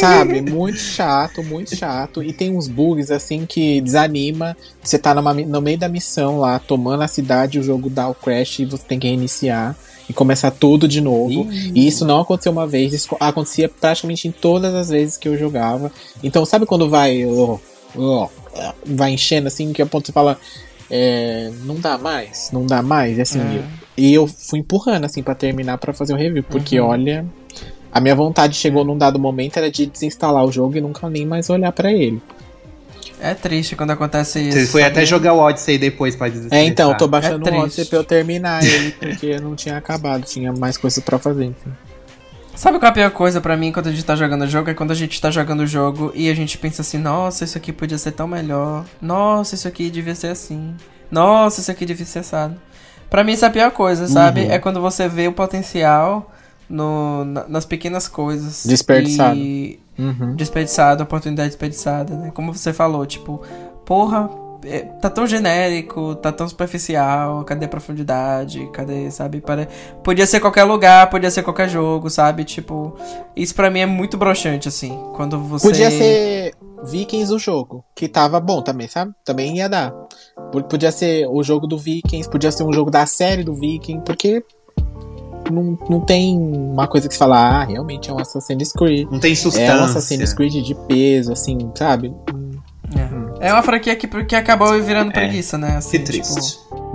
sabe, 0.00 0.40
muito 0.42 0.78
chato, 0.78 1.44
muito 1.44 1.76
chato. 1.76 2.20
E 2.22 2.32
tem 2.32 2.50
uns 2.56 2.66
bugs 2.66 3.10
assim 3.12 3.46
que 3.46 3.80
desanima. 3.80 4.56
Você 4.82 4.98
tá 4.98 5.14
numa 5.14 5.32
no 5.32 5.60
meio 5.60 5.78
da 5.78 5.88
missão 5.88 6.40
lá, 6.40 6.58
tomando 6.58 7.02
a 7.02 7.08
cidade, 7.08 7.58
o 7.58 7.62
jogo 7.62 7.88
dá 7.88 8.08
o 8.08 8.14
crash 8.14 8.58
e 8.60 8.64
você 8.64 8.84
tem 8.84 8.98
que 8.98 9.06
reiniciar 9.06 9.76
e 10.08 10.12
começar 10.12 10.50
tudo 10.50 10.88
de 10.88 11.00
novo. 11.00 11.46
E 11.52 11.86
isso 11.86 12.04
não 12.04 12.20
aconteceu 12.20 12.50
uma 12.52 12.66
vez, 12.66 12.92
isso 12.92 13.08
co- 13.10 13.16
acontecia 13.20 13.68
praticamente 13.68 14.26
em 14.26 14.32
todas 14.32 14.74
as 14.74 14.88
vezes 14.88 15.16
que 15.16 15.28
eu 15.28 15.38
jogava. 15.38 15.92
Então, 16.24 16.44
sabe 16.44 16.66
quando 16.66 16.88
vai. 16.90 17.24
ó, 17.24 17.56
ó, 17.96 18.28
vai 18.84 19.12
enchendo 19.12 19.46
assim, 19.48 19.72
que 19.72 19.80
a 19.82 19.86
ponto 19.86 20.06
você 20.06 20.12
fala. 20.12 20.38
É, 20.90 21.50
não 21.64 21.76
dá 21.76 21.96
mais, 21.98 22.50
não 22.52 22.66
dá 22.66 22.82
mais. 22.82 23.18
E 23.18 23.20
assim, 23.20 23.40
É. 23.40 23.56
eu- 23.58 23.64
e 23.96 24.14
eu 24.14 24.26
fui 24.26 24.58
empurrando 24.60 25.04
assim 25.04 25.22
pra 25.22 25.34
terminar 25.34 25.78
pra 25.78 25.92
fazer 25.92 26.12
o 26.12 26.16
review, 26.16 26.42
porque 26.42 26.80
Uhum. 26.80 26.88
olha. 26.88 27.26
A 27.92 28.00
minha 28.00 28.14
vontade 28.14 28.54
chegou 28.56 28.84
num 28.84 28.98
dado 28.98 29.18
momento 29.18 29.56
era 29.56 29.70
de 29.70 29.86
desinstalar 29.86 30.44
o 30.44 30.52
jogo 30.52 30.76
e 30.76 30.80
nunca 30.82 31.08
nem 31.08 31.24
mais 31.24 31.48
olhar 31.48 31.72
pra 31.72 31.90
ele. 31.90 32.20
É 33.18 33.32
triste 33.32 33.74
quando 33.74 33.92
acontece 33.92 34.38
isso. 34.40 34.58
Você 34.58 34.66
foi 34.66 34.82
sabe? 34.82 34.92
até 34.92 35.06
jogar 35.06 35.32
o 35.32 35.38
Odyssey 35.38 35.78
depois 35.78 36.14
pra 36.14 36.28
desestressar. 36.28 36.58
É, 36.58 36.66
então, 36.68 36.90
eu 36.90 36.96
tô 36.98 37.08
baixando 37.08 37.48
É 37.48 37.52
o. 37.52 37.60
Odyssey 37.62 37.86
pra 37.86 37.98
eu 37.98 38.04
terminar 38.04 38.62
ele, 38.62 38.90
porque 38.92 39.40
não 39.40 39.54
tinha 39.56 39.78
acabado, 39.78 40.24
tinha 40.24 40.52
mais 40.52 40.76
coisas 40.76 41.02
pra 41.02 41.18
fazer. 41.18 41.46
enfim. 41.46 41.70
Sabe 42.56 42.78
qual 42.78 42.86
é 42.88 42.90
a 42.90 42.94
pior 42.94 43.10
coisa 43.10 43.40
pra 43.40 43.56
mim 43.56 43.70
quando 43.70 43.88
a 43.88 43.92
gente 43.92 44.04
tá 44.04 44.16
jogando 44.16 44.42
o 44.42 44.46
jogo? 44.48 44.70
É 44.70 44.74
quando 44.74 44.90
a 44.90 44.94
gente 44.94 45.20
tá 45.20 45.30
jogando 45.30 45.60
o 45.60 45.66
jogo 45.66 46.10
e 46.14 46.30
a 46.30 46.34
gente 46.34 46.56
pensa 46.56 46.80
assim, 46.82 46.96
nossa, 46.98 47.44
isso 47.44 47.56
aqui 47.58 47.70
podia 47.72 47.98
ser 47.98 48.12
tão 48.12 48.26
melhor. 48.26 48.84
Nossa, 49.00 49.54
isso 49.54 49.68
aqui 49.68 49.90
devia 49.90 50.14
ser 50.14 50.28
assim. 50.28 50.74
Nossa, 51.10 51.60
isso 51.60 51.70
aqui 51.70 51.84
devia 51.84 52.06
ser 52.06 52.20
assado. 52.20 52.56
Pra 53.10 53.22
mim, 53.22 53.32
isso 53.32 53.44
é 53.44 53.48
a 53.48 53.50
pior 53.50 53.70
coisa, 53.70 54.08
sabe? 54.08 54.40
Uhum. 54.44 54.50
É 54.50 54.58
quando 54.58 54.80
você 54.80 55.06
vê 55.06 55.28
o 55.28 55.32
potencial 55.32 56.32
no, 56.68 57.24
na- 57.26 57.44
nas 57.46 57.64
pequenas 57.66 58.08
coisas. 58.08 58.64
Desperdiçado. 58.66 59.36
E... 59.36 59.78
Uhum. 59.98 60.34
Desperdiçado, 60.34 61.02
oportunidade 61.02 61.50
desperdiçada, 61.50 62.14
né? 62.16 62.30
Como 62.34 62.52
você 62.52 62.72
falou, 62.72 63.06
tipo, 63.06 63.42
porra, 63.84 64.28
é, 64.66 64.80
tá 65.00 65.08
tão 65.08 65.26
genérico, 65.26 66.14
tá 66.16 66.30
tão 66.32 66.48
superficial, 66.48 67.44
cadê 67.44 67.66
a 67.66 67.68
profundidade, 67.68 68.68
cadê, 68.72 69.10
sabe? 69.10 69.40
Pare... 69.40 69.68
Podia 70.02 70.26
ser 70.26 70.40
qualquer 70.40 70.64
lugar, 70.64 71.08
podia 71.10 71.30
ser 71.30 71.42
qualquer 71.42 71.68
jogo, 71.68 72.10
sabe? 72.10 72.44
Tipo, 72.44 72.94
isso 73.34 73.54
pra 73.54 73.70
mim 73.70 73.80
é 73.80 73.86
muito 73.86 74.16
broxante, 74.16 74.68
assim. 74.68 74.98
Quando 75.14 75.38
você. 75.38 75.66
Podia 75.68 75.90
ser 75.90 76.54
Vikings 76.84 77.32
o 77.32 77.38
jogo, 77.38 77.84
que 77.94 78.06
tava 78.08 78.38
bom 78.40 78.60
também, 78.62 78.86
sabe? 78.88 79.12
Também 79.24 79.56
ia 79.56 79.68
dar. 79.68 79.92
P- 80.52 80.62
Podia 80.64 80.92
ser 80.92 81.26
o 81.28 81.42
jogo 81.42 81.66
do 81.66 81.78
Vikings, 81.78 82.28
podia 82.28 82.52
ser 82.52 82.64
um 82.64 82.72
jogo 82.72 82.90
da 82.90 83.06
série 83.06 83.42
do 83.42 83.54
Viking, 83.54 84.00
porque 84.00 84.44
não, 85.50 85.78
não 85.88 86.00
tem 86.00 86.36
uma 86.38 86.86
coisa 86.86 87.06
que 87.08 87.14
se 87.14 87.18
fala, 87.18 87.38
ah, 87.38 87.64
realmente 87.64 88.10
é 88.10 88.12
um 88.12 88.18
Assassin's 88.18 88.72
Creed. 88.72 89.08
Não 89.10 89.18
tem 89.20 89.32
É 89.32 89.36
substância. 89.36 89.74
um 89.76 89.84
Assassin's 89.84 90.34
Creed 90.34 90.54
de 90.64 90.74
peso, 90.86 91.32
assim, 91.32 91.56
sabe? 91.74 92.14
É. 92.96 93.25
É 93.40 93.52
uma 93.52 93.62
franquia 93.62 93.94
que, 93.96 94.06
que 94.24 94.34
acabou 94.36 94.72
virando 94.82 95.12
preguiça, 95.12 95.56
né? 95.58 95.76
Assim, 95.76 95.98
Que 95.98 96.04
triste. 96.04 96.58
tipo, 96.58 96.86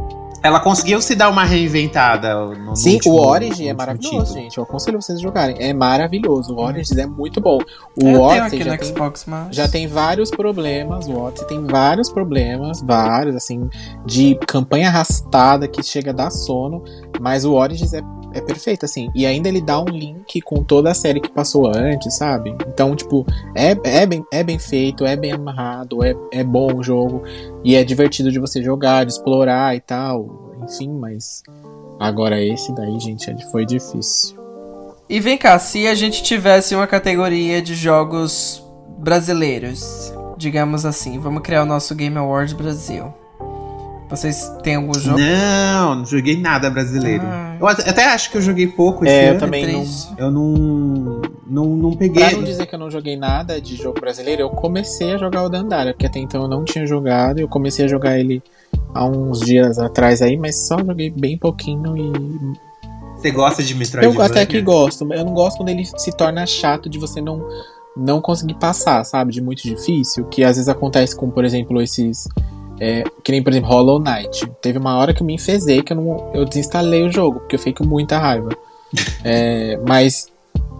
Ela 0.43 0.59
conseguiu 0.59 0.99
se 1.03 1.13
dar 1.15 1.29
uma 1.29 1.43
reinventada. 1.43 2.33
No, 2.33 2.55
no 2.71 2.75
Sim, 2.75 2.95
último- 2.95 3.13
o 3.15 3.27
Origin 3.27 3.65
no 3.65 3.69
é 3.69 3.73
maravilhoso, 3.75 4.17
título. 4.25 4.41
gente. 4.41 4.57
Eu 4.57 4.63
aconselho 4.63 4.99
vocês 4.99 5.19
a 5.19 5.21
jogarem. 5.21 5.55
É 5.59 5.71
maravilhoso. 5.71 6.55
O 6.55 6.59
Origin 6.59 6.99
é 6.99 7.05
muito 7.05 7.39
bom. 7.39 7.59
O 8.01 8.07
eu 8.07 8.21
Odyssey 8.21 8.63
já 8.63 8.75
tem, 8.75 8.87
Xbox, 8.87 9.25
mas. 9.27 9.55
já 9.55 9.67
tem 9.67 9.85
vários 9.87 10.31
problemas. 10.31 11.07
O 11.07 11.15
Odyssey 11.15 11.47
tem 11.47 11.63
vários 11.63 12.09
problemas, 12.11 12.81
vários, 12.81 13.35
assim, 13.35 13.69
de 14.03 14.33
campanha 14.47 14.87
arrastada 14.87 15.67
que 15.67 15.83
chega 15.83 16.09
a 16.09 16.13
dar 16.13 16.31
sono. 16.31 16.83
Mas 17.19 17.45
o 17.45 17.53
Origins 17.53 17.93
é, 17.93 18.01
é 18.33 18.41
perfeito, 18.41 18.85
assim. 18.85 19.09
E 19.13 19.25
ainda 19.25 19.49
ele 19.49 19.61
dá 19.61 19.79
um 19.79 19.85
link 19.85 20.41
com 20.41 20.63
toda 20.63 20.91
a 20.91 20.93
série 20.93 21.19
que 21.19 21.29
passou 21.29 21.67
antes, 21.67 22.15
sabe? 22.15 22.55
Então, 22.67 22.95
tipo, 22.95 23.25
é, 23.55 23.75
é, 23.83 24.05
bem, 24.05 24.23
é 24.31 24.43
bem 24.43 24.57
feito, 24.57 25.05
é 25.05 25.15
bem 25.15 25.31
amarrado, 25.33 26.03
é, 26.03 26.15
é 26.31 26.43
bom 26.43 26.75
o 26.75 26.83
jogo. 26.83 27.23
E 27.63 27.75
é 27.75 27.83
divertido 27.83 28.31
de 28.31 28.39
você 28.39 28.61
jogar, 28.61 29.05
de 29.05 29.11
explorar 29.11 29.75
e 29.75 29.79
tal. 29.81 30.53
Enfim, 30.63 30.89
mas. 30.89 31.43
Agora 31.99 32.41
esse 32.41 32.73
daí, 32.73 32.99
gente, 32.99 33.29
é- 33.29 33.37
foi 33.51 33.65
difícil. 33.65 34.39
E 35.07 35.19
vem 35.19 35.37
cá, 35.37 35.59
se 35.59 35.87
a 35.87 35.93
gente 35.93 36.23
tivesse 36.23 36.73
uma 36.73 36.87
categoria 36.87 37.61
de 37.61 37.75
jogos 37.75 38.63
brasileiros, 38.97 40.13
digamos 40.37 40.85
assim, 40.85 41.19
vamos 41.19 41.41
criar 41.41 41.63
o 41.63 41.65
nosso 41.65 41.93
Game 41.93 42.17
Awards 42.17 42.53
Brasil. 42.53 43.13
Vocês 44.11 44.51
têm 44.61 44.75
algum 44.75 44.93
jogo? 44.93 45.17
Não, 45.17 45.95
não 45.95 46.05
joguei 46.05 46.35
nada 46.37 46.69
brasileiro. 46.69 47.23
Ah. 47.25 47.55
Eu 47.59 47.67
até 47.67 48.05
acho 48.05 48.29
que 48.29 48.37
eu 48.37 48.41
joguei 48.41 48.67
pouco 48.67 49.05
esse 49.05 49.13
É, 49.13 49.27
eu 49.27 49.31
ano. 49.31 49.39
também 49.39 49.65
não. 49.71 49.79
Triste. 49.81 50.13
Eu 50.17 50.29
não, 50.29 51.21
não, 51.47 51.65
não 51.77 51.95
peguei. 51.95 52.21
Pra 52.25 52.33
não 52.33 52.43
dizer 52.43 52.65
que 52.65 52.75
eu 52.75 52.79
não 52.79 52.91
joguei 52.91 53.15
nada 53.15 53.61
de 53.61 53.77
jogo 53.77 54.01
brasileiro, 54.01 54.41
eu 54.41 54.49
comecei 54.49 55.13
a 55.13 55.17
jogar 55.17 55.43
o 55.43 55.49
Dandara, 55.49 55.93
porque 55.93 56.05
até 56.05 56.19
então 56.19 56.41
eu 56.41 56.47
não 56.49 56.65
tinha 56.65 56.85
jogado. 56.85 57.39
Eu 57.39 57.47
comecei 57.47 57.85
a 57.85 57.87
jogar 57.87 58.19
ele 58.19 58.43
há 58.93 59.05
uns 59.05 59.39
dias 59.39 59.79
atrás 59.79 60.21
aí, 60.21 60.35
mas 60.35 60.67
só 60.67 60.77
joguei 60.77 61.09
bem 61.09 61.37
pouquinho 61.37 61.95
e. 61.95 62.11
Você 63.15 63.31
gosta 63.31 63.63
de 63.63 63.73
Metroidvania? 63.75 64.19
Eu 64.19 64.25
até 64.25 64.45
que 64.45 64.59
gosto, 64.61 65.05
mas 65.05 65.19
eu 65.19 65.25
não 65.25 65.33
gosto 65.33 65.57
quando 65.57 65.69
ele 65.69 65.85
se 65.85 66.11
torna 66.11 66.45
chato 66.45 66.89
de 66.89 66.97
você 66.99 67.21
não, 67.21 67.47
não 67.95 68.19
conseguir 68.19 68.55
passar, 68.55 69.05
sabe? 69.05 69.31
De 69.31 69.39
muito 69.41 69.63
difícil. 69.63 70.25
Que 70.25 70.43
às 70.43 70.57
vezes 70.57 70.67
acontece 70.67 71.15
com, 71.15 71.29
por 71.29 71.45
exemplo, 71.45 71.81
esses. 71.81 72.27
É, 72.81 73.03
que 73.23 73.31
nem, 73.31 73.43
por 73.43 73.51
exemplo, 73.53 73.69
Hollow 73.69 73.99
Knight. 73.99 74.45
Teve 74.61 74.79
uma 74.79 74.97
hora 74.97 75.13
que 75.13 75.21
eu 75.21 75.25
me 75.27 75.35
enfezei 75.35 75.83
que 75.83 75.93
eu, 75.93 75.97
não, 75.97 76.31
eu 76.33 76.43
desinstalei 76.43 77.03
o 77.03 77.11
jogo, 77.11 77.39
porque 77.41 77.55
eu 77.55 77.59
fiquei 77.59 77.73
com 77.73 77.85
muita 77.85 78.17
raiva. 78.17 78.49
É, 79.23 79.79
mas 79.87 80.27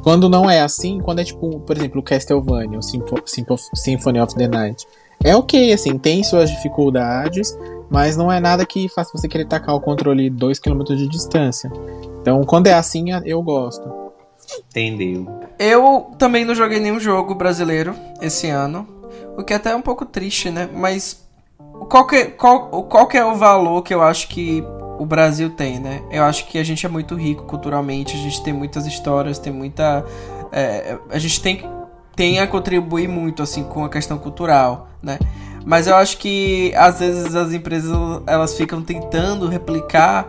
quando 0.04 0.28
não 0.28 0.50
é 0.50 0.60
assim, 0.62 1.00
quando 1.00 1.20
é 1.20 1.24
tipo, 1.24 1.60
por 1.62 1.78
exemplo, 1.78 2.02
o 2.02 2.04
Castlevania, 2.04 2.78
o 2.78 2.82
Sympho- 2.82 3.22
Sympho- 3.26 3.56
Symphony 3.76 4.20
of 4.20 4.36
the 4.36 4.48
Night. 4.48 4.86
É 5.24 5.34
ok, 5.36 5.72
assim, 5.72 5.98
tem 5.98 6.24
suas 6.24 6.50
dificuldades, 6.50 7.56
mas 7.90 8.18
não 8.18 8.32
é 8.32 8.40
nada 8.40 8.66
que 8.66 8.90
faça 8.90 9.12
você 9.16 9.28
querer 9.30 9.46
tacar 9.46 9.76
o 9.76 9.80
controle 9.80 10.30
2km 10.32 10.96
de 10.96 11.08
distância. 11.08 11.72
Então, 12.20 12.44
quando 12.44 12.68
é 12.68 12.74
assim, 12.74 13.06
eu 13.24 13.42
gosto. 13.44 13.88
Entendeu. 14.70 15.28
Eu 15.60 16.12
também 16.18 16.44
não 16.44 16.56
joguei 16.56 16.80
nenhum 16.80 17.00
jogo 17.00 17.36
brasileiro 17.36 17.94
esse 18.22 18.50
ano, 18.50 18.88
o 19.38 19.44
que 19.44 19.54
até 19.54 19.72
é 19.72 19.76
um 19.76 19.82
pouco 19.82 20.06
triste, 20.06 20.50
né? 20.50 20.68
Mas 20.74 21.24
qual 21.90 22.06
que, 22.06 22.26
qual, 22.26 22.84
qual 22.84 23.08
que 23.08 23.18
é 23.18 23.26
o 23.26 23.36
valor 23.36 23.82
que 23.82 23.94
eu 23.94 24.02
acho 24.02 24.28
que 24.28 24.64
o 25.00 25.06
Brasil 25.06 25.50
tem, 25.50 25.80
né? 25.80 26.04
Eu 26.12 26.24
acho 26.24 26.48
que 26.48 26.60
a 26.60 26.64
gente 26.64 26.86
é 26.86 26.90
muito 26.90 27.16
rico 27.16 27.44
culturalmente, 27.46 28.16
a 28.16 28.20
gente 28.20 28.44
tem 28.44 28.54
muitas 28.54 28.86
histórias, 28.86 29.40
tem 29.40 29.52
muita. 29.52 30.06
É, 30.52 30.98
a 31.10 31.18
gente 31.18 31.42
tem, 31.42 31.68
tem 32.16 32.40
a 32.40 32.46
contribuir 32.46 33.08
muito, 33.08 33.42
assim, 33.42 33.64
com 33.64 33.84
a 33.84 33.90
questão 33.90 34.20
cultural, 34.20 34.90
né? 35.02 35.18
Mas 35.66 35.88
eu 35.88 35.96
acho 35.96 36.18
que 36.18 36.74
às 36.76 37.00
vezes 37.00 37.36
as 37.36 37.54
empresas 37.54 37.92
elas 38.28 38.56
ficam 38.56 38.82
tentando 38.82 39.48
replicar 39.48 40.28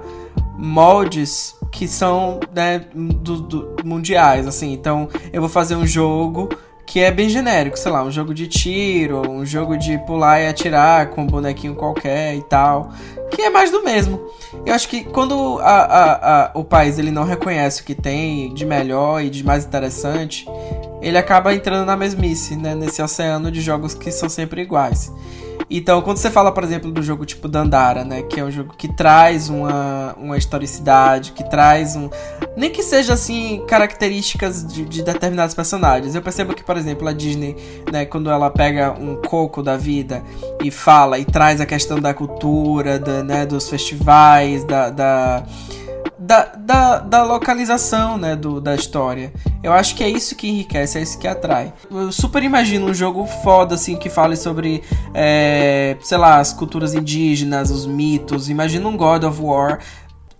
moldes 0.56 1.54
que 1.70 1.88
são 1.88 2.38
né, 2.54 2.86
do, 2.94 3.40
do, 3.40 3.76
mundiais, 3.84 4.46
assim. 4.46 4.72
Então 4.72 5.08
eu 5.32 5.40
vou 5.40 5.50
fazer 5.50 5.74
um 5.74 5.86
jogo 5.86 6.48
que 6.92 7.00
é 7.00 7.10
bem 7.10 7.26
genérico, 7.26 7.78
sei 7.78 7.90
lá, 7.90 8.04
um 8.04 8.10
jogo 8.10 8.34
de 8.34 8.46
tiro, 8.46 9.22
um 9.26 9.46
jogo 9.46 9.78
de 9.78 9.96
pular 10.04 10.42
e 10.42 10.46
atirar 10.46 11.06
com 11.06 11.22
um 11.22 11.26
bonequinho 11.26 11.74
qualquer 11.74 12.36
e 12.36 12.42
tal, 12.42 12.92
que 13.30 13.40
é 13.40 13.48
mais 13.48 13.70
do 13.70 13.82
mesmo. 13.82 14.20
Eu 14.66 14.74
acho 14.74 14.86
que 14.86 15.02
quando 15.02 15.58
a, 15.60 15.70
a, 15.70 16.42
a, 16.44 16.50
o 16.52 16.62
país 16.62 16.98
ele 16.98 17.10
não 17.10 17.24
reconhece 17.24 17.80
o 17.80 17.84
que 17.84 17.94
tem 17.94 18.52
de 18.52 18.66
melhor 18.66 19.22
e 19.22 19.30
de 19.30 19.42
mais 19.42 19.64
interessante, 19.64 20.46
ele 21.00 21.16
acaba 21.16 21.54
entrando 21.54 21.86
na 21.86 21.96
mesmice, 21.96 22.56
né, 22.56 22.74
nesse 22.74 23.00
oceano 23.00 23.50
de 23.50 23.62
jogos 23.62 23.94
que 23.94 24.12
são 24.12 24.28
sempre 24.28 24.60
iguais. 24.60 25.10
Então, 25.70 26.02
quando 26.02 26.18
você 26.18 26.30
fala, 26.30 26.52
por 26.52 26.62
exemplo, 26.62 26.90
do 26.90 27.02
jogo 27.02 27.24
tipo 27.24 27.48
Dandara, 27.48 28.04
né? 28.04 28.22
Que 28.22 28.40
é 28.40 28.44
um 28.44 28.50
jogo 28.50 28.74
que 28.76 28.88
traz 28.88 29.48
uma, 29.48 30.14
uma 30.18 30.36
historicidade, 30.36 31.32
que 31.32 31.48
traz 31.48 31.96
um. 31.96 32.10
Nem 32.56 32.70
que 32.70 32.82
seja 32.82 33.14
assim, 33.14 33.64
características 33.66 34.66
de, 34.66 34.84
de 34.84 35.02
determinados 35.02 35.54
personagens. 35.54 36.14
Eu 36.14 36.20
percebo 36.20 36.54
que, 36.54 36.62
por 36.62 36.76
exemplo, 36.76 37.08
a 37.08 37.12
Disney, 37.12 37.56
né, 37.90 38.04
quando 38.04 38.30
ela 38.30 38.50
pega 38.50 38.92
um 38.92 39.16
coco 39.16 39.62
da 39.62 39.76
vida 39.76 40.22
e 40.62 40.70
fala 40.70 41.18
e 41.18 41.24
traz 41.24 41.60
a 41.60 41.66
questão 41.66 41.98
da 41.98 42.12
cultura, 42.12 42.98
da, 42.98 43.22
né, 43.22 43.46
dos 43.46 43.70
festivais, 43.70 44.64
da, 44.64 44.90
da 44.90 45.42
da, 46.18 46.44
da, 46.56 46.98
da 46.98 47.22
localização, 47.22 48.16
né, 48.16 48.36
do, 48.36 48.60
da 48.60 48.74
história. 48.74 49.32
Eu 49.62 49.72
acho 49.72 49.94
que 49.94 50.02
é 50.04 50.08
isso 50.08 50.36
que 50.36 50.48
enriquece, 50.48 50.98
é 50.98 51.02
isso 51.02 51.18
que 51.18 51.28
atrai. 51.28 51.72
Eu 51.90 52.12
super 52.12 52.42
imagino 52.42 52.86
um 52.86 52.94
jogo 52.94 53.26
foda, 53.26 53.74
assim, 53.74 53.96
que 53.96 54.08
fale 54.08 54.36
sobre, 54.36 54.82
é, 55.14 55.96
sei 56.00 56.18
lá, 56.18 56.38
as 56.38 56.52
culturas 56.52 56.94
indígenas, 56.94 57.70
os 57.70 57.86
mitos. 57.86 58.48
Imagina 58.48 58.88
um 58.88 58.96
God 58.96 59.24
of 59.24 59.40
War 59.40 59.80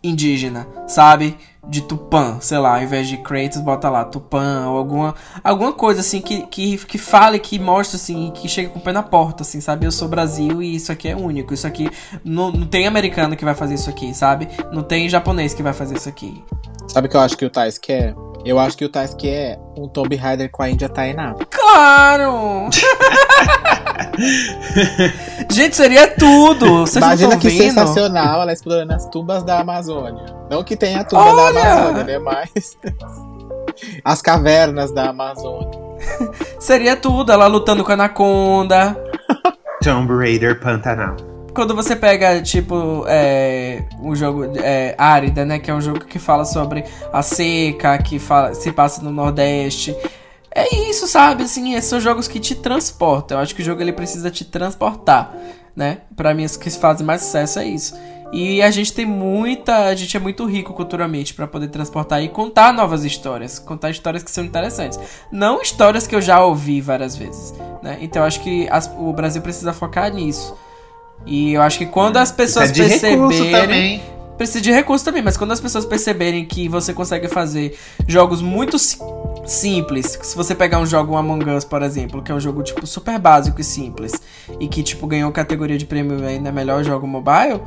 indígena, 0.03 0.67
sabe? 0.87 1.37
De 1.69 1.81
Tupã, 1.83 2.39
sei 2.41 2.59
lá, 2.59 2.77
ao 2.77 2.83
invés 2.83 3.07
de 3.07 3.17
Kratos, 3.19 3.61
bota 3.61 3.89
lá 3.89 4.05
Tupã, 4.05 4.67
ou 4.67 4.77
alguma, 4.77 5.15
alguma 5.45 5.73
coisa 5.73 6.01
assim 6.01 6.21
que, 6.21 6.47
que, 6.47 6.77
que 6.79 6.99
fale, 6.99 7.39
que 7.39 7.59
mostre 7.59 7.97
assim, 7.97 8.33
que 8.35 8.49
chega 8.49 8.69
com 8.69 8.81
o 8.81 8.83
pé 8.83 8.93
na 8.93 9.03
porta, 9.03 9.43
assim, 9.43 9.61
sabe? 9.61 9.87
Eu 9.87 9.93
sou 9.93 10.09
Brasil 10.09 10.61
e 10.61 10.75
isso 10.75 10.91
aqui 10.91 11.09
é 11.09 11.17
único. 11.17 11.55
Isso 11.55 11.67
aqui. 11.67 11.89
Não, 12.25 12.51
não 12.51 12.67
tem 12.67 12.87
americano 12.87 13.37
que 13.37 13.45
vai 13.45 13.55
fazer 13.55 13.75
isso 13.75 13.89
aqui, 13.89 14.13
sabe? 14.13 14.49
Não 14.73 14.83
tem 14.83 15.09
japonês 15.09 15.55
que 15.55 15.63
vai 15.63 15.73
fazer 15.73 15.97
isso 15.97 16.09
aqui. 16.09 16.43
Sabe 16.89 17.07
o 17.07 17.11
que 17.11 17.17
eu 17.17 17.21
acho 17.21 17.37
que 17.37 17.45
o 17.45 17.51
Tais 17.51 17.79
quer? 17.79 18.15
Eu 18.45 18.59
acho 18.59 18.77
que 18.77 18.85
o 18.85 18.89
Tais 18.89 19.15
quer 19.15 19.61
um 19.77 19.87
Tomb 19.87 20.17
Raider 20.17 20.51
com 20.51 20.63
a 20.63 20.71
Índia 20.71 20.89
Tainá. 20.89 21.35
Claro! 21.49 22.69
Gente, 25.51 25.77
seria 25.77 26.09
tudo. 26.09 26.81
Vocês 26.81 27.03
Imagina 27.03 27.37
que 27.37 27.49
vendo? 27.49 27.63
sensacional 27.63 28.43
ela 28.43 28.53
explorando 28.53 28.93
as 28.93 29.07
tubas 29.07 29.43
da 29.45 29.61
Amazônia. 29.61 30.25
Não 30.51 30.65
que 30.65 30.77
tenha 30.77 31.01
a 31.01 31.05
tuba 31.05 31.23
Olha! 31.23 31.53
da 31.53 31.73
Amazônia, 31.73 32.05
né? 32.05 32.19
Mas. 32.19 32.77
as 34.05 34.21
cavernas 34.21 34.93
da 34.93 35.11
Amazônia. 35.11 35.79
seria 36.59 36.97
tudo, 36.97 37.31
ela 37.31 37.47
lutando 37.47 37.85
com 37.85 37.91
a 37.93 37.95
Anaconda. 37.95 38.97
Tomb 39.83 40.13
Raider 40.17 40.61
Pantanal. 40.61 41.17
Quando 41.55 41.75
você 41.75 41.95
pega, 41.95 42.41
tipo, 42.41 43.05
é, 43.07 43.85
um 44.01 44.17
jogo 44.17 44.45
é, 44.57 44.95
Árida, 44.97 45.45
né? 45.45 45.59
Que 45.59 45.71
é 45.71 45.75
um 45.75 45.81
jogo 45.81 46.01
que 46.01 46.19
fala 46.19 46.45
sobre 46.45 46.85
a 47.13 47.23
seca, 47.23 47.99
que 47.99 48.19
fala, 48.19 48.55
se 48.55 48.73
passa 48.73 49.03
no 49.03 49.11
Nordeste. 49.11 49.95
É 50.55 50.75
isso, 50.89 51.07
sabe? 51.07 51.45
Assim, 51.45 51.75
esses 51.75 51.89
são 51.89 52.01
jogos 52.01 52.29
que 52.29 52.41
te 52.41 52.55
transportam. 52.55 53.39
Eu 53.39 53.43
acho 53.43 53.55
que 53.55 53.63
o 53.63 53.65
jogo 53.65 53.81
ele 53.83 53.93
precisa 53.93 54.31
te 54.31 54.45
transportar, 54.45 55.35
né? 55.75 55.99
Para 56.17 56.35
mim, 56.35 56.45
os 56.45 56.57
que 56.57 56.71
fazem 56.71 57.07
mais 57.07 57.23
sucesso 57.23 57.59
é 57.59 57.67
isso. 57.67 57.95
E 58.33 58.63
a 58.63 58.71
gente 58.71 58.95
tem 58.95 59.05
muita, 59.05 59.89
a 59.89 59.95
gente 59.95 60.17
é 60.17 60.21
muito 60.21 60.47
rico 60.47 60.73
culturalmente 60.73 61.35
para 61.35 61.47
poder 61.47 61.69
transportar 61.69 62.23
e 62.23 62.31
contar 62.31 62.73
novas 62.73 63.05
histórias, 63.05 63.59
contar 63.59 63.91
histórias 63.91 64.23
que 64.23 64.31
são 64.31 64.43
interessantes, 64.43 64.99
não 65.31 65.61
histórias 65.61 66.07
que 66.07 66.15
eu 66.15 66.21
já 66.23 66.43
ouvi 66.43 66.81
várias 66.81 67.15
vezes, 67.15 67.53
né? 67.83 67.99
Então 68.01 68.23
eu 68.23 68.27
acho 68.27 68.41
que 68.41 68.67
as, 68.71 68.91
o 68.99 69.13
Brasil 69.13 69.43
precisa 69.43 69.75
focar 69.75 70.11
nisso. 70.11 70.57
E 71.27 71.53
eu 71.55 71.63
acho 71.63 71.79
que 71.79 71.87
quando 71.87 72.17
as 72.17 72.33
pessoas 72.33 72.71
recurso 72.71 72.83
perceberem 73.51 74.03
precisa 74.37 74.61
de 74.61 74.73
recurso 74.73 75.05
também, 75.05 75.23
mas 75.23 75.37
quando 75.37 75.53
as 75.53 75.61
pessoas 75.61 75.85
perceberem 75.85 76.45
que 76.45 76.69
você 76.69 76.93
consegue 76.93 77.29
fazer 77.29 77.79
jogos 78.09 78.43
muito 78.43 78.77
si- 78.79 78.99
simples, 79.47 80.19
se 80.21 80.37
você 80.37 80.53
pegar 80.55 80.79
um 80.81 80.87
jogo 80.87 81.13
um 81.13 81.17
Among 81.17 81.49
Us, 81.51 81.65
por 81.65 81.81
exemplo, 81.83 82.23
que 82.23 82.33
é 82.33 82.35
um 82.35 82.41
jogo 82.41 82.63
tipo 82.63 82.85
super 82.87 83.19
básico 83.21 83.61
e 83.61 83.65
simples 83.65 84.13
e 84.59 84.67
que 84.67 84.83
tipo 84.83 85.07
ganhou 85.07 85.31
categoria 85.31 85.79
de 85.79 85.87
prêmio 85.87 86.27
ainda 86.27 86.51
melhor 86.51 86.83
jogo 86.83 87.07
mobile, 87.07 87.61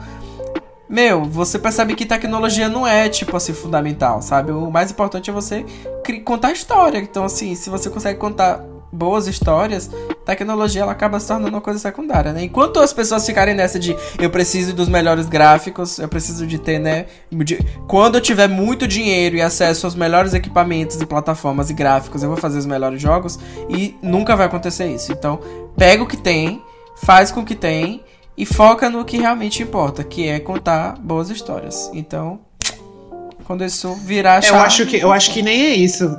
meu, 0.90 1.24
você 1.24 1.58
percebe 1.58 1.96
que 1.96 2.06
tecnologia 2.06 2.68
não 2.68 2.86
é 2.86 3.08
tipo 3.10 3.36
assim 3.38 3.54
fundamental, 3.54 4.22
sabe? 4.22 4.52
O 4.52 4.70
mais 4.70 4.92
importante 4.92 5.30
é 5.30 5.34
você 5.34 5.66
contar 6.20 6.52
história. 6.52 7.00
Então 7.00 7.24
assim, 7.24 7.56
se 7.56 7.70
você 7.70 7.90
consegue 7.90 8.20
contar 8.20 8.64
boas 8.96 9.28
histórias, 9.28 9.90
tecnologia 10.26 10.82
ela 10.82 10.92
acaba 10.92 11.20
se 11.20 11.28
tornando 11.28 11.50
uma 11.50 11.62
coisa 11.62 11.78
secundária, 11.80 12.32
né? 12.34 12.44
Enquanto 12.44 12.80
as 12.80 12.94
pessoas 12.94 13.26
ficarem 13.26 13.54
nessa 13.54 13.78
de 13.78 13.96
eu 14.20 14.30
preciso 14.30 14.74
dos 14.74 14.88
melhores 14.88 15.28
gráficos, 15.28 16.00
eu 16.00 16.08
preciso 16.08 16.48
de 16.48 16.58
ter, 16.58 16.80
né? 16.80 17.06
de- 17.32 17.60
quando 17.88 18.16
eu 18.16 18.22
tiver 18.22 18.48
muito 18.48 18.88
dinheiro 18.88 19.36
e 19.36 19.42
acesso 19.42 19.86
aos 19.86 19.96
melhores 19.96 20.34
equipamentos 20.34 21.00
e 21.02 21.06
plataformas 21.06 21.70
e 21.70 21.74
gráficos, 21.74 22.24
eu 22.24 22.30
vou 22.30 22.38
fazer 22.38 22.58
os 22.58 22.66
melhores 22.66 23.02
jogos 23.02 23.38
e 23.70 23.96
nunca 24.02 24.36
vai 24.36 24.46
acontecer 24.46 24.88
isso. 24.88 25.12
Então, 25.12 25.40
pega 25.78 26.02
o 26.02 26.08
que 26.08 26.18
tem, 26.18 26.62
faz 27.04 27.32
com 27.32 27.42
o 27.42 27.46
que 27.46 27.56
tem 27.56 28.02
e 28.38 28.46
foca 28.46 28.90
no 28.90 29.04
que 29.06 29.18
realmente 29.18 29.62
importa, 29.62 30.04
que 30.04 30.28
é 30.28 30.40
contar 30.40 30.96
boas 31.00 31.30
histórias. 31.30 31.90
Então, 31.94 32.40
quando 33.46 33.64
isso 33.64 33.94
virar 33.96 34.34
a 34.34 34.38
Eu 34.38 34.42
chave- 34.44 34.58
acho 34.66 34.86
que, 34.86 34.98
eu 34.98 35.12
acho 35.12 35.32
que 35.32 35.42
nem 35.42 35.62
é 35.68 35.76
isso. 35.76 36.10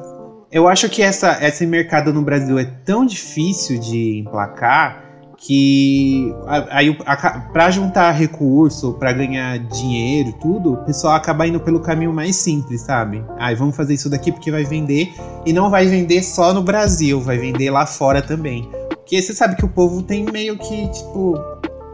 Eu 0.51 0.68
acho 0.68 0.88
que 0.88 1.03
essa, 1.03 1.38
esse 1.44 1.66
mercado 1.66 2.12
no 2.12 2.22
Brasil 2.22 2.59
é 2.59 2.64
tão 2.64 3.05
difícil 3.05 3.78
de 3.78 4.20
emplacar 4.20 5.05
que 5.38 6.34
aí 6.70 6.88
o- 6.88 6.97
a 7.05 7.14
ca- 7.16 7.51
pra 7.53 7.70
juntar 7.70 8.11
recurso, 8.12 8.94
pra 8.94 9.12
ganhar 9.12 9.59
dinheiro, 9.59 10.32
tudo, 10.40 10.72
o 10.72 10.76
pessoal 10.78 11.14
acaba 11.14 11.47
indo 11.47 11.61
pelo 11.61 11.80
caminho 11.80 12.12
mais 12.12 12.36
simples, 12.36 12.80
sabe? 12.82 13.22
Ai, 13.38 13.55
vamos 13.55 13.76
fazer 13.76 13.92
isso 13.94 14.09
daqui 14.09 14.32
porque 14.32 14.51
vai 14.51 14.64
vender 14.64 15.12
e 15.44 15.53
não 15.53 15.68
vai 15.68 15.86
vender 15.86 16.22
só 16.22 16.55
no 16.55 16.62
Brasil, 16.62 17.20
vai 17.20 17.36
vender 17.36 17.70
lá 17.70 17.84
fora 17.84 18.22
também. 18.22 18.70
Porque 18.88 19.20
você 19.20 19.34
sabe 19.34 19.57
que 19.57 19.64
o 19.64 19.68
povo 19.68 20.03
tem 20.03 20.24
meio 20.32 20.57
que, 20.57 20.88
tipo, 20.90 21.34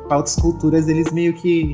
pra 0.07 0.19
outras 0.19 0.37
culturas 0.37 0.87
eles 0.87 1.11
meio 1.11 1.33
que 1.35 1.73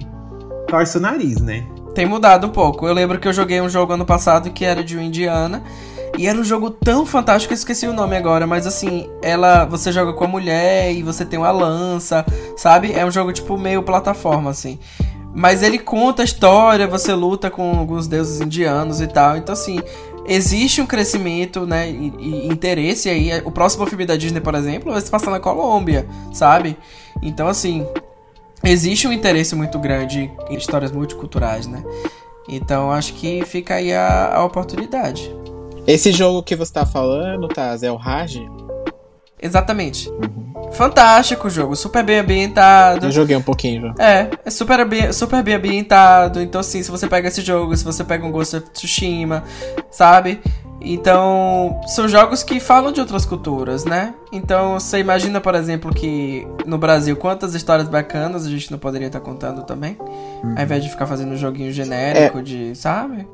torcem 0.69 0.99
o 1.01 1.03
nariz, 1.03 1.39
né? 1.41 1.67
Tem 1.95 2.07
mudado 2.07 2.47
um 2.47 2.51
pouco. 2.51 2.87
Eu 2.87 2.95
lembro 2.95 3.19
que 3.21 3.29
eu 3.29 3.33
joguei 3.33 3.61
um 3.61 3.69
jogo 3.69 3.93
ano 3.93 4.07
passado 4.07 4.51
que 4.51 4.65
era 4.65 4.83
de 4.83 4.97
uma 4.97 5.05
indiana. 5.05 5.63
E 6.17 6.27
era 6.27 6.39
um 6.39 6.45
jogo 6.45 6.71
tão 6.71 7.05
fantástico, 7.05 7.53
eu 7.53 7.57
esqueci 7.57 7.87
o 7.87 7.93
nome 7.93 8.17
agora, 8.17 8.47
mas 8.47 8.67
assim, 8.67 9.09
ela. 9.23 9.65
Você 9.67 9.93
joga 9.93 10.13
com 10.13 10.25
a 10.25 10.29
mulher 10.29 10.93
e 10.93 11.03
você 11.03 11.25
tem 11.25 11.39
uma 11.39 11.51
lança, 11.51 12.25
sabe? 12.57 12.93
É 12.93 13.05
um 13.05 13.11
jogo 13.11 13.33
tipo 13.33 13.57
meio 13.59 13.83
plataforma, 13.83 14.51
assim. 14.51 14.79
Mas 15.35 15.63
ele 15.63 15.79
conta 15.79 16.23
a 16.23 16.25
história, 16.25 16.87
você 16.87 17.13
luta 17.15 17.51
com 17.51 17.79
alguns 17.79 18.07
deuses 18.07 18.41
indianos 18.41 19.01
e 19.01 19.07
tal. 19.07 19.37
Então, 19.37 19.53
assim, 19.53 19.79
existe 20.27 20.81
um 20.81 20.87
crescimento, 20.87 21.67
né? 21.67 21.89
E, 21.91 22.13
e 22.19 22.49
interesse 22.49 23.09
aí. 23.09 23.31
O 23.45 23.51
próximo 23.51 23.87
filme 23.87 24.07
da 24.07 24.17
Disney, 24.17 24.41
por 24.41 24.55
exemplo, 24.55 24.93
vai 24.93 25.01
se 25.01 25.11
passar 25.11 25.31
na 25.31 25.39
Colômbia, 25.39 26.09
sabe? 26.33 26.77
Então, 27.23 27.47
assim, 27.47 27.87
existe 28.65 29.07
um 29.07 29.13
interesse 29.13 29.55
muito 29.55 29.79
grande 29.79 30.31
em 30.49 30.57
histórias 30.57 30.91
multiculturais, 30.91 31.67
né? 31.67 31.85
Então 32.49 32.91
acho 32.91 33.13
que 33.15 33.45
fica 33.45 33.75
aí 33.75 33.93
a, 33.93 34.35
a 34.35 34.45
oportunidade. 34.45 35.31
Esse 35.89 36.13
jogo 36.13 36.43
que 36.43 36.55
você 36.55 36.71
tá 36.71 36.85
falando, 36.85 37.49
Taz, 37.49 37.83
é 37.83 37.91
o 37.91 37.97
Raj? 37.97 38.37
Exatamente. 39.41 40.13
Fantástico 40.73 41.47
o 41.47 41.51
jogo, 41.51 41.75
super 41.75 42.05
bem 42.05 42.19
ambientado. 42.19 43.07
Eu 43.07 43.11
joguei 43.11 43.35
um 43.35 43.43
pouquinho 43.43 43.81
já. 43.81 44.05
É, 44.05 44.31
é 44.45 44.51
super 44.51 44.85
bem, 44.85 45.11
super 45.15 45.43
bem 45.43 45.55
ambientado. 45.55 46.43
Então, 46.43 46.61
assim, 46.61 46.83
se 46.83 46.91
você 46.91 47.09
pega 47.09 47.29
esse 47.29 47.41
jogo, 47.41 47.75
se 47.75 47.83
você 47.83 48.05
pega 48.05 48.27
um 48.27 48.31
Ghost 48.31 48.57
of 48.57 48.69
Tsushima, 48.69 49.43
sabe? 49.91 50.43
Então, 50.79 51.81
são 51.87 52.07
jogos 52.07 52.43
que 52.43 52.61
falam 52.61 52.93
de 52.93 53.01
outras 53.01 53.25
culturas, 53.25 53.87
né? 53.87 54.13
Então, 54.31 54.79
você 54.79 54.99
imagina, 54.99 55.41
por 55.41 55.55
exemplo, 55.55 55.91
que 55.95 56.47
no 56.67 56.77
Brasil, 56.77 57.17
quantas 57.17 57.55
histórias 57.55 57.89
bacanas 57.89 58.45
a 58.45 58.51
gente 58.51 58.71
não 58.71 58.79
poderia 58.79 59.07
estar 59.07 59.21
contando 59.21 59.63
também? 59.63 59.97
Ao 60.55 60.63
invés 60.63 60.85
de 60.85 60.91
ficar 60.91 61.07
fazendo 61.07 61.33
um 61.33 61.37
joguinho 61.37 61.73
genérico 61.73 62.43
de, 62.43 62.77
sabe? 62.77 63.27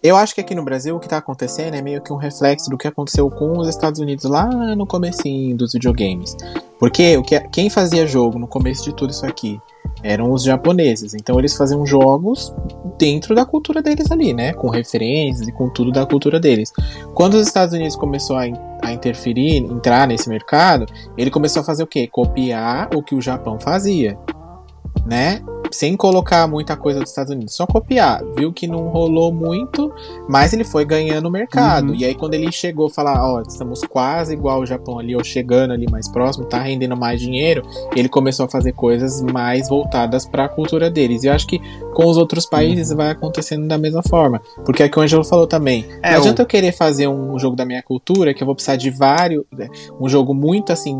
Eu 0.00 0.16
acho 0.16 0.32
que 0.32 0.40
aqui 0.40 0.54
no 0.54 0.62
Brasil 0.62 0.94
o 0.94 1.00
que 1.00 1.08
tá 1.08 1.18
acontecendo 1.18 1.74
é 1.74 1.82
meio 1.82 2.00
que 2.00 2.12
um 2.12 2.16
reflexo 2.16 2.70
do 2.70 2.78
que 2.78 2.86
aconteceu 2.86 3.28
com 3.30 3.58
os 3.58 3.68
Estados 3.68 3.98
Unidos 3.98 4.24
lá 4.24 4.46
no 4.76 4.86
comecinho 4.86 5.56
dos 5.56 5.72
videogames. 5.72 6.36
Porque 6.78 7.16
o 7.16 7.22
que, 7.22 7.40
quem 7.48 7.68
fazia 7.68 8.06
jogo 8.06 8.38
no 8.38 8.46
começo 8.46 8.84
de 8.84 8.94
tudo 8.94 9.10
isso 9.10 9.26
aqui 9.26 9.60
eram 10.00 10.30
os 10.30 10.44
japoneses. 10.44 11.14
Então 11.14 11.36
eles 11.36 11.56
faziam 11.56 11.84
jogos 11.84 12.54
dentro 12.96 13.34
da 13.34 13.44
cultura 13.44 13.82
deles 13.82 14.08
ali, 14.12 14.32
né? 14.32 14.52
Com 14.52 14.68
referências 14.68 15.48
e 15.48 15.52
com 15.52 15.68
tudo 15.68 15.90
da 15.90 16.06
cultura 16.06 16.38
deles. 16.38 16.72
Quando 17.14 17.34
os 17.34 17.46
Estados 17.46 17.74
Unidos 17.74 17.96
começou 17.96 18.36
a, 18.36 18.42
a 18.82 18.92
interferir, 18.92 19.56
entrar 19.56 20.06
nesse 20.06 20.28
mercado, 20.28 20.86
ele 21.16 21.30
começou 21.30 21.62
a 21.62 21.64
fazer 21.64 21.82
o 21.82 21.86
quê? 21.88 22.06
Copiar 22.06 22.88
o 22.94 23.02
que 23.02 23.16
o 23.16 23.20
Japão 23.20 23.58
fazia, 23.58 24.16
né? 25.04 25.42
Sem 25.70 25.96
colocar 25.96 26.46
muita 26.46 26.76
coisa 26.76 27.00
dos 27.00 27.10
Estados 27.10 27.32
Unidos, 27.32 27.54
só 27.54 27.66
copiar. 27.66 28.22
Viu 28.36 28.52
que 28.52 28.66
não 28.66 28.88
rolou 28.88 29.32
muito, 29.32 29.92
mas 30.28 30.52
ele 30.52 30.64
foi 30.64 30.84
ganhando 30.84 31.30
mercado. 31.30 31.90
Uhum. 31.90 31.94
E 31.94 32.04
aí, 32.04 32.14
quando 32.14 32.34
ele 32.34 32.50
chegou 32.50 32.86
a 32.86 32.90
falar, 32.90 33.22
ó, 33.22 33.36
oh, 33.36 33.42
estamos 33.42 33.82
quase 33.82 34.32
igual 34.32 34.58
ao 34.58 34.66
Japão 34.66 34.98
ali, 34.98 35.14
ou 35.14 35.24
chegando 35.24 35.72
ali 35.72 35.90
mais 35.90 36.08
próximo, 36.08 36.46
tá 36.46 36.58
rendendo 36.58 36.96
mais 36.96 37.20
dinheiro, 37.20 37.62
ele 37.94 38.08
começou 38.08 38.46
a 38.46 38.48
fazer 38.48 38.72
coisas 38.72 39.22
mais 39.22 39.68
voltadas 39.68 40.26
para 40.26 40.44
a 40.44 40.48
cultura 40.48 40.90
deles. 40.90 41.24
E 41.24 41.26
eu 41.26 41.32
acho 41.32 41.46
que 41.46 41.60
com 41.94 42.06
os 42.06 42.16
outros 42.16 42.46
países 42.46 42.90
uhum. 42.90 42.96
vai 42.96 43.10
acontecendo 43.10 43.66
da 43.66 43.78
mesma 43.78 44.02
forma. 44.02 44.40
Porque 44.64 44.82
é 44.82 44.88
que 44.88 44.98
o 44.98 45.02
Angelo 45.02 45.24
falou 45.24 45.46
também. 45.46 45.86
É, 46.02 46.12
não 46.12 46.18
adianta 46.18 46.42
eu 46.42 46.46
querer 46.46 46.72
fazer 46.72 47.08
um 47.08 47.38
jogo 47.38 47.56
da 47.56 47.64
minha 47.64 47.82
cultura, 47.82 48.32
que 48.32 48.42
eu 48.42 48.46
vou 48.46 48.54
precisar 48.54 48.76
de 48.76 48.90
vários. 48.90 49.44
Né, 49.52 49.68
um 50.00 50.08
jogo 50.08 50.34
muito 50.34 50.72
assim, 50.72 50.94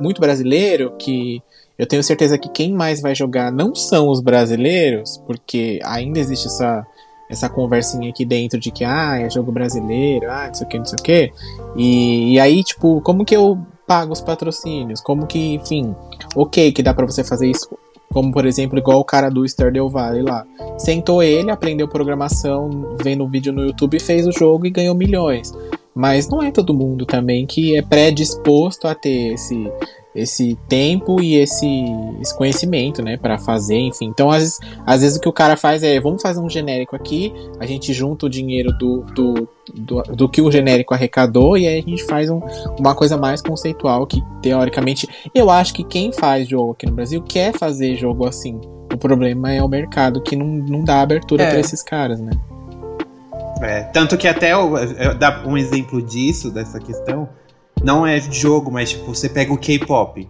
muito 0.00 0.20
brasileiro, 0.20 0.94
que 0.98 1.42
eu 1.78 1.86
tenho 1.86 2.02
certeza 2.02 2.38
que 2.38 2.48
quem 2.48 2.72
mais 2.72 3.00
vai 3.00 3.14
jogar 3.14 3.50
não 3.50 3.74
são 3.74 4.08
os 4.08 4.20
brasileiros, 4.20 5.18
porque 5.26 5.80
ainda 5.82 6.18
existe 6.18 6.46
essa, 6.46 6.86
essa 7.28 7.48
conversinha 7.48 8.10
aqui 8.10 8.24
dentro 8.24 8.58
de 8.58 8.70
que, 8.70 8.84
ah, 8.84 9.18
é 9.18 9.28
jogo 9.28 9.50
brasileiro, 9.50 10.30
ah, 10.30 10.46
não 10.46 10.54
sei 10.54 10.66
o 10.66 10.68
que, 10.68 10.78
não 10.78 10.86
sei 10.86 10.98
o 10.98 11.02
que. 11.02 11.32
E, 11.76 12.34
e 12.34 12.40
aí, 12.40 12.62
tipo, 12.62 13.00
como 13.00 13.24
que 13.24 13.36
eu 13.36 13.58
pago 13.86 14.12
os 14.12 14.20
patrocínios? 14.20 15.00
Como 15.00 15.26
que, 15.26 15.54
enfim, 15.54 15.94
ok, 16.34 16.72
que 16.72 16.82
dá 16.82 16.94
para 16.94 17.06
você 17.06 17.24
fazer 17.24 17.50
isso 17.50 17.68
como 18.14 18.30
por 18.30 18.46
exemplo, 18.46 18.78
igual 18.78 19.00
o 19.00 19.04
cara 19.04 19.28
do 19.28 19.44
Stardew 19.44 19.90
Valley 19.90 20.22
lá. 20.22 20.46
Sentou 20.78 21.20
ele, 21.20 21.50
aprendeu 21.50 21.88
programação, 21.88 22.94
vendo 23.02 23.24
um 23.24 23.28
vídeo 23.28 23.52
no 23.52 23.64
YouTube, 23.64 23.98
fez 23.98 24.24
o 24.24 24.30
jogo 24.30 24.66
e 24.66 24.70
ganhou 24.70 24.94
milhões. 24.94 25.52
Mas 25.92 26.28
não 26.28 26.40
é 26.40 26.52
todo 26.52 26.72
mundo 26.72 27.04
também 27.04 27.44
que 27.44 27.76
é 27.76 27.82
predisposto 27.82 28.86
a 28.86 28.94
ter 28.94 29.34
esse, 29.34 29.68
esse 30.14 30.56
tempo 30.68 31.20
e 31.20 31.36
esse, 31.36 31.66
esse 32.20 32.36
conhecimento, 32.36 33.02
né, 33.02 33.16
para 33.16 33.38
fazer, 33.38 33.78
enfim. 33.78 34.06
Então, 34.06 34.30
às 34.30 34.42
vezes, 34.42 34.60
às 34.86 35.00
vezes 35.00 35.16
o 35.16 35.20
que 35.20 35.28
o 35.28 35.32
cara 35.32 35.56
faz 35.56 35.82
é, 35.82 35.98
vamos 36.00 36.22
fazer 36.22 36.40
um 36.40 36.48
genérico 36.48 36.94
aqui, 36.94 37.32
a 37.58 37.66
gente 37.66 37.92
junta 37.92 38.26
o 38.26 38.28
dinheiro 38.28 38.72
do, 38.78 39.02
do, 39.02 39.48
do, 39.74 40.02
do 40.02 40.28
que 40.28 40.40
o 40.40 40.50
genérico 40.50 40.94
arrecadou 40.94 41.56
e 41.56 41.66
aí 41.66 41.78
a 41.78 41.82
gente 41.82 42.04
faz 42.04 42.30
um, 42.30 42.40
uma 42.78 42.94
coisa 42.94 43.16
mais 43.16 43.42
conceitual 43.42 44.06
que, 44.06 44.22
teoricamente, 44.40 45.08
eu 45.34 45.50
acho 45.50 45.74
que 45.74 45.82
quem 45.82 46.12
faz 46.12 46.48
jogo 46.48 46.72
aqui 46.72 46.86
no 46.86 46.92
Brasil 46.92 47.22
quer 47.22 47.52
fazer 47.52 47.96
jogo 47.96 48.26
assim. 48.26 48.60
O 48.92 48.96
problema 48.96 49.52
é 49.52 49.62
o 49.62 49.68
mercado 49.68 50.22
que 50.22 50.36
não, 50.36 50.46
não 50.46 50.84
dá 50.84 51.00
abertura 51.00 51.42
é. 51.42 51.50
para 51.50 51.58
esses 51.58 51.82
caras, 51.82 52.20
né? 52.20 52.30
É, 53.62 53.82
tanto 53.84 54.16
que 54.16 54.28
até, 54.28 54.52
eu, 54.52 54.76
eu, 54.76 55.14
dar 55.14 55.46
um 55.46 55.56
exemplo 55.56 56.02
disso, 56.02 56.50
dessa 56.50 56.78
questão, 56.78 57.28
não 57.84 58.06
é 58.06 58.18
jogo, 58.18 58.70
mas 58.70 58.90
tipo, 58.90 59.14
você 59.14 59.28
pega 59.28 59.52
o 59.52 59.58
K-pop. 59.58 60.28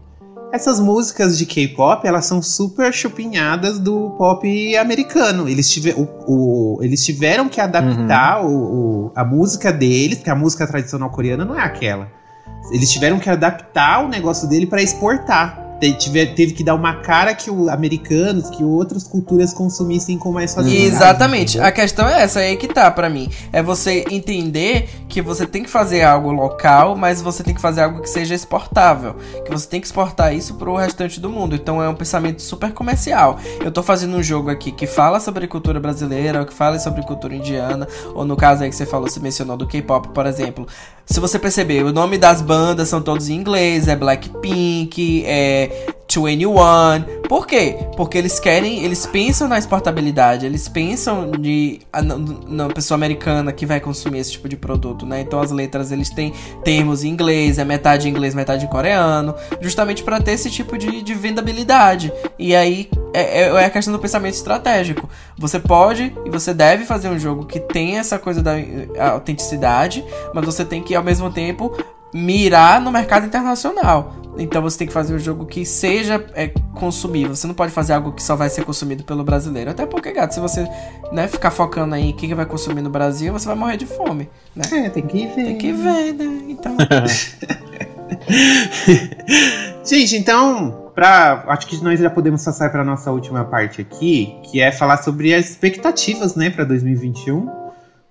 Essas 0.53 0.79
músicas 0.79 1.39
de 1.39 1.47
K-pop, 1.47 2.07
elas 2.07 2.27
são 2.27 2.43
super 2.43 2.93
chupinhadas 2.93 3.79
do 3.79 4.11
pop 4.11 4.77
americano. 4.77 5.49
Eles, 5.49 5.71
tive, 5.71 5.93
o, 5.93 6.09
o, 6.27 6.79
eles 6.83 7.05
tiveram 7.05 7.49
que 7.49 7.61
adaptar 7.61 8.45
uhum. 8.45 9.07
o, 9.07 9.13
a 9.15 9.25
música 9.25 9.73
deles, 9.73 10.19
porque 10.19 10.31
a 10.31 10.35
música 10.35 10.67
tradicional 10.67 11.11
coreana 11.11 11.45
não 11.45 11.59
é 11.59 11.63
aquela. 11.63 12.09
Eles 12.73 12.91
tiveram 12.91 13.19
que 13.19 13.29
adaptar 13.29 14.05
o 14.05 14.09
negócio 14.09 14.49
dele 14.49 14.67
para 14.67 14.83
exportar 14.83 15.64
teve, 15.81 16.27
teve 16.27 16.53
que 16.53 16.65
dar 16.65 16.75
uma 16.75 16.97
cara 16.97 17.35
que 17.35 17.51
os 17.51 17.69
americanos, 17.69 18.51
que 18.51 18.65
outras 18.65 19.05
culturas 19.05 19.53
consumissem 19.53 20.19
com 20.19 20.33
mais 20.33 20.55
facilidade. 20.55 20.87
Exatamente. 20.87 21.61
A 21.61 21.73
questão 21.73 22.09
é 22.09 22.23
essa, 22.23 22.41
é 22.41 22.49
aí 22.49 22.57
que 22.57 22.69
tá 22.69 22.91
para 22.91 23.09
mim. 23.09 23.31
É 23.53 23.63
você 23.63 24.05
entender 24.11 24.89
que 25.09 25.21
você 25.21 25.47
tem 25.47 25.63
que 25.63 25.71
fazer 25.71 26.03
algo 26.03 26.31
local, 26.33 26.97
mas 26.97 27.21
você 27.21 27.43
tem 27.43 27.55
que 27.55 27.61
fazer 27.61 27.83
algo 27.83 28.01
que 28.01 28.09
seja 28.11 28.35
exportável. 28.35 29.17
Que 29.45 29.51
você 29.51 29.69
tem 29.69 29.81
que 29.81 29.87
exportar 29.87 30.35
isso 30.35 30.55
pro 30.55 30.77
restante 30.77 31.21
do 31.21 31.31
mundo. 31.31 31.55
Então 31.55 31.83
é 31.83 31.89
um 31.89 31.95
pensamento 31.95 32.43
super 32.43 32.73
comercial. 32.73 33.39
Eu 33.65 33.71
tô 33.71 33.83
fazendo 33.83 34.17
um 34.17 34.23
jogo 34.23 34.51
aqui 34.51 34.73
que 34.73 34.87
fala 34.87 35.21
sobre 35.21 35.47
cultura 35.47 35.81
brasileira, 35.81 36.41
ou 36.41 36.47
que 36.47 36.55
fala 36.55 36.79
sobre 36.79 37.03
cultura 37.03 37.35
indiana, 37.35 37.87
ou 38.15 38.25
no 38.25 38.37
caso 38.37 38.63
aí 38.63 38.71
que 38.71 38.77
você 38.77 38.87
falou, 38.87 39.09
você 39.09 39.21
mencionou 39.21 39.57
do 39.57 39.67
K-pop, 39.67 40.09
por 40.09 40.27
exemplo. 40.27 40.67
Se 41.07 41.21
você 41.21 41.39
perceber, 41.39 41.85
o 41.85 41.93
nome 41.93 42.17
das 42.17 42.41
bandas 42.41 42.89
são 42.89 43.01
todos 43.01 43.29
em 43.29 43.35
inglês, 43.35 43.89
é 43.89 43.95
Blackpink, 43.95 45.25
é 45.27 45.95
21. 46.09 47.25
Por 47.29 47.47
quê? 47.47 47.77
Porque 47.97 48.19
eles 48.19 48.39
querem, 48.39 48.85
eles 48.85 49.07
pensam 49.07 49.49
na 49.49 49.59
exportabilidade, 49.59 50.47
eles 50.47 50.69
pensam 50.69 51.31
de 51.33 51.81
na, 52.49 52.69
pessoa 52.69 52.97
americana 52.97 53.53
que 53.53 53.67
vai 53.67 53.81
consumir 53.81 54.19
esse 54.19 54.33
tipo 54.33 54.49
de 54.49 54.57
produto, 54.57 55.07
né? 55.07 55.21
Então 55.21 55.41
as 55.41 55.51
letras 55.51 55.91
eles 55.91 56.11
têm 56.11 56.33
termos 56.63 57.03
em 57.03 57.09
inglês, 57.09 57.59
é 57.59 57.65
metade 57.65 58.09
em 58.09 58.11
inglês, 58.11 58.35
metade 58.35 58.65
em 58.65 58.69
coreano, 58.69 59.35
justamente 59.61 60.03
para 60.03 60.21
ter 60.21 60.33
esse 60.33 60.51
tipo 60.51 60.77
de, 60.77 61.03
de 61.03 61.15
vendabilidade. 61.15 62.13
E 62.39 62.55
aí 62.55 62.89
é, 63.13 63.43
é, 63.43 63.49
é, 63.49 63.65
a 63.65 63.71
questão 63.71 63.93
do 63.93 63.99
pensamento 63.99 64.35
estratégico. 64.35 65.09
Você 65.39 65.59
pode 65.59 66.13
e 66.25 66.31
você 66.31 66.53
deve 66.53 66.85
fazer 66.85 67.09
um 67.09 67.19
jogo 67.19 67.47
que 67.47 67.61
tem 67.61 67.97
essa 67.97 68.19
coisa 68.19 68.43
da 68.43 68.55
autenticidade, 69.13 70.05
mas 70.35 70.45
você 70.45 70.65
tem 70.65 70.83
que 70.83 70.95
ao 70.95 71.03
mesmo 71.03 71.31
tempo 71.31 71.73
mirar 72.15 72.81
no 72.81 72.93
mercado 72.93 73.27
internacional. 73.27 74.25
Então 74.39 74.63
você 74.63 74.79
tem 74.79 74.87
que 74.87 74.93
fazer 74.93 75.15
um 75.15 75.19
jogo 75.19 75.47
que 75.47 75.65
seja 75.65 76.25
é, 76.35 76.49
consumível. 76.75 77.35
Você 77.35 77.47
não 77.47 77.55
pode 77.55 77.73
fazer 77.73 77.93
algo 77.93 78.13
que 78.13 78.23
só 78.23 78.37
vai 78.37 78.49
ser 78.49 78.65
consumido 78.65 79.05
pelo 79.05 79.23
brasileiro. 79.23 79.71
Até 79.71 79.87
porque, 79.87 80.13
gato, 80.13 80.35
se 80.35 80.41
você 80.41 80.69
né, 81.13 81.29
ficar 81.29 81.51
focando 81.51 81.95
aí 81.95 82.11
o 82.11 82.15
que, 82.15 82.27
que 82.27 82.35
vai 82.35 82.47
consumir 82.47 82.83
no 82.83 82.91
Brasil, 82.91 83.33
você 83.33 83.47
vai 83.47 83.57
morrer 83.57 83.77
de 83.77 83.87
fome. 83.87 84.29
Né? 84.55 84.65
É, 84.87 84.91
tem 84.91 85.07
que 85.07 85.27
ver. 85.27 85.45
Tem 85.45 85.59
que 85.59 85.73
ver, 85.73 86.13
né? 86.15 86.43
Então. 86.49 86.77
Gente, 89.85 90.17
então 90.17 90.91
pra, 90.95 91.45
acho 91.49 91.67
que 91.67 91.83
nós 91.83 91.99
já 91.99 92.09
podemos 92.09 92.45
passar 92.45 92.71
para 92.71 92.85
nossa 92.85 93.11
última 93.11 93.45
parte 93.45 93.81
aqui, 93.81 94.37
que 94.45 94.61
é 94.61 94.71
falar 94.71 94.99
sobre 94.99 95.35
as 95.35 95.51
expectativas, 95.51 96.35
né, 96.35 96.51
para 96.51 96.65
2021. 96.65 97.64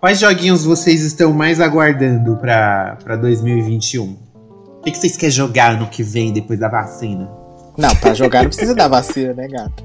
Quais 0.04 0.20
joguinhos 0.20 0.66
vocês 0.66 1.01
estão 1.01 1.32
mais 1.32 1.62
aguardando 1.62 2.36
para 2.36 3.16
2021? 3.22 4.04
O 4.04 4.82
que, 4.84 4.91
que 4.91 4.97
vocês 4.97 5.16
querem 5.16 5.32
jogar 5.32 5.80
no 5.80 5.88
que 5.88 6.04
vem 6.04 6.34
depois 6.34 6.60
da 6.60 6.68
vacina? 6.68 7.32
Não, 7.78 7.95
para 7.95 8.14
jogar 8.14 8.41
não 8.41 8.49
precisa 8.49 8.76
da 8.76 8.89
vacina, 8.89 9.34
né, 9.34 9.47
gato? 9.47 9.82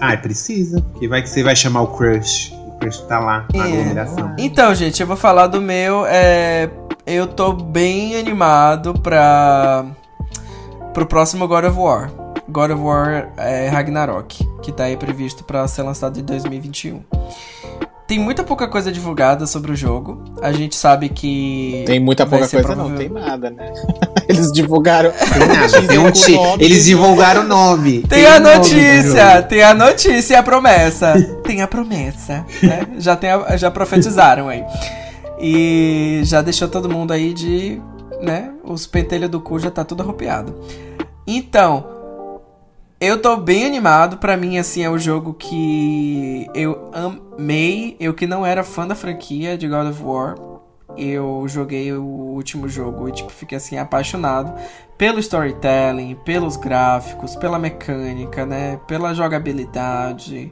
Ah, 0.00 0.16
precisa. 0.16 0.80
Porque 0.80 1.08
vai 1.08 1.20
que 1.20 1.28
você 1.28 1.42
vai 1.42 1.56
chamar 1.56 1.80
o 1.80 1.88
crush. 1.88 2.54
O 2.68 2.78
crush 2.78 3.00
tá 3.08 3.18
lá 3.18 3.44
na 3.52 3.66
é. 3.66 3.72
aglomeração. 3.72 4.36
Então, 4.38 4.72
gente, 4.72 5.00
eu 5.00 5.06
vou 5.08 5.16
falar 5.16 5.48
do 5.48 5.60
meu. 5.60 6.06
É... 6.06 6.70
Eu 7.04 7.26
tô 7.26 7.52
bem 7.52 8.14
animado 8.14 8.94
pra. 8.94 9.84
pro 10.94 11.06
próximo 11.06 11.48
God 11.48 11.64
of 11.64 11.76
War. 11.76 12.12
God 12.48 12.70
of 12.70 12.80
War 12.80 13.32
é, 13.36 13.68
Ragnarok, 13.68 14.48
que 14.62 14.70
tá 14.70 14.84
aí 14.84 14.96
previsto 14.96 15.42
para 15.42 15.66
ser 15.66 15.82
lançado 15.82 16.20
em 16.20 16.22
2021. 16.22 17.02
Tem 18.06 18.20
muita 18.20 18.44
pouca 18.44 18.68
coisa 18.68 18.92
divulgada 18.92 19.46
sobre 19.46 19.72
o 19.72 19.76
jogo. 19.76 20.22
A 20.40 20.52
gente 20.52 20.76
sabe 20.76 21.08
que. 21.08 21.82
Tem 21.86 21.98
muita 21.98 22.24
pouca 22.24 22.48
coisa, 22.48 22.64
provável... 22.64 22.90
não, 22.90 22.96
tem 22.96 23.08
nada, 23.08 23.50
né? 23.50 23.72
Eles 24.28 24.52
divulgaram. 24.52 25.12
Tem 25.88 25.98
um 25.98 26.10
ti... 26.10 26.36
Eles 26.58 26.84
divulgaram 26.84 27.42
o 27.42 27.44
nome. 27.48 28.02
Tem, 28.02 28.20
tem 28.20 28.26
a 28.26 28.38
notícia, 28.38 29.42
tem 29.42 29.62
a 29.62 29.74
notícia 29.74 30.34
e 30.34 30.36
a 30.36 30.42
promessa. 30.42 31.14
tem 31.42 31.62
a 31.62 31.66
promessa, 31.66 32.44
né? 32.62 32.86
Já, 32.98 33.16
tem 33.16 33.30
a... 33.30 33.56
já 33.56 33.70
profetizaram 33.70 34.48
aí. 34.48 34.64
E 35.40 36.20
já 36.24 36.42
deixou 36.42 36.68
todo 36.68 36.88
mundo 36.88 37.12
aí 37.12 37.34
de. 37.34 37.80
né? 38.22 38.52
Os 38.64 38.86
pentelhos 38.86 39.30
do 39.30 39.40
cu 39.40 39.58
já 39.58 39.70
tá 39.70 39.84
tudo 39.84 40.02
arropiado. 40.02 40.54
Então, 41.26 41.95
eu 43.00 43.20
tô 43.20 43.36
bem 43.36 43.66
animado, 43.66 44.16
para 44.16 44.36
mim 44.36 44.58
assim 44.58 44.82
é 44.82 44.88
o 44.88 44.98
jogo 44.98 45.34
que 45.34 46.46
eu 46.54 46.90
amei, 46.92 47.96
eu 48.00 48.14
que 48.14 48.26
não 48.26 48.44
era 48.44 48.64
fã 48.64 48.86
da 48.86 48.94
franquia 48.94 49.56
de 49.58 49.68
God 49.68 49.88
of 49.88 50.02
War, 50.02 50.34
eu 50.96 51.44
joguei 51.46 51.92
o 51.92 52.02
último 52.02 52.68
jogo 52.68 53.08
e 53.08 53.12
tipo 53.12 53.30
fiquei 53.30 53.58
assim 53.58 53.76
apaixonado 53.76 54.54
pelo 54.96 55.18
storytelling, 55.18 56.14
pelos 56.24 56.56
gráficos, 56.56 57.36
pela 57.36 57.58
mecânica, 57.58 58.46
né, 58.46 58.80
pela 58.86 59.12
jogabilidade. 59.12 60.50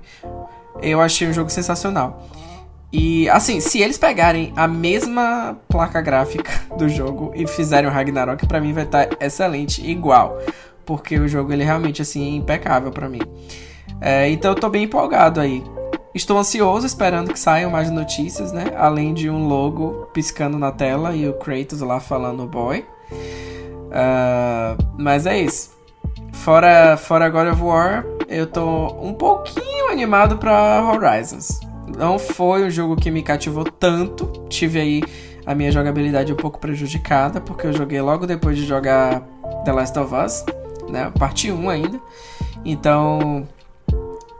Eu 0.82 1.00
achei 1.00 1.26
um 1.26 1.32
jogo 1.32 1.48
sensacional. 1.48 2.28
E 2.92 3.28
assim, 3.30 3.58
se 3.58 3.80
eles 3.80 3.96
pegarem 3.96 4.52
a 4.54 4.68
mesma 4.68 5.58
placa 5.66 6.00
gráfica 6.02 6.52
do 6.76 6.88
jogo 6.90 7.32
e 7.34 7.46
fizerem 7.46 7.88
o 7.88 7.92
Ragnarok, 7.92 8.46
para 8.46 8.60
mim 8.60 8.74
vai 8.74 8.84
estar 8.84 9.06
tá 9.06 9.24
excelente, 9.24 9.84
igual 9.84 10.38
porque 10.84 11.18
o 11.18 11.28
jogo 11.28 11.52
ele 11.52 11.64
realmente 11.64 12.02
assim 12.02 12.24
é 12.24 12.36
impecável 12.36 12.90
para 12.90 13.08
mim. 13.08 13.22
É, 14.00 14.28
então 14.28 14.52
eu 14.52 14.54
tô 14.54 14.68
bem 14.68 14.84
empolgado 14.84 15.40
aí. 15.40 15.62
Estou 16.14 16.38
ansioso 16.38 16.86
esperando 16.86 17.32
que 17.32 17.38
saiam 17.38 17.70
mais 17.70 17.90
notícias, 17.90 18.52
né? 18.52 18.66
Além 18.76 19.12
de 19.12 19.28
um 19.28 19.48
logo 19.48 20.08
piscando 20.12 20.58
na 20.58 20.70
tela 20.70 21.14
e 21.14 21.28
o 21.28 21.34
Kratos 21.34 21.80
lá 21.80 21.98
falando 21.98 22.46
boy. 22.46 22.84
Uh, 23.90 24.76
mas 24.98 25.26
é 25.26 25.38
isso. 25.38 25.70
fora, 26.32 26.96
fora 26.96 27.28
God 27.28 27.48
of 27.48 27.62
War, 27.62 28.04
eu 28.28 28.46
tô 28.46 28.86
um 29.00 29.12
pouquinho 29.12 29.90
animado 29.90 30.38
pra 30.38 30.82
Horizons. 30.82 31.60
Não 31.96 32.18
foi 32.18 32.64
um 32.64 32.70
jogo 32.70 32.96
que 32.96 33.10
me 33.10 33.22
cativou 33.22 33.64
tanto. 33.64 34.26
Tive 34.48 34.80
aí 34.80 35.02
a 35.46 35.54
minha 35.54 35.70
jogabilidade 35.70 36.32
um 36.32 36.36
pouco 36.36 36.58
prejudicada, 36.58 37.40
porque 37.40 37.66
eu 37.66 37.72
joguei 37.72 38.00
logo 38.00 38.26
depois 38.26 38.56
de 38.56 38.64
jogar 38.64 39.20
The 39.64 39.72
Last 39.72 39.98
of 39.98 40.14
Us, 40.14 40.44
né? 40.94 41.12
Parte 41.18 41.50
1 41.50 41.68
ainda. 41.68 42.00
Então, 42.64 43.46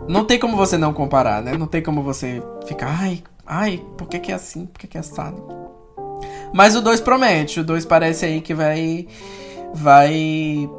não 0.08 0.24
tem 0.24 0.38
como 0.38 0.56
você 0.56 0.78
não 0.78 0.94
comparar, 0.94 1.42
né? 1.42 1.56
Não 1.58 1.66
tem 1.66 1.82
como 1.82 2.02
você 2.02 2.42
ficar, 2.66 2.96
ai, 3.00 3.22
ai, 3.44 3.82
por 3.98 4.08
que, 4.08 4.18
que 4.18 4.32
é 4.32 4.34
assim? 4.34 4.64
Por 4.66 4.78
que, 4.78 4.86
que 4.86 4.96
é 4.96 5.00
assado? 5.00 5.44
Mas 6.54 6.76
o 6.76 6.80
2 6.80 7.00
promete, 7.00 7.60
o 7.60 7.64
2 7.64 7.84
parece 7.84 8.24
aí 8.24 8.40
que 8.40 8.54
vai 8.54 9.08
vai 9.74 10.70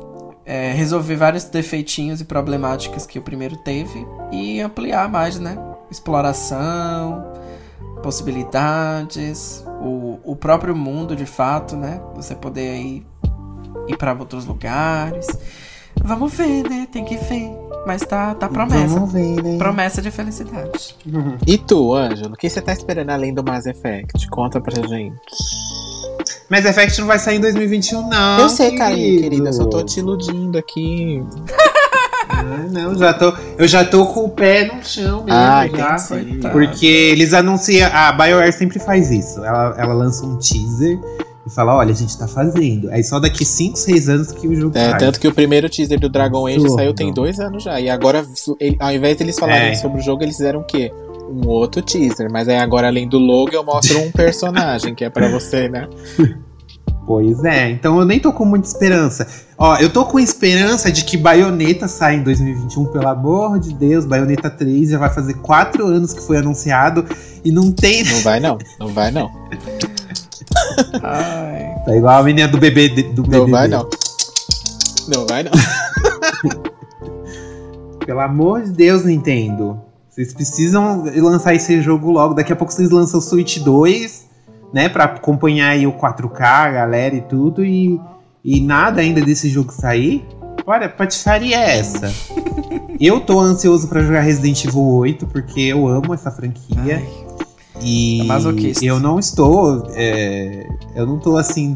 é, 0.45 0.71
resolver 0.71 1.17
vários 1.17 1.43
defeitinhos 1.43 2.21
e 2.21 2.25
problemáticas 2.25 3.05
que 3.05 3.19
o 3.19 3.21
primeiro 3.21 3.57
teve 3.57 4.07
e 4.31 4.61
ampliar 4.61 5.09
mais, 5.09 5.37
né? 5.37 5.57
Exploração, 5.91 7.33
possibilidades, 8.01 9.65
o, 9.81 10.19
o 10.23 10.35
próprio 10.35 10.73
mundo 10.73 11.13
de 11.13 11.25
fato, 11.25 11.75
né? 11.75 11.99
Você 12.15 12.35
poder 12.35 12.69
aí 12.69 13.05
ir 13.87 13.97
para 13.97 14.13
outros 14.13 14.45
lugares. 14.45 15.27
Vamos 16.05 16.33
ver, 16.33 16.69
né? 16.69 16.87
Tem 16.91 17.03
que 17.03 17.17
ver. 17.17 17.51
Mas 17.85 18.01
tá, 18.03 18.33
tá 18.35 18.47
promessa. 18.47 18.93
Vamos 18.93 19.11
ver, 19.11 19.41
né? 19.43 19.57
Promessa 19.57 20.01
de 20.01 20.11
felicidade. 20.11 20.95
E 21.45 21.57
tu, 21.57 21.93
Ângelo, 21.93 22.33
o 22.33 22.37
que 22.37 22.49
você 22.49 22.61
tá 22.61 22.71
esperando 22.73 23.09
além 23.09 23.33
do 23.33 23.43
Mass 23.43 23.65
Effect? 23.65 24.27
Conta 24.29 24.59
pra 24.61 24.75
gente. 24.87 25.15
Mass 26.49 26.65
Effect 26.65 26.99
não 26.99 27.07
vai 27.07 27.19
sair 27.19 27.37
em 27.37 27.41
2021, 27.41 28.07
não. 28.07 28.39
eu 28.39 28.49
sei, 28.49 28.75
carinho, 28.75 28.97
querido. 28.97 29.23
querida, 29.23 29.49
eu 29.49 29.53
só 29.53 29.65
tô 29.65 29.83
te 29.83 29.99
iludindo 29.99 30.57
aqui. 30.57 31.23
Ah, 32.29 32.43
não, 32.71 32.95
já 32.95 33.13
tô, 33.13 33.33
eu 33.57 33.67
já 33.67 33.83
tô 33.85 34.05
com 34.07 34.25
o 34.25 34.29
pé 34.29 34.65
no 34.65 34.83
chão 34.83 35.23
mesmo. 35.23 35.39
Ah, 35.39 35.67
já, 35.67 35.97
porque 36.51 36.85
eles 36.85 37.33
anunciam. 37.33 37.89
A 37.93 38.11
BioWare 38.11 38.53
sempre 38.53 38.79
faz 38.79 39.11
isso. 39.11 39.43
Ela, 39.43 39.75
ela 39.77 39.93
lança 39.93 40.25
um 40.25 40.37
teaser 40.37 40.99
e 41.45 41.49
fala: 41.49 41.75
olha, 41.75 41.91
a 41.91 41.95
gente 41.95 42.17
tá 42.17 42.27
fazendo. 42.27 42.89
Aí 42.91 43.03
só 43.03 43.19
daqui 43.19 43.45
5, 43.45 43.77
6 43.77 44.09
anos 44.09 44.31
que 44.31 44.47
o 44.47 44.55
jogo 44.55 44.77
É, 44.77 44.89
sai. 44.91 44.99
tanto 44.99 45.19
que 45.19 45.27
o 45.27 45.33
primeiro 45.33 45.69
teaser 45.69 45.99
do 45.99 46.09
Dragon 46.09 46.47
Age 46.47 46.69
saiu 46.69 46.93
tem 46.93 47.13
dois 47.13 47.39
anos 47.39 47.63
já. 47.63 47.79
E 47.79 47.89
agora, 47.89 48.25
ele- 48.59 48.77
ao 48.79 48.91
invés 48.91 49.17
de 49.17 49.23
eles 49.23 49.37
falarem 49.37 49.69
É. 49.69 49.75
sobre 49.75 49.99
o 49.99 50.03
jogo, 50.03 50.23
eles 50.23 50.37
fizeram 50.37 50.61
o 50.61 50.63
quê? 50.63 50.91
Um 51.29 51.47
outro 51.47 51.81
teaser. 51.81 52.31
Mas 52.31 52.47
aí 52.47 52.57
agora, 52.57 52.87
além 52.87 53.07
do 53.07 53.17
logo, 53.19 53.51
eu 53.51 53.63
mostro 53.63 53.99
um 53.99 54.11
personagem, 54.11 54.93
que 54.95 55.03
é 55.03 55.09
pra 55.09 55.27
você, 55.29 55.67
né? 55.69 55.87
Pois 57.07 57.43
é, 57.43 57.69
então 57.69 57.99
eu 57.99 58.05
nem 58.05 58.19
tô 58.19 58.33
com 58.33 58.43
muita 58.45 58.67
esperança. 58.67 59.27
Ó, 59.59 59.77
eu 59.77 59.91
tô 59.93 60.05
com 60.05 60.19
esperança 60.19 60.91
de 60.91 61.05
que 61.05 61.15
Bayonetta 61.17 61.87
sai 61.87 62.15
em 62.15 62.23
2021, 62.23 62.85
pelo 62.85 63.07
amor 63.07 63.59
de 63.59 63.75
Deus. 63.75 64.05
Bayonetta 64.05 64.49
3 64.49 64.89
já 64.89 64.97
vai 64.97 65.13
fazer 65.13 65.35
4 65.35 65.85
anos 65.85 66.13
que 66.13 66.21
foi 66.23 66.37
anunciado 66.37 67.05
e 67.43 67.51
não 67.51 67.71
tem. 67.71 68.03
Não 68.03 68.19
vai 68.21 68.39
não, 68.39 68.57
não 68.79 68.87
vai 68.87 69.11
não. 69.11 69.29
Ai. 71.03 71.75
Tá 71.85 71.95
igual 71.95 72.19
a 72.19 72.23
menina 72.23 72.47
do 72.47 72.57
bebê 72.57 72.89
do 72.89 73.21
Não 73.23 73.29
BBB. 73.29 73.51
vai 73.51 73.67
não. 73.67 73.89
Não 75.07 75.27
vai 75.27 75.43
não. 75.43 75.51
Pelo 78.05 78.19
amor 78.19 78.61
de 78.63 78.71
Deus, 78.71 79.03
Nintendo. 79.05 79.79
Vocês 80.09 80.33
precisam 80.33 81.03
lançar 81.17 81.53
esse 81.55 81.81
jogo 81.81 82.11
logo. 82.11 82.33
Daqui 82.33 82.53
a 82.53 82.55
pouco 82.55 82.71
vocês 82.71 82.89
lançam 82.89 83.19
o 83.19 83.21
Switch 83.23 83.57
2, 83.59 84.25
né? 84.73 84.87
Pra 84.87 85.05
acompanhar 85.05 85.69
aí 85.69 85.85
o 85.85 85.91
4K, 85.93 86.41
a 86.41 86.71
galera 86.71 87.15
e 87.15 87.21
tudo. 87.21 87.65
E, 87.65 87.99
e 88.43 88.61
nada 88.61 89.01
ainda 89.01 89.21
desse 89.21 89.49
jogo 89.49 89.73
sair. 89.73 90.25
Olha, 90.65 90.87
patifaria 90.87 91.57
é 91.57 91.79
essa? 91.79 92.13
eu 92.99 93.19
tô 93.19 93.39
ansioso 93.39 93.87
pra 93.87 94.01
jogar 94.01 94.21
Resident 94.21 94.65
Evil 94.65 94.85
8, 94.85 95.27
porque 95.27 95.61
eu 95.61 95.87
amo 95.87 96.13
essa 96.13 96.31
franquia. 96.31 96.97
Ai. 96.97 97.24
E 97.81 98.21
É 98.21 98.23
masoquista. 98.23 98.85
eu 98.85 98.99
não 98.99 99.19
estou. 99.19 99.87
é, 99.93 100.67
eu 100.95 101.05
não 101.05 101.17
tô 101.19 101.37
assim. 101.37 101.75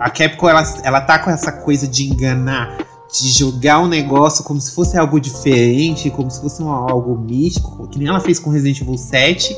A 0.00 0.10
Capcom 0.10 0.48
ela, 0.48 0.62
ela 0.82 1.00
tá 1.00 1.18
com 1.18 1.30
essa 1.30 1.50
coisa 1.52 1.86
de 1.88 2.10
enganar, 2.10 2.76
de 3.18 3.28
jogar 3.30 3.78
um 3.80 3.88
negócio 3.88 4.44
como 4.44 4.60
se 4.60 4.72
fosse 4.72 4.96
algo 4.98 5.18
diferente, 5.20 6.10
como 6.10 6.30
se 6.30 6.40
fosse 6.40 6.62
um- 6.62 6.68
algo 6.70 7.16
místico, 7.16 7.86
que 7.88 7.98
nem 7.98 8.08
ela 8.08 8.20
fez 8.20 8.38
com 8.38 8.50
Resident 8.50 8.80
Evil 8.80 8.98
7. 8.98 9.56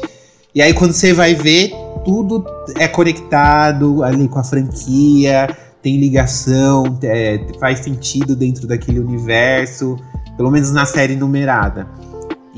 E 0.55 0.63
aí 0.63 0.73
quando 0.75 0.93
você 0.93 1.13
vai 1.13 1.35
ver, 1.35 1.73
tudo 2.05 2.45
é 2.77 2.87
conectado 2.89 4.03
ali 4.03 4.29
com 4.29 4.39
a 4.39 4.45
franquia, 4.45 5.49
tem 5.83 5.97
ligação, 5.99 6.85
é, 7.03 7.41
faz 7.61 7.81
sentido 7.81 8.35
dentro 8.37 8.67
daquele 8.67 8.99
universo, 9.01 9.97
pelo 10.37 10.51
menos 10.51 10.71
na 10.73 10.87
série 10.87 11.17
numerada. 11.17 11.87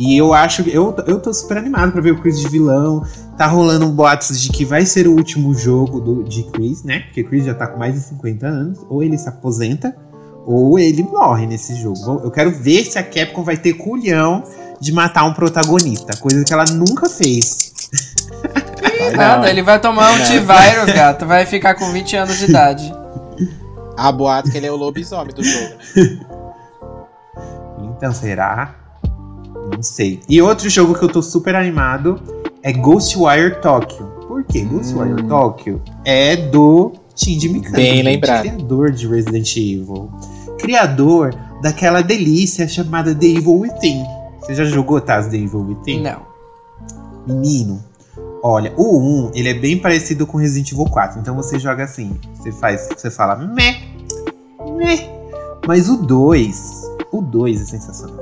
E 0.00 0.16
eu 0.16 0.32
acho 0.32 0.64
que. 0.64 0.74
Eu, 0.74 0.96
eu 1.06 1.20
tô 1.20 1.32
super 1.34 1.58
animado 1.58 1.92
pra 1.92 2.00
ver 2.00 2.12
o 2.12 2.20
Chris 2.22 2.40
de 2.40 2.48
vilão. 2.48 3.04
Tá 3.36 3.46
rolando 3.46 3.86
boatos 3.90 4.40
de 4.40 4.48
que 4.48 4.64
vai 4.64 4.86
ser 4.86 5.06
o 5.06 5.12
último 5.12 5.52
jogo 5.52 6.00
do, 6.00 6.24
de 6.24 6.42
Chris, 6.44 6.82
né? 6.82 7.00
Porque 7.00 7.22
Chris 7.22 7.44
já 7.44 7.52
tá 7.52 7.66
com 7.66 7.78
mais 7.78 7.92
de 7.92 8.00
50 8.00 8.46
anos. 8.46 8.78
Ou 8.88 9.02
ele 9.02 9.18
se 9.18 9.28
aposenta, 9.28 9.94
ou 10.46 10.78
ele 10.78 11.02
morre 11.02 11.46
nesse 11.46 11.74
jogo. 11.74 12.22
Eu 12.24 12.30
quero 12.30 12.50
ver 12.50 12.86
se 12.86 12.98
a 12.98 13.02
Capcom 13.02 13.44
vai 13.44 13.58
ter 13.58 13.74
culhão 13.74 14.42
de 14.80 14.90
matar 14.90 15.24
um 15.24 15.34
protagonista. 15.34 16.16
Coisa 16.16 16.42
que 16.44 16.52
ela 16.54 16.64
nunca 16.64 17.06
fez. 17.06 17.90
Vai 18.98 19.10
Nada, 19.16 19.42
não. 19.42 19.48
ele 19.48 19.62
vai 19.62 19.78
tomar 19.78 20.12
um 20.12 20.14
antivírus, 20.14 20.94
gato. 20.94 21.26
Vai 21.26 21.44
ficar 21.44 21.74
com 21.74 21.92
20 21.92 22.16
anos 22.16 22.38
de 22.38 22.46
idade. 22.46 22.90
A 23.98 24.10
boato 24.10 24.50
que 24.50 24.56
ele 24.56 24.66
é 24.66 24.72
o 24.72 24.76
lobisomem 24.76 25.34
do 25.34 25.44
jogo. 25.44 25.74
Então, 27.82 28.14
será? 28.14 28.80
Não 29.54 29.82
sei. 29.82 30.20
E 30.28 30.40
outro 30.40 30.68
jogo 30.68 30.94
que 30.94 31.04
eu 31.04 31.08
tô 31.08 31.22
super 31.22 31.54
animado 31.54 32.20
é 32.62 32.72
Ghostwire 32.72 33.60
Tokyo. 33.60 34.06
Por 34.26 34.44
quê? 34.44 34.60
Ghostwire 34.62 35.22
Hum. 35.22 35.28
Tokyo 35.28 35.82
é 36.04 36.36
do 36.36 36.92
Shinji 37.14 37.48
Mikami. 37.48 37.76
Bem 37.76 38.02
lembrado. 38.02 38.42
Criador 38.42 38.90
de 38.92 39.06
Resident 39.06 39.56
Evil. 39.56 40.10
Criador 40.58 41.34
daquela 41.62 42.02
delícia 42.02 42.66
chamada 42.68 43.14
The 43.14 43.26
Evil 43.26 43.60
Within. 43.60 44.04
Você 44.40 44.54
já 44.54 44.64
jogou, 44.64 45.00
Taz, 45.00 45.28
The 45.28 45.36
Evil 45.36 45.60
Within? 45.60 46.02
Não. 46.02 46.22
Menino, 47.26 47.82
olha, 48.42 48.72
o 48.76 48.98
1, 49.26 49.32
ele 49.34 49.48
é 49.50 49.54
bem 49.54 49.78
parecido 49.78 50.26
com 50.26 50.38
Resident 50.38 50.72
Evil 50.72 50.86
4. 50.86 51.20
Então 51.20 51.36
você 51.36 51.58
joga 51.58 51.84
assim, 51.84 52.18
você 52.34 52.50
faz, 52.50 52.88
você 52.96 53.10
fala 53.10 53.36
meh, 53.36 53.80
meh. 54.76 55.08
Mas 55.66 55.88
o 55.88 55.96
2, 55.98 56.82
o 57.12 57.20
2 57.20 57.60
é 57.60 57.64
sensacional. 57.64 58.19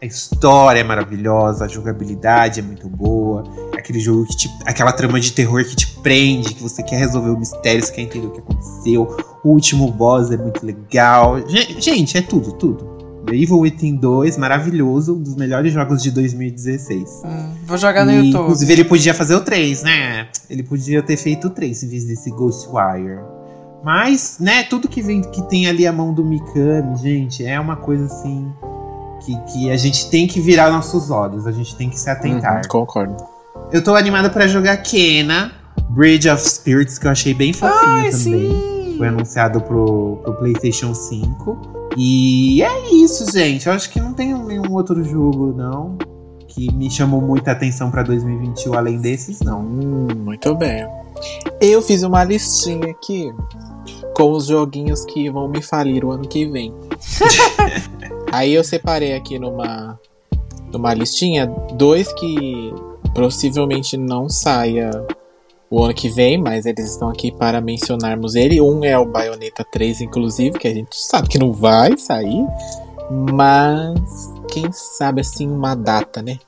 A 0.00 0.06
história 0.06 0.78
é 0.78 0.84
maravilhosa, 0.84 1.64
a 1.64 1.68
jogabilidade 1.68 2.60
é 2.60 2.62
muito 2.62 2.88
boa. 2.88 3.42
Aquele 3.76 3.98
jogo 3.98 4.24
que 4.26 4.36
te, 4.36 4.48
aquela 4.64 4.92
trama 4.92 5.18
de 5.18 5.32
terror 5.32 5.64
que 5.64 5.74
te 5.74 5.88
prende, 6.02 6.54
que 6.54 6.62
você 6.62 6.84
quer 6.84 6.98
resolver 6.98 7.30
o 7.30 7.38
mistério, 7.38 7.84
você 7.84 7.92
quer 7.92 8.02
entender 8.02 8.28
o 8.28 8.30
que 8.30 8.38
aconteceu. 8.38 9.16
O 9.42 9.48
último 9.50 9.90
boss 9.90 10.30
é 10.30 10.36
muito 10.36 10.64
legal. 10.64 11.40
Gen- 11.48 11.80
Gente, 11.80 12.16
é 12.16 12.22
tudo, 12.22 12.52
tudo. 12.52 12.96
The 13.26 13.34
Evil 13.34 13.58
Within 13.58 13.96
2, 13.96 14.36
maravilhoso, 14.38 15.16
um 15.16 15.20
dos 15.20 15.34
melhores 15.34 15.72
jogos 15.72 16.00
de 16.00 16.12
2016. 16.12 17.22
Hum, 17.24 17.50
vou 17.66 17.76
jogar 17.76 18.04
no 18.06 18.12
E, 18.12 18.26
YouTube. 18.26 18.42
Inclusive, 18.42 18.72
ele 18.72 18.84
podia 18.84 19.12
fazer 19.12 19.34
o 19.34 19.40
3, 19.40 19.82
né? 19.82 20.28
Ele 20.48 20.62
podia 20.62 21.02
ter 21.02 21.16
feito 21.16 21.48
o 21.48 21.50
3 21.50 21.82
em 21.82 21.88
vez 21.88 22.04
desse 22.04 22.30
Ghostwire. 22.30 23.18
Mas, 23.84 24.38
né, 24.40 24.62
tudo 24.62 24.88
que 24.88 25.02
vem 25.02 25.22
que 25.22 25.42
tem 25.48 25.66
ali 25.66 25.86
a 25.86 25.92
mão 25.92 26.14
do 26.14 26.24
Mikami, 26.24 26.96
gente, 26.98 27.44
é 27.44 27.58
uma 27.60 27.76
coisa 27.76 28.06
assim 28.06 28.48
que, 29.28 29.52
que 29.52 29.70
a 29.70 29.76
gente 29.76 30.08
tem 30.08 30.26
que 30.26 30.40
virar 30.40 30.70
nossos 30.70 31.10
olhos, 31.10 31.46
a 31.46 31.52
gente 31.52 31.76
tem 31.76 31.90
que 31.90 32.00
se 32.00 32.08
atentar. 32.08 32.56
Uhum, 32.56 32.68
concordo. 32.68 33.16
Eu 33.70 33.84
tô 33.84 33.94
animada 33.94 34.30
pra 34.30 34.46
jogar 34.46 34.76
Kena, 34.78 35.52
Bridge 35.90 36.28
of 36.30 36.42
Spirits, 36.42 36.98
que 36.98 37.06
eu 37.06 37.10
achei 37.10 37.34
bem 37.34 37.52
fofinho 37.52 37.80
Ai, 37.80 38.10
também. 38.10 38.10
sim. 38.12 38.94
Foi 38.96 39.08
anunciado 39.08 39.60
pro, 39.60 40.20
pro 40.22 40.34
PlayStation 40.34 40.94
5. 40.94 41.90
E 41.96 42.62
é 42.62 42.90
isso, 42.94 43.30
gente. 43.30 43.66
Eu 43.66 43.72
acho 43.72 43.90
que 43.90 44.00
não 44.00 44.12
tem 44.12 44.32
nenhum 44.32 44.72
outro 44.72 45.02
jogo, 45.04 45.52
não, 45.52 45.98
que 46.46 46.72
me 46.72 46.90
chamou 46.90 47.20
muita 47.20 47.52
atenção 47.52 47.90
pra 47.90 48.02
2021, 48.02 48.74
além 48.74 48.98
desses, 48.98 49.40
não. 49.40 49.60
Hum, 49.60 50.08
muito 50.24 50.54
bem. 50.54 50.86
Eu 51.60 51.82
fiz 51.82 52.02
uma 52.02 52.24
listinha 52.24 52.90
aqui 52.90 53.32
com 54.14 54.32
os 54.32 54.46
joguinhos 54.46 55.04
que 55.04 55.30
vão 55.30 55.48
me 55.48 55.62
falir 55.62 56.04
o 56.04 56.12
ano 56.12 56.26
que 56.26 56.46
vem. 56.46 56.72
Aí 58.32 58.52
eu 58.54 58.62
separei 58.64 59.14
aqui 59.14 59.38
numa, 59.38 59.98
numa 60.72 60.94
listinha 60.94 61.46
dois 61.74 62.12
que 62.14 62.72
possivelmente 63.14 63.96
não 63.96 64.28
saia 64.28 64.90
o 65.70 65.82
ano 65.84 65.94
que 65.94 66.08
vem, 66.08 66.38
mas 66.38 66.64
eles 66.66 66.90
estão 66.90 67.08
aqui 67.10 67.30
para 67.32 67.60
mencionarmos 67.60 68.34
ele. 68.34 68.60
Um 68.60 68.84
é 68.84 68.98
o 68.98 69.04
Bayonetta 69.06 69.64
3, 69.70 70.00
inclusive, 70.02 70.58
que 70.58 70.68
a 70.68 70.72
gente 70.74 70.96
sabe 70.96 71.28
que 71.28 71.38
não 71.38 71.52
vai 71.52 71.96
sair, 71.98 72.46
mas 73.10 74.32
quem 74.50 74.70
sabe 74.72 75.20
assim 75.20 75.48
uma 75.50 75.74
data, 75.74 76.22
né? 76.22 76.38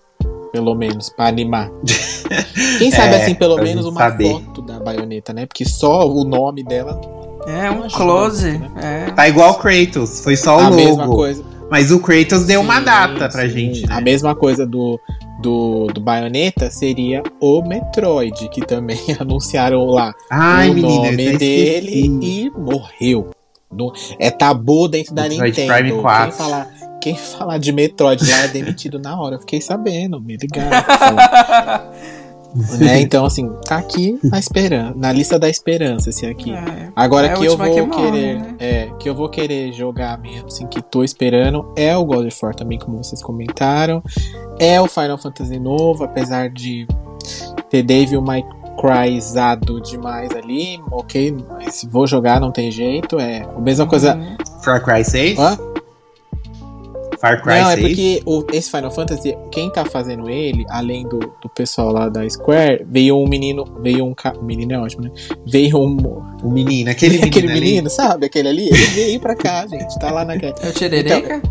Pelo 0.53 0.74
menos, 0.74 1.09
para 1.11 1.28
animar. 1.28 1.70
Quem 2.78 2.91
sabe 2.91 3.14
É, 3.14 3.22
assim, 3.22 3.35
pelo 3.35 3.57
menos 3.57 3.87
uma 3.87 4.01
saber. 4.01 4.33
foto 4.33 4.62
da 4.62 4.81
baioneta, 4.81 5.33
né? 5.33 5.47
Porque 5.47 5.64
só 5.64 6.09
o 6.09 6.24
nome 6.24 6.64
dela 6.64 7.01
É, 7.47 7.70
um 7.70 7.87
close. 7.89 8.51
bom, 8.59 8.68
né? 8.74 9.07
É. 9.09 9.11
Tá 9.12 9.28
igual 9.28 9.53
o 9.53 9.55
Kratos, 9.55 10.20
foi 10.24 10.37
só 10.37 10.57
o 10.57 10.61
a 10.61 10.62
logo. 10.64 10.74
mesma 10.76 11.07
coisa. 11.07 11.45
Mas 11.71 11.91
o 11.91 12.01
Kratos 12.01 12.45
deu 12.47 12.61
uma 12.61 12.81
data 12.81 13.29
pra 13.29 13.43
sim. 13.43 13.49
gente, 13.49 13.87
né? 13.87 13.95
A 13.95 14.01
mesma 14.01 14.35
coisa 14.35 14.66
do, 14.66 14.99
do, 15.41 15.87
do 15.87 16.01
Bayonetta 16.01 16.71
seria 16.71 17.23
o 17.41 17.62
Metroid, 17.62 18.49
que 18.51 18.61
também 18.61 18.99
anunciaram 19.21 19.85
lá 19.87 20.12
Ai, 20.29 20.68
o 20.71 20.75
menina, 20.75 21.05
nome 21.07 21.16
dele 21.39 21.87
esqueci. 21.87 22.47
e 22.47 22.51
morreu. 22.51 23.31
No- 23.73 23.93
é 24.18 24.31
tabu 24.33 24.89
dentro 24.89 25.14
da 25.14 25.23
Metroid 25.23 25.49
Nintendo. 25.61 25.73
Prime 25.73 25.93
4. 26.03 26.25
Quem 26.29 26.37
falar, 26.39 26.68
quem 27.01 27.16
falar 27.16 27.59
de 27.59 27.73
Metroid 27.73 28.29
lá 28.29 28.39
é 28.41 28.49
demitido 28.49 28.99
na 28.99 29.21
hora. 29.21 29.37
Eu 29.37 29.41
fiquei 29.41 29.61
sabendo, 29.61 30.21
me 30.21 30.37
ligaram. 30.37 30.71
né? 32.55 33.01
Então, 33.01 33.24
assim, 33.24 33.51
tá 33.64 33.76
aqui 33.76 34.18
na 34.22 34.38
esperança, 34.38 34.94
na 34.96 35.12
lista 35.12 35.38
da 35.38 35.48
esperança 35.48 36.11
esse 36.11 36.26
aqui. 36.26 36.53
É. 36.53 36.88
Agora 36.94 37.28
É 37.28 37.34
que 37.34 37.44
eu 37.44 37.57
vou 37.57 37.74
que 37.74 37.82
morre, 37.82 38.03
querer, 38.03 38.38
né? 38.38 38.55
é, 38.59 38.90
que 38.98 39.09
eu 39.09 39.14
vou 39.14 39.28
querer 39.28 39.72
jogar 39.72 40.18
mesmo, 40.18 40.46
assim, 40.46 40.66
que 40.66 40.82
tô 40.82 41.05
esperando, 41.05 41.72
é 41.76 41.96
o 41.96 42.05
God 42.05 42.26
of 42.26 42.38
War 42.42 42.55
também, 42.55 42.78
como 42.78 43.03
vocês 43.03 43.22
comentaram. 43.22 44.03
É 44.59 44.80
o 44.80 44.86
Final 44.86 45.18
Fantasy 45.18 45.59
novo, 45.59 46.05
apesar 46.05 46.51
de 46.51 46.86
ter 47.68 47.82
Devil 47.82 48.20
May 48.20 48.44
Cryzado 48.78 49.80
demais 49.80 50.30
ali, 50.30 50.80
ok, 50.90 51.36
mas 51.51 51.86
vou 51.90 52.07
jogar, 52.07 52.40
não 52.40 52.51
tem 52.51 52.70
jeito, 52.70 53.18
é 53.18 53.42
a 53.42 53.61
mesma 53.61 53.86
coisa... 53.86 54.14
Uhum. 54.16 54.36
Far 54.62 54.82
Cry 54.82 55.05
6? 55.05 55.38
Hã? 55.38 55.59
Far 57.21 57.43
Cry 57.43 57.61
Não, 57.61 57.71
é 57.71 57.75
6? 57.77 57.87
porque 57.87 58.23
o- 58.25 58.45
esse 58.53 58.71
Final 58.71 58.91
Fantasy, 58.91 59.37
quem 59.53 59.71
tá 59.71 59.85
fazendo 59.85 60.29
ele, 60.31 60.64
além 60.71 61.03
do, 61.07 61.18
do 61.18 61.49
pessoal 61.55 61.93
lá 61.93 62.09
da 62.09 62.29
Square, 62.29 62.85
veio 62.89 63.16
um 63.18 63.29
menino, 63.29 63.64
veio 63.83 64.05
um 64.07 64.14
ca... 64.14 64.33
menino 64.41 64.73
é 64.73 64.79
ótimo, 64.79 65.03
né? 65.03 65.11
Veio 65.47 65.79
um, 65.79 65.97
O 66.43 66.51
menino, 66.51 66.91
aquele 66.91 67.14
menino 67.21 67.27
aquele 67.29 67.51
ali. 67.51 67.61
menino, 67.61 67.91
sabe? 67.91 68.27
Aquele 68.27 68.49
ali, 68.49 68.64
ele 68.68 68.87
veio 68.87 69.21
pra 69.21 69.37
cá, 69.37 69.66
gente. 69.66 69.99
Tá 69.99 70.11
lá 70.11 70.25
na. 70.25 70.35
É 70.35 70.68
o 70.68 70.73
Tiririca? 70.73 71.43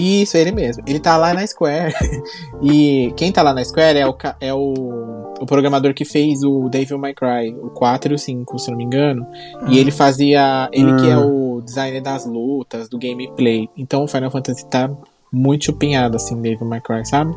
Isso, 0.00 0.36
ele 0.36 0.52
mesmo. 0.52 0.82
Ele 0.86 0.98
tá 0.98 1.16
lá 1.16 1.32
na 1.34 1.46
Square. 1.46 1.94
e 2.62 3.12
quem 3.16 3.30
tá 3.32 3.42
lá 3.42 3.52
na 3.54 3.64
Square 3.64 3.98
é 3.98 4.06
o, 4.06 4.16
é 4.40 4.54
o, 4.54 5.34
o 5.40 5.46
programador 5.46 5.92
que 5.94 6.04
fez 6.04 6.42
o 6.42 6.68
Devil 6.68 6.98
May 6.98 7.14
Cry, 7.14 7.54
o 7.62 7.70
4 7.70 8.12
e 8.12 8.14
o 8.14 8.18
5, 8.18 8.58
se 8.58 8.68
eu 8.68 8.72
não 8.72 8.78
me 8.78 8.84
engano. 8.84 9.26
E 9.68 9.78
ele 9.78 9.90
fazia. 9.90 10.68
Ele 10.72 10.94
que 10.96 11.08
é 11.08 11.16
o 11.16 11.60
designer 11.64 12.00
das 12.02 12.26
lutas, 12.26 12.88
do 12.88 12.98
gameplay. 12.98 13.68
Então 13.76 14.04
o 14.04 14.08
Final 14.08 14.30
Fantasy 14.30 14.66
tá 14.66 14.90
muito 15.32 15.64
chupinhado, 15.66 16.16
assim, 16.16 16.40
Devil 16.40 16.66
May 16.66 16.80
Cry, 16.80 17.04
sabe? 17.06 17.34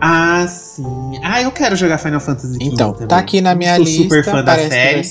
Ah, 0.00 0.46
sim. 0.46 0.84
Ah, 1.24 1.42
eu 1.42 1.50
quero 1.50 1.74
jogar 1.74 1.98
Final 1.98 2.20
Fantasy 2.20 2.54
XV 2.54 2.64
Então, 2.64 2.92
também. 2.92 3.08
tá 3.08 3.18
aqui 3.18 3.40
na 3.40 3.54
minha 3.54 3.74
Sou 3.76 3.84
lista. 3.84 4.02
super 4.04 4.24
fã 4.24 4.44
da 4.44 4.56
série, 4.56 5.02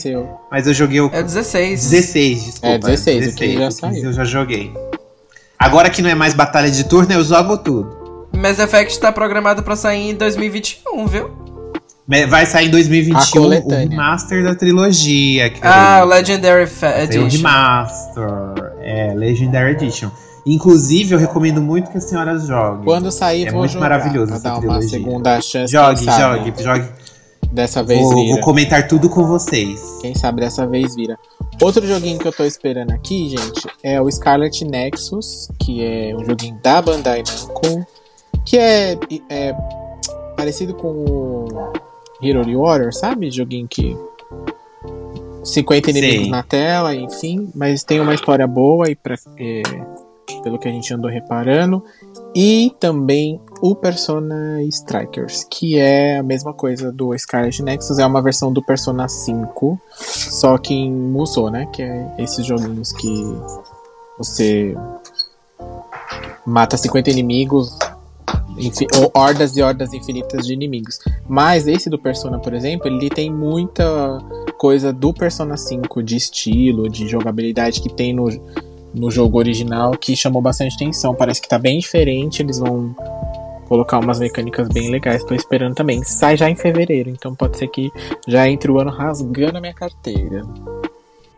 mas 0.49 0.65
eu 0.65 0.73
joguei 0.73 1.01
o 1.01 1.09
É 1.11 1.19
o 1.19 1.23
16. 1.23 1.89
16, 1.89 2.45
desculpa. 2.45 2.67
É, 2.75 2.77
16, 2.77 3.33
o 3.33 3.35
que 3.35 3.53
já 3.53 3.59
o 3.59 3.67
15 3.67 3.79
saiu. 3.79 4.03
eu 4.05 4.13
já 4.13 4.23
joguei. 4.23 4.73
Agora 5.59 5.89
que 5.89 6.01
não 6.01 6.09
é 6.09 6.15
mais 6.15 6.33
batalha 6.33 6.69
de 6.69 6.83
turno, 6.83 7.11
eu 7.13 7.23
jogo 7.23 7.57
tudo. 7.57 8.27
Mass 8.35 8.59
Effect 8.59 8.99
tá 8.99 9.11
programado 9.11 9.63
pra 9.63 9.75
sair 9.75 10.11
em 10.11 10.15
2021, 10.15 11.07
viu? 11.07 11.31
Vai 12.29 12.45
sair 12.45 12.65
em 12.65 12.69
A 12.69 12.71
2021 12.71 13.41
o 13.43 13.49
remaster 13.69 14.43
da 14.43 14.55
trilogia. 14.55 15.51
Ah, 15.61 16.01
o 16.03 16.05
Legendary 16.05 16.65
Fa- 16.67 16.91
sair 16.91 16.99
o 17.07 17.23
Edition. 17.23 17.37
remaster. 17.37 18.29
É, 18.81 19.13
Legendary 19.15 19.71
Edition. 19.71 20.09
Inclusive, 20.45 21.13
eu 21.15 21.19
recomendo 21.19 21.61
muito 21.61 21.91
que 21.91 21.97
as 21.97 22.05
senhoras 22.05 22.47
joguem. 22.47 22.85
Quando 22.85 23.11
sair, 23.11 23.47
É 23.47 23.51
vou 23.51 23.59
muito 23.61 23.71
jogar. 23.73 23.89
maravilhoso 23.89 24.33
essa 24.33 24.43
dar 24.43 24.51
uma 24.53 24.59
trilogia. 24.61 24.89
segunda 24.89 25.41
chance. 25.41 25.73
Jogue, 25.73 26.05
jogue, 26.05 26.63
jogue. 26.63 26.87
Dessa 27.51 27.81
vez 27.81 28.01
Vou, 28.01 28.15
vira. 28.15 28.33
vou 28.33 28.41
comentar 28.41 28.87
tudo 28.87 29.09
com 29.09 29.25
vocês. 29.25 29.97
Quem 30.01 30.13
sabe 30.13 30.41
dessa 30.41 30.67
vez 30.67 30.95
vira. 30.95 31.17
Outro 31.61 31.85
joguinho 31.87 32.19
que 32.19 32.27
eu 32.27 32.31
tô 32.31 32.43
esperando 32.43 32.91
aqui, 32.91 33.29
gente, 33.29 33.67
é 33.81 33.99
o 34.01 34.11
Scarlet 34.11 34.63
Nexus, 34.63 35.49
que 35.59 35.83
é 35.83 36.15
um 36.15 36.23
joguinho 36.23 36.59
da 36.61 36.81
Bandai 36.81 37.23
Namco, 37.23 37.87
que 38.45 38.57
é, 38.57 38.97
é 39.29 39.55
parecido 40.35 40.75
com 40.75 40.87
o 40.87 41.47
Hero 42.21 42.43
Warrior, 42.59 42.93
sabe? 42.93 43.31
Joguinho 43.31 43.67
que 43.67 43.97
50 45.43 45.91
Sei. 45.91 45.99
inimigos 45.99 46.29
na 46.29 46.43
tela, 46.43 46.93
enfim, 46.93 47.49
mas 47.55 47.83
tem 47.83 47.99
uma 47.99 48.13
história 48.13 48.45
boa 48.45 48.89
e 48.89 48.95
pra, 48.95 49.15
é, 49.39 49.61
pelo 50.43 50.59
que 50.59 50.67
a 50.67 50.71
gente 50.71 50.93
andou 50.93 51.09
reparando. 51.09 51.83
E 52.35 52.71
também 52.79 53.41
o 53.61 53.75
Persona 53.75 54.61
Strikers, 54.63 55.45
que 55.49 55.77
é 55.77 56.17
a 56.17 56.23
mesma 56.23 56.53
coisa 56.53 56.91
do 56.91 57.17
Scarlet 57.17 57.61
Nexus, 57.63 57.99
é 57.99 58.05
uma 58.05 58.21
versão 58.21 58.51
do 58.51 58.61
Persona 58.61 59.07
5, 59.07 59.79
só 59.91 60.57
que 60.57 60.73
em 60.73 60.91
Musou, 60.91 61.49
né? 61.49 61.67
Que 61.73 61.81
é 61.81 62.15
esses 62.19 62.45
joguinhos 62.45 62.91
que 62.93 63.23
você 64.17 64.75
mata 66.45 66.77
50 66.77 67.09
inimigos, 67.09 67.77
ou 68.99 69.11
hordas 69.13 69.55
e 69.55 69.61
hordas 69.61 69.93
infinitas 69.93 70.45
de 70.45 70.53
inimigos. 70.53 70.99
Mas 71.27 71.67
esse 71.67 71.89
do 71.89 71.99
Persona, 71.99 72.39
por 72.39 72.53
exemplo, 72.53 72.87
ele 72.87 73.09
tem 73.09 73.31
muita 73.31 74.19
coisa 74.57 74.91
do 74.91 75.13
Persona 75.13 75.57
5 75.57 76.01
de 76.01 76.15
estilo, 76.15 76.89
de 76.89 77.07
jogabilidade 77.07 77.81
que 77.81 77.93
tem 77.93 78.13
no, 78.13 78.27
no 78.93 79.11
jogo 79.11 79.37
original 79.37 79.91
que 79.91 80.15
chamou 80.15 80.41
bastante 80.41 80.75
atenção. 80.75 81.13
Parece 81.13 81.41
que 81.41 81.47
tá 81.47 81.59
bem 81.59 81.79
diferente, 81.79 82.41
eles 82.41 82.59
vão 82.59 82.95
colocar 83.67 83.99
umas 83.99 84.19
mecânicas 84.19 84.67
bem 84.69 84.89
legais. 84.89 85.23
Tô 85.23 85.33
esperando 85.35 85.75
também. 85.75 86.03
Sai 86.03 86.37
já 86.37 86.49
em 86.49 86.55
fevereiro, 86.55 87.09
então 87.09 87.35
pode 87.35 87.57
ser 87.57 87.67
que 87.67 87.91
já 88.27 88.47
entre 88.47 88.71
o 88.71 88.79
ano 88.79 88.91
rasgando 88.91 89.57
a 89.57 89.61
minha 89.61 89.73
carteira. 89.73 90.43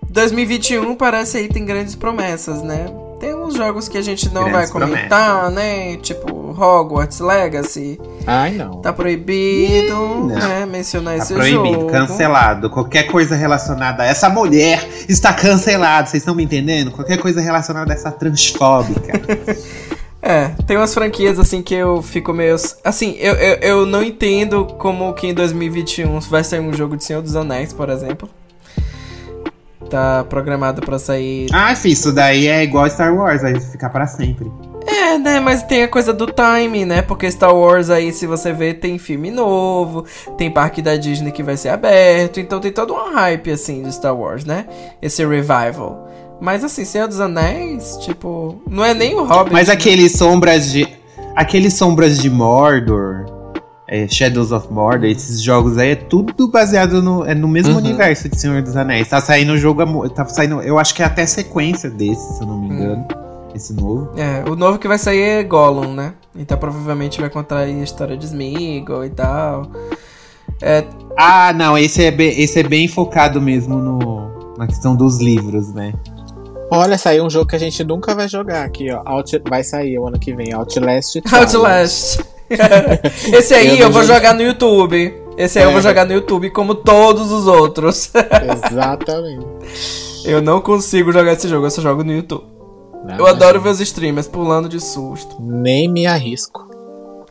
2021 0.10 0.96
parece 0.96 1.38
aí 1.38 1.48
tem 1.48 1.66
grandes 1.66 1.96
promessas, 1.96 2.64
né? 2.64 2.88
Tem 3.20 3.36
uns 3.36 3.54
jogos 3.54 3.88
que 3.90 3.98
a 3.98 4.02
gente 4.02 4.28
não 4.34 4.46
Grandes 4.46 4.72
vai 4.72 4.82
comentar, 4.82 5.52
né? 5.52 5.98
Tipo 5.98 6.56
Hogwarts 6.58 7.20
Legacy. 7.20 8.00
Ai, 8.26 8.52
não. 8.54 8.82
Tá 8.82 8.94
proibido, 8.94 9.94
Não. 9.94 10.28
né? 10.28 10.66
Mencionar 10.66 11.18
Tá 11.18 11.24
esse 11.24 11.34
proibido, 11.34 11.74
jogo. 11.82 11.92
cancelado. 11.92 12.70
Qualquer 12.70 13.04
coisa 13.04 13.36
relacionada 13.36 14.04
a 14.04 14.06
essa 14.06 14.30
mulher 14.30 14.88
está 15.08 15.34
cancelado. 15.34 16.10
Vocês 16.10 16.22
estão 16.24 16.34
me 16.34 16.44
entendendo? 16.44 16.92
Qualquer 16.92 17.18
coisa 17.18 17.42
relacionada 17.42 17.92
a 17.92 17.96
essa 17.96 18.10
transfóbica. 18.12 19.12
É, 20.22 20.50
tem 20.68 20.76
umas 20.76 20.94
franquias 20.94 21.40
assim 21.40 21.62
que 21.62 21.74
eu 21.74 22.02
fico 22.02 22.34
meio. 22.34 22.56
Assim, 22.84 23.16
eu, 23.20 23.34
eu, 23.36 23.56
eu 23.60 23.86
não 23.86 24.04
entendo 24.04 24.66
como 24.78 25.14
que 25.14 25.28
em 25.28 25.34
2021 25.34 26.20
vai 26.22 26.44
sair 26.44 26.60
um 26.60 26.74
jogo 26.74 26.98
de 26.98 27.04
Senhor 27.06 27.22
dos 27.22 27.36
Anéis, 27.36 27.72
por 27.72 27.90
exemplo. 27.90 28.30
Tá 29.90 30.24
programado 30.30 30.82
pra 30.82 31.00
sair. 31.00 31.48
ah, 31.52 31.76
filho, 31.76 31.94
isso 31.94 32.12
daí 32.12 32.48
é 32.48 32.64
igual 32.64 32.88
Star 32.90 33.16
Wars, 33.16 33.42
vai 33.42 33.60
ficar 33.60 33.90
pra 33.90 34.06
sempre. 34.06 34.52
É, 34.86 35.18
né? 35.18 35.40
Mas 35.40 35.64
tem 35.64 35.84
a 35.84 35.88
coisa 35.88 36.14
do 36.14 36.28
timing, 36.28 36.86
né? 36.86 37.02
Porque 37.02 37.30
Star 37.32 37.56
Wars 37.56 37.90
aí, 37.90 38.12
se 38.12 38.28
você 38.28 38.52
ver, 38.52 38.76
tem 38.76 38.98
filme 38.98 39.32
novo, 39.32 40.06
tem 40.38 40.52
parque 40.52 40.82
da 40.82 40.96
Disney 40.96 41.32
que 41.32 41.42
vai 41.42 41.58
ser 41.58 41.70
aberto, 41.70 42.40
então 42.40 42.60
tem 42.60 42.72
todo 42.72 42.94
um 42.94 43.14
hype 43.14 43.52
assim 43.52 43.82
de 43.84 43.94
Star 43.94 44.16
Wars, 44.16 44.46
né? 44.46 44.68
Esse 45.02 45.26
revival. 45.26 46.09
Mas 46.42 46.64
assim, 46.64 46.86
Senhor 46.86 47.08
dos 47.08 47.20
Anéis, 47.20 47.98
tipo, 48.02 48.62
não 48.70 48.84
é 48.86 48.94
nem 48.94 49.16
o 49.16 49.26
Hobbit. 49.26 49.52
Mas 49.52 49.70
aqueles 49.70 50.14
sombras 50.14 50.72
de. 50.72 50.88
Aqueles 51.36 51.74
sombras 51.74 52.18
de 52.18 52.30
Mordor, 52.30 53.26
é, 53.88 54.08
Shadows 54.08 54.52
of 54.52 54.72
Mordor, 54.72 55.06
esses 55.10 55.42
jogos 55.42 55.78
aí 55.78 55.92
é 55.92 55.96
tudo 55.96 56.48
baseado 56.50 57.02
no, 57.02 57.26
é 57.26 57.34
no 57.36 57.48
mesmo 57.48 57.74
Uhum. 57.74 57.78
universo 57.80 58.28
de 58.30 58.40
Senhor 58.40 58.62
dos 58.62 58.76
Anéis. 58.76 59.08
Tá 59.08 59.22
saindo 59.22 59.54
o 59.54 59.58
jogo. 59.58 60.10
Tá 60.10 60.26
saindo, 60.26 60.62
eu 60.62 60.78
acho 60.80 60.94
que 60.96 61.02
é 61.02 61.06
até 61.06 61.26
sequência 61.26 61.90
desse, 61.90 62.36
se 62.38 62.42
eu 62.42 62.48
não 62.48 62.60
me 62.60 62.68
engano. 62.68 63.06
Esse 63.56 63.74
novo. 63.74 64.12
É, 64.16 64.48
o 64.50 64.56
novo 64.56 64.78
que 64.78 64.88
vai 64.88 64.98
sair 65.00 65.22
é 65.22 65.44
Gollum, 65.44 65.94
né? 65.94 66.14
Então 66.38 66.58
provavelmente 66.58 67.20
vai 67.20 67.30
contar 67.30 67.60
aí 67.60 67.80
a 67.82 67.84
história 67.84 68.16
de 68.16 68.26
Smeagol 68.26 69.04
e 69.06 69.10
tal. 69.10 69.64
É, 70.62 70.84
Ah, 71.18 71.52
não, 71.54 71.78
esse 71.78 72.04
é 72.04 72.12
bem, 72.12 72.40
esse 72.40 72.60
é 72.60 72.64
bem 72.64 72.88
focado 72.88 73.42
mesmo 73.42 73.78
no, 73.78 74.56
na 74.58 74.68
questão 74.68 74.96
dos 74.96 75.20
livros, 75.20 75.74
né? 75.74 75.94
Olha, 76.72 76.98
saiu 76.98 77.26
um 77.26 77.30
jogo 77.30 77.48
que 77.48 77.56
a 77.56 77.60
gente 77.60 77.84
nunca 77.84 78.14
vai 78.14 78.28
jogar 78.28 78.64
aqui, 78.64 78.92
ó. 78.92 79.02
Out... 79.06 79.42
Vai 79.50 79.64
sair 79.64 79.98
o 79.98 80.08
ano 80.08 80.20
que 80.20 80.34
vem, 80.34 80.54
Outlast. 80.54 81.16
Outlast. 81.32 82.20
Esse 83.34 83.54
aí 83.54 83.80
Eu 83.80 83.88
eu, 83.88 83.92
vou 83.92 84.04
jogar 84.04 84.34
no 84.34 84.42
YouTube. 84.42 85.14
Esse 85.38 85.58
aí 85.60 85.66
eu 85.66 85.70
É. 85.70 85.74
vou 85.74 85.82
jogar 85.82 86.06
no 86.06 86.14
YouTube 86.14 86.50
como 86.52 86.76
todos 86.76 87.32
os 87.32 87.48
outros. 87.48 88.12
Exatamente. 88.70 89.46
eu 90.26 90.42
não 90.42 90.60
consigo 90.62 91.12
jogar 91.12 91.34
esse 91.34 91.48
jogo, 91.48 91.66
eu 91.66 91.72
só 91.72 91.82
jogo 91.82 92.04
no 92.04 92.12
YouTube. 92.12 92.46
Não, 93.06 93.18
Eu 93.18 93.28
adoro 93.28 93.62
ver 93.62 93.70
os 93.70 93.80
streamers 93.80 94.28
pulando 94.28 94.68
de 94.68 94.80
susto. 94.80 95.38
Nem 95.42 95.88
me 95.88 96.06
arrisco. 96.06 96.68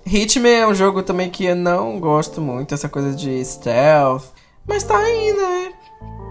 Hitman 0.07 0.49
é 0.61 0.67
um 0.67 0.75
jogo 0.75 1.03
também 1.03 1.29
que 1.29 1.45
eu 1.45 1.55
não 1.55 2.01
gosto 2.01 2.41
muito, 2.41 2.75
essa 2.75 2.89
coisa 2.89 3.15
de 3.15 3.45
stealth. 3.45 4.25
Mas 4.67 4.83
tá 4.85 4.97
aí, 4.97 5.33
né? 5.35 5.73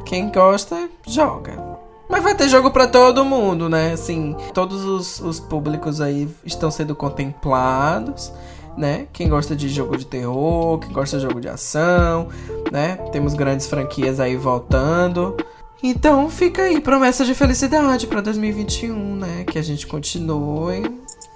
Quem 0.06 0.32
gosta, 0.32 0.90
joga. 1.08 1.77
Mas 2.18 2.24
vai 2.24 2.34
ter 2.34 2.50
jogo 2.50 2.72
pra 2.72 2.88
todo 2.88 3.24
mundo, 3.24 3.70
né? 3.70 3.94
Assim, 3.94 4.36
todos 4.52 4.84
os, 4.84 5.20
os 5.20 5.40
públicos 5.40 6.02
aí 6.02 6.28
estão 6.44 6.72
sendo 6.72 6.96
contemplados, 6.96 8.34
né? 8.76 9.06
Quem 9.14 9.30
gosta 9.30 9.56
de 9.56 9.70
jogo 9.70 9.96
de 9.96 10.04
terror, 10.04 10.80
quem 10.80 10.92
gosta 10.92 11.18
de 11.18 11.24
jogo 11.24 11.40
de 11.40 11.48
ação, 11.48 12.30
né? 12.72 12.96
Temos 13.12 13.36
grandes 13.36 13.68
franquias 13.68 14.20
aí 14.20 14.36
voltando. 14.36 15.38
Então 15.82 16.30
fica 16.30 16.64
aí, 16.64 16.82
promessa 16.82 17.24
de 17.24 17.34
felicidade 17.34 18.08
pra 18.08 18.22
2021, 18.22 19.16
né? 19.16 19.44
Que 19.46 19.60
a 19.60 19.62
gente 19.62 19.86
continue. 19.86 20.84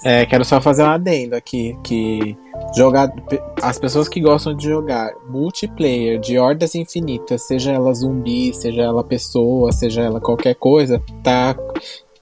É, 0.04 0.26
quero 0.26 0.44
só 0.44 0.60
fazer 0.60 0.84
um 0.84 0.90
adendo 0.90 1.36
aqui, 1.36 1.78
que 1.84 2.36
jogar 2.76 3.14
as 3.62 3.78
pessoas 3.78 4.10
que 4.10 4.20
gostam 4.20 4.56
de 4.56 4.66
jogar 4.68 5.12
multiplayer 5.30 6.20
de 6.20 6.40
hordas 6.40 6.74
infinitas, 6.74 7.44
seja 7.44 7.72
ela 7.72 7.94
zumbi, 7.94 8.52
seja 8.54 8.82
ela 8.82 9.04
pessoa, 9.04 9.72
seja 9.72 10.02
ela 10.02 10.20
qualquer 10.20 10.56
coisa, 10.56 11.02
tá 11.24 11.56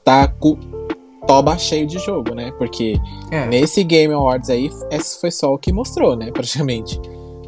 tá 0.04 0.28
com 0.28 0.58
toba 1.26 1.58
cheio 1.58 1.86
de 1.88 2.00
jogo, 2.00 2.34
né? 2.34 2.52
Porque 2.58 2.96
É. 3.32 3.46
nesse 3.46 3.84
Game 3.84 4.14
Awards 4.14 4.50
aí, 4.50 4.70
esse 4.92 5.20
foi 5.22 5.32
só 5.32 5.54
o 5.54 5.58
que 5.58 5.72
mostrou, 5.72 6.16
né, 6.18 6.32
praticamente. 6.32 7.00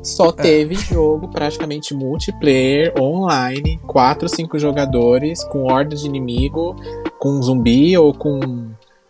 Só 0.04 0.30
É. 0.30 0.32
teve 0.34 0.76
jogo 0.76 1.28
praticamente 1.28 1.94
multiplayer, 1.94 2.94
online, 3.00 3.80
4, 3.86 4.28
5 4.28 4.58
jogadores, 4.58 5.44
com 5.46 5.64
horda 5.64 5.96
de 5.96 6.06
inimigo, 6.06 6.76
com 7.20 7.42
zumbi 7.42 7.98
ou 7.98 8.14
com. 8.14 8.40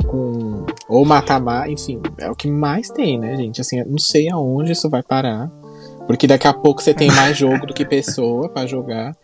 com 0.05 0.65
ou 0.89 1.05
matar 1.05 1.41
enfim, 1.69 2.01
é 2.17 2.29
o 2.29 2.35
que 2.35 2.49
mais 2.49 2.89
tem, 2.89 3.17
né, 3.17 3.37
gente? 3.37 3.61
Assim, 3.61 3.79
eu 3.79 3.85
não 3.85 3.97
sei 3.97 4.29
aonde 4.29 4.73
isso 4.73 4.89
vai 4.89 5.01
parar. 5.01 5.49
Porque 6.05 6.27
daqui 6.27 6.47
a 6.47 6.53
pouco 6.53 6.81
você 6.81 6.93
tem 6.93 7.09
mais 7.09 7.37
jogo 7.37 7.65
do 7.65 7.73
que 7.73 7.85
pessoa 7.85 8.49
pra 8.49 8.65
jogar. 8.65 9.15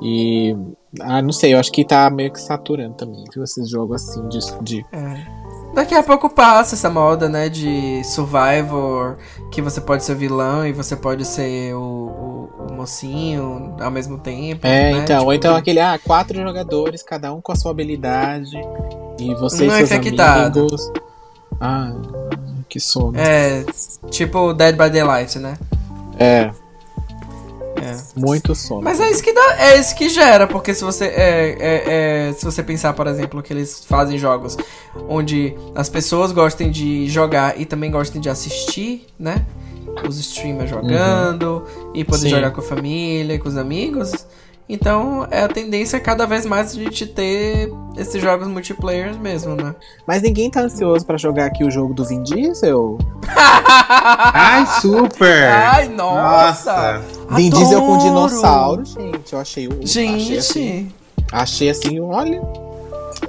E. 0.00 0.54
Ah, 1.00 1.20
não 1.20 1.32
sei, 1.32 1.54
eu 1.54 1.58
acho 1.60 1.70
que 1.70 1.84
tá 1.84 2.08
meio 2.10 2.32
que 2.32 2.40
saturando 2.40 2.94
também, 2.94 3.24
viu? 3.32 3.44
Esses 3.44 3.68
jogos 3.68 4.02
assim 4.08 4.26
de. 4.28 4.38
de 4.62 4.86
É. 4.92 5.38
Daqui 5.74 5.94
a 5.94 6.02
pouco 6.02 6.30
passa 6.30 6.74
essa 6.74 6.88
moda, 6.88 7.28
né, 7.28 7.48
de 7.50 8.02
Survivor, 8.02 9.16
que 9.52 9.60
você 9.60 9.80
pode 9.82 10.02
ser 10.02 10.14
vilão 10.16 10.66
e 10.66 10.72
você 10.72 10.96
pode 10.96 11.24
ser 11.26 11.74
o, 11.74 11.78
o- 11.80 12.66
o 12.70 12.72
mocinho 12.72 13.76
ao 13.78 13.90
mesmo 13.90 14.18
tempo. 14.18 14.66
É, 14.66 14.92
né? 14.94 14.98
então, 15.02 15.18
Tipo, 15.18 15.26
ou 15.26 15.32
então 15.34 15.54
aquele, 15.54 15.78
ah, 15.78 15.98
quatro 16.02 16.40
jogadores, 16.40 17.02
cada 17.02 17.32
um 17.34 17.40
com 17.40 17.52
a 17.52 17.54
sua 17.56 17.70
habilidade. 17.70 18.56
E 19.20 19.34
você 19.34 19.66
Não 19.66 19.74
e 19.74 19.82
é 19.82 19.86
seus 19.86 19.90
infectado. 20.00 20.60
amigos. 20.60 20.90
Ah, 21.60 21.92
que 22.68 22.80
sono. 22.80 23.18
É, 23.18 23.64
tipo 24.10 24.52
Dead 24.54 24.74
by 24.74 24.88
Daylight, 24.90 25.38
né? 25.38 25.58
É, 26.18 26.50
É. 27.78 27.96
muito 28.16 28.54
sono. 28.54 28.82
Mas 28.82 29.00
é 29.00 29.10
isso 29.10 29.22
que 29.22 29.32
dá, 29.32 29.56
é 29.58 29.78
isso 29.78 29.94
que 29.94 30.08
gera, 30.08 30.46
porque 30.46 30.74
se 30.74 30.84
você 30.84 31.04
é, 31.06 31.56
é- 31.58 32.28
é- 32.28 32.32
se 32.32 32.44
você 32.44 32.62
pensar, 32.62 32.92
por 32.92 33.06
exemplo, 33.06 33.42
que 33.42 33.52
eles 33.52 33.84
fazem 33.84 34.18
jogos 34.18 34.56
onde 35.08 35.54
as 35.74 35.88
pessoas 35.88 36.32
gostem 36.32 36.70
de 36.70 37.06
jogar 37.08 37.60
e 37.60 37.64
também 37.64 37.90
gostem 37.90 38.20
de 38.20 38.28
assistir, 38.28 39.06
né? 39.18 39.44
Os 40.06 40.18
streamers 40.18 40.70
jogando 40.70 41.64
e 41.94 42.04
poder 42.04 42.22
Sim. 42.22 42.30
jogar 42.30 42.50
com 42.50 42.60
a 42.60 42.64
família 42.64 43.34
e 43.34 43.38
com 43.38 43.48
os 43.48 43.56
amigos. 43.56 44.12
Então 44.68 45.26
é 45.30 45.44
a 45.44 45.48
tendência 45.48 45.98
cada 45.98 46.26
vez 46.26 46.44
mais 46.44 46.72
a 46.72 46.74
gente 46.74 47.06
ter 47.06 47.72
esses 47.96 48.20
jogos 48.20 48.46
multiplayer 48.48 49.18
mesmo, 49.18 49.54
né? 49.56 49.74
Mas 50.06 50.20
ninguém 50.20 50.50
tá 50.50 50.60
ansioso 50.60 51.06
pra 51.06 51.16
jogar 51.16 51.46
aqui 51.46 51.64
o 51.64 51.70
jogo 51.70 51.94
do 51.94 52.04
Vin 52.04 52.22
Diesel? 52.22 52.98
Ai, 54.34 54.66
super! 54.80 55.44
Ai, 55.50 55.88
nossa! 55.88 57.00
Vin 57.30 57.48
Diesel 57.50 57.80
com 57.80 57.94
Adoro! 57.94 58.08
dinossauro, 58.08 58.84
gente. 58.84 59.32
Eu 59.32 59.40
achei 59.40 59.68
o. 59.68 59.78
Gente, 59.86 60.36
Achei 60.36 60.38
assim, 60.38 60.92
achei 61.32 61.70
assim, 61.70 62.00
olha. 62.00 62.42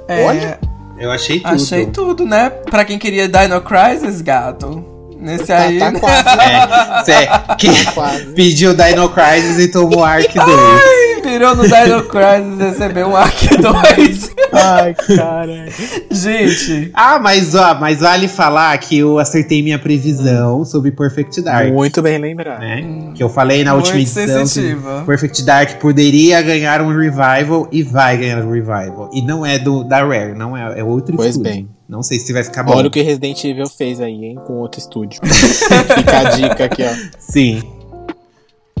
é, 0.08 0.26
olha. 0.26 0.60
Eu 0.98 1.10
achei 1.10 1.40
tudo. 1.40 1.54
Achei 1.54 1.86
tudo, 1.86 2.26
né? 2.26 2.50
Pra 2.50 2.84
quem 2.84 2.98
queria 2.98 3.26
Dino 3.26 3.60
Crisis, 3.62 4.20
gato. 4.20 4.84
Nesse 5.18 5.46
Tá, 5.46 5.58
aí. 5.62 5.78
tá 5.78 5.90
né? 5.90 6.00
quase. 6.00 6.28
É, 6.28 7.04
cê, 7.04 7.28
que 7.56 7.84
Tá 7.86 7.92
quase. 7.92 8.26
pediu 8.34 8.74
Dino 8.74 9.08
Crisis 9.08 9.58
e 9.58 9.68
tomou 9.70 10.04
Ark 10.04 10.28
2. 10.34 10.46
Virou 11.40 11.56
no 11.56 11.62
Dino 11.62 12.02
Crisis 12.04 12.60
e 12.60 12.62
recebeu 12.62 13.08
um 13.08 13.16
Ark 13.16 13.48
2. 13.56 14.30
Ai, 14.52 14.94
caralho. 14.94 15.72
Gente. 16.10 16.90
Ah, 16.92 17.18
mas 17.18 17.54
ó, 17.54 17.74
mas 17.80 18.00
vale 18.00 18.28
falar 18.28 18.76
que 18.76 18.98
eu 18.98 19.18
acertei 19.18 19.62
minha 19.62 19.78
previsão 19.78 20.66
sobre 20.66 20.90
Perfect 20.90 21.40
Dark. 21.40 21.72
Muito 21.72 22.02
bem 22.02 22.18
lembrado. 22.18 22.60
né? 22.60 23.12
Que 23.14 23.22
eu 23.22 23.30
falei 23.30 23.64
na 23.64 23.72
Muito 23.72 23.86
última 23.86 24.00
edição 24.02 24.44
sensitiva. 24.46 25.00
que 25.00 25.06
Perfect 25.06 25.42
Dark 25.42 25.78
poderia 25.80 26.42
ganhar 26.42 26.82
um 26.82 26.88
revival 26.94 27.66
e 27.72 27.82
vai 27.82 28.18
ganhar 28.18 28.44
um 28.44 28.50
revival. 28.52 29.08
E 29.14 29.22
não 29.22 29.46
é 29.46 29.58
do 29.58 29.82
da 29.82 30.04
Rare, 30.04 30.34
não 30.34 30.54
é, 30.54 30.80
é 30.80 30.84
outro 30.84 31.16
Pois 31.16 31.30
estúdio. 31.30 31.50
bem. 31.52 31.68
Não 31.88 32.02
sei 32.02 32.18
se 32.18 32.32
vai 32.34 32.44
ficar 32.44 32.62
bom. 32.64 32.74
Olha 32.76 32.88
o 32.88 32.90
que 32.90 33.00
Resident 33.00 33.42
Evil 33.44 33.66
fez 33.66 33.98
aí, 33.98 34.24
hein? 34.24 34.38
Com 34.46 34.58
outro 34.58 34.78
estúdio. 34.78 35.20
Fica 35.24 36.18
a 36.18 36.24
dica 36.32 36.64
aqui, 36.66 36.82
ó. 36.82 36.94
Sim. 37.18 37.62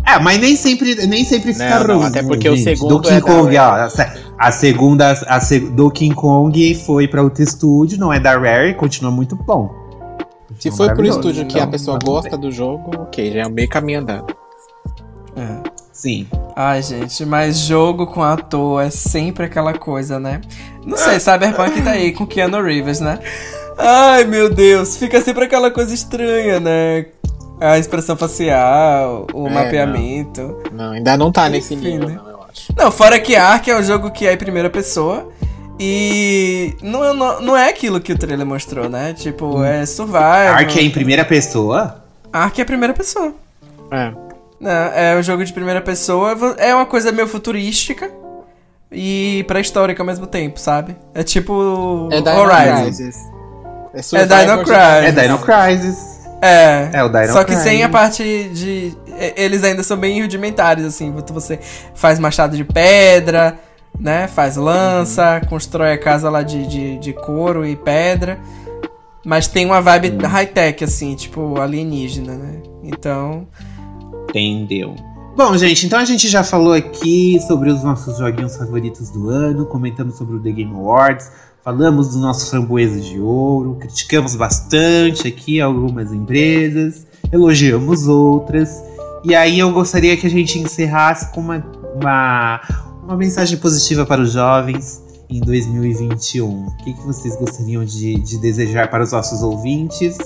É, 0.06 0.18
mas 0.18 0.40
nem 0.40 0.56
sempre, 0.56 0.94
nem 1.06 1.24
sempre 1.24 1.52
fica 1.52 1.78
Não, 1.80 1.86
não, 1.86 1.96
ruim. 1.98 2.06
até 2.08 2.22
né, 2.22 2.28
porque 2.28 2.48
o 2.48 2.56
gente? 2.56 2.76
segundo 2.76 2.96
Do 2.96 3.02
King 3.02 3.14
é 3.16 3.20
da 3.20 3.26
Kong, 3.26 3.56
ó. 3.58 3.70
Rare. 3.70 3.80
A, 3.82 3.90
se- 3.90 4.20
a 4.38 4.52
segunda 4.52 5.10
a 5.10 5.40
se- 5.40 5.60
do 5.60 5.90
King 5.90 6.14
Kong 6.14 6.74
foi 6.86 7.06
pra 7.06 7.22
outro 7.22 7.42
estúdio, 7.42 7.98
não 7.98 8.12
é 8.12 8.18
da 8.18 8.36
Rare, 8.38 8.74
continua 8.74 9.10
muito 9.12 9.36
bom. 9.36 9.70
Se 10.58 10.70
foi 10.70 10.92
pro 10.94 11.06
estúdio 11.06 11.46
que 11.46 11.56
a 11.56 11.60
Então, 11.60 11.70
pessoa 11.70 11.98
tá 11.98 12.04
gosta 12.06 12.30
bem. 12.30 12.40
do 12.40 12.50
jogo, 12.52 12.90
ok, 13.02 13.32
já 13.32 13.42
é 13.42 13.48
meio 13.48 13.68
caminho 13.68 14.00
andado. 14.00 14.34
É. 15.36 15.70
Sim. 15.92 16.26
Ai, 16.56 16.82
gente, 16.82 17.24
mas 17.26 17.58
jogo 17.58 18.06
com 18.06 18.22
ator 18.22 18.82
é 18.82 18.90
sempre 18.90 19.44
aquela 19.44 19.74
coisa, 19.74 20.18
né? 20.18 20.40
Não 20.84 20.96
sei, 20.96 21.20
Cyberpunk 21.20 21.82
tá 21.82 21.90
aí 21.90 22.12
com 22.12 22.26
Keanu 22.26 22.62
Reeves, 22.62 23.00
né? 23.00 23.18
Ai, 23.78 24.24
meu 24.24 24.52
Deus, 24.52 24.96
fica 24.96 25.20
sempre 25.20 25.44
aquela 25.44 25.70
coisa 25.70 25.94
estranha, 25.94 26.58
né? 26.58 27.06
A 27.60 27.78
expressão 27.78 28.16
facial, 28.16 29.26
o 29.34 29.46
É, 29.46 29.50
mapeamento. 29.50 30.56
Não, 30.72 30.92
ainda 30.92 31.16
não 31.16 31.30
tá 31.30 31.48
nesse 31.48 31.74
Enfim, 31.74 31.90
nível, 31.98 32.08
né? 32.08 32.14
não, 32.22 32.30
eu 32.30 32.38
acho. 32.50 32.72
Não, 32.76 32.90
fora 32.90 33.18
que 33.20 33.36
Ark 33.36 33.70
é 33.70 33.76
um 33.78 33.82
jogo 33.82 34.10
que 34.10 34.26
é 34.26 34.32
em 34.32 34.36
primeira 34.36 34.70
pessoa. 34.70 35.28
E 35.78 36.74
não, 36.82 37.04
é- 37.04 37.12
não, 37.14 37.40
não 37.40 37.56
é 37.56 37.68
aquilo 37.70 38.00
que 38.00 38.12
o 38.12 38.18
trailer 38.18 38.46
mostrou, 38.46 38.88
né? 38.88 39.14
Tipo, 39.14 39.62
é 39.62 39.84
survival. 39.86 40.54
Ark 40.54 40.78
é 40.78 40.82
em 40.82 40.90
primeira 40.90 41.24
pessoa? 41.24 42.02
Ark 42.32 42.60
é 42.60 42.64
primeira 42.64 42.92
pessoa. 42.94 43.32
É. 43.90 44.12
Não, 44.60 44.70
é 44.70 45.16
um 45.18 45.22
jogo 45.22 45.42
de 45.44 45.52
primeira 45.52 45.80
pessoa. 45.80 46.36
É 46.58 46.74
uma 46.74 46.84
coisa 46.86 47.10
meio 47.12 47.26
futurística 47.26 48.10
e 48.92 49.42
pré-histórica 49.48 50.02
ao 50.02 50.06
mesmo 50.06 50.26
tempo, 50.26 50.60
sabe? 50.60 50.96
É 51.14 51.22
tipo 51.22 52.08
É 52.12 52.20
Dino 52.20 52.40
Horizon. 52.40 52.82
Crisis. 52.84 53.16
É, 53.94 53.98
É 54.22 54.26
Dino 54.26 54.58
Crisis. 54.58 54.76
É 54.78 55.12
Dino 55.12 55.38
Crisis. 55.38 56.19
É. 56.42 56.90
É 56.92 57.04
o 57.04 57.08
Dino 57.08 57.32
Só 57.32 57.44
que 57.44 57.56
sem 57.56 57.82
a 57.82 57.88
parte 57.88 58.22
de. 58.52 58.96
Eles 59.36 59.62
ainda 59.62 59.82
são 59.82 59.96
bem 59.96 60.22
rudimentares, 60.22 60.84
assim. 60.84 61.14
Você 61.32 61.58
faz 61.94 62.18
machado 62.18 62.56
de 62.56 62.64
pedra, 62.64 63.58
né? 63.98 64.26
Faz 64.28 64.56
lança, 64.56 65.40
constrói 65.48 65.92
a 65.92 65.98
casa 65.98 66.30
lá 66.30 66.42
de, 66.42 66.66
de, 66.66 66.98
de 66.98 67.12
couro 67.12 67.66
e 67.66 67.76
pedra. 67.76 68.40
Mas 69.24 69.46
tem 69.46 69.66
uma 69.66 69.82
vibe 69.82 70.24
high-tech, 70.24 70.82
assim, 70.82 71.14
tipo 71.14 71.60
alienígena, 71.60 72.34
né? 72.34 72.62
Então. 72.82 73.46
Entendeu. 74.30 74.96
Bom, 75.36 75.56
gente, 75.56 75.86
então 75.86 75.98
a 75.98 76.04
gente 76.04 76.28
já 76.28 76.42
falou 76.42 76.72
aqui 76.72 77.38
sobre 77.46 77.70
os 77.70 77.84
nossos 77.84 78.18
joguinhos 78.18 78.56
favoritos 78.56 79.10
do 79.10 79.28
ano, 79.28 79.64
comentamos 79.66 80.16
sobre 80.16 80.36
o 80.36 80.40
The 80.40 80.50
Game 80.50 80.74
Awards, 80.74 81.30
falamos 81.64 82.08
dos 82.08 82.16
nossos 82.16 82.48
framboesas 82.50 83.04
de 83.04 83.20
ouro, 83.20 83.76
criticamos 83.80 84.34
bastante 84.34 85.28
aqui 85.28 85.60
algumas 85.60 86.12
empresas, 86.12 87.06
elogiamos 87.32 88.06
outras. 88.06 88.82
E 89.24 89.34
aí 89.34 89.58
eu 89.58 89.70
gostaria 89.72 90.16
que 90.16 90.26
a 90.26 90.30
gente 90.30 90.58
encerrasse 90.58 91.32
com 91.32 91.40
uma, 91.40 91.64
uma, 91.94 92.60
uma 93.04 93.16
mensagem 93.16 93.58
positiva 93.58 94.06
para 94.06 94.20
os 94.20 94.32
jovens 94.32 95.02
em 95.28 95.40
2021. 95.40 96.66
O 96.66 96.76
que, 96.78 96.94
que 96.94 97.02
vocês 97.02 97.36
gostariam 97.36 97.84
de, 97.84 98.16
de 98.16 98.38
desejar 98.38 98.88
para 98.88 99.04
os 99.04 99.12
nossos 99.12 99.42
ouvintes? 99.42 100.18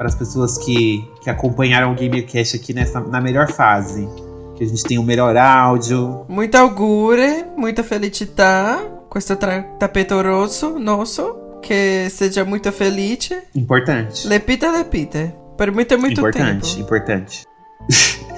para 0.00 0.08
as 0.08 0.14
pessoas 0.14 0.56
que, 0.56 1.06
que 1.20 1.28
acompanharam 1.28 1.92
o 1.92 1.94
GamerCast 1.94 2.56
aqui 2.56 2.72
nessa, 2.72 3.00
na 3.00 3.20
melhor 3.20 3.52
fase. 3.52 4.08
Que 4.54 4.64
a 4.64 4.66
gente 4.66 4.82
tem 4.82 4.98
o 4.98 5.02
melhor 5.02 5.36
áudio. 5.36 6.24
Muita 6.26 6.60
augure, 6.60 7.44
muita 7.54 7.84
felicidade 7.84 8.99
com 9.10 9.18
esse 9.18 9.36
tra- 9.36 9.62
tapete 9.78 10.14
rosso 10.14 10.78
nosso. 10.78 11.36
Que 11.62 12.08
seja 12.08 12.42
muito 12.42 12.72
feliz. 12.72 13.30
Importante. 13.54 14.26
Lepita, 14.26 14.70
lepita. 14.70 15.34
Por 15.58 15.70
muito, 15.70 15.98
muito 15.98 16.18
importante, 16.20 16.70
tempo. 16.76 16.80
importante. 16.86 17.44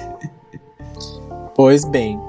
Pois 1.55 1.85
bem. 1.85 2.19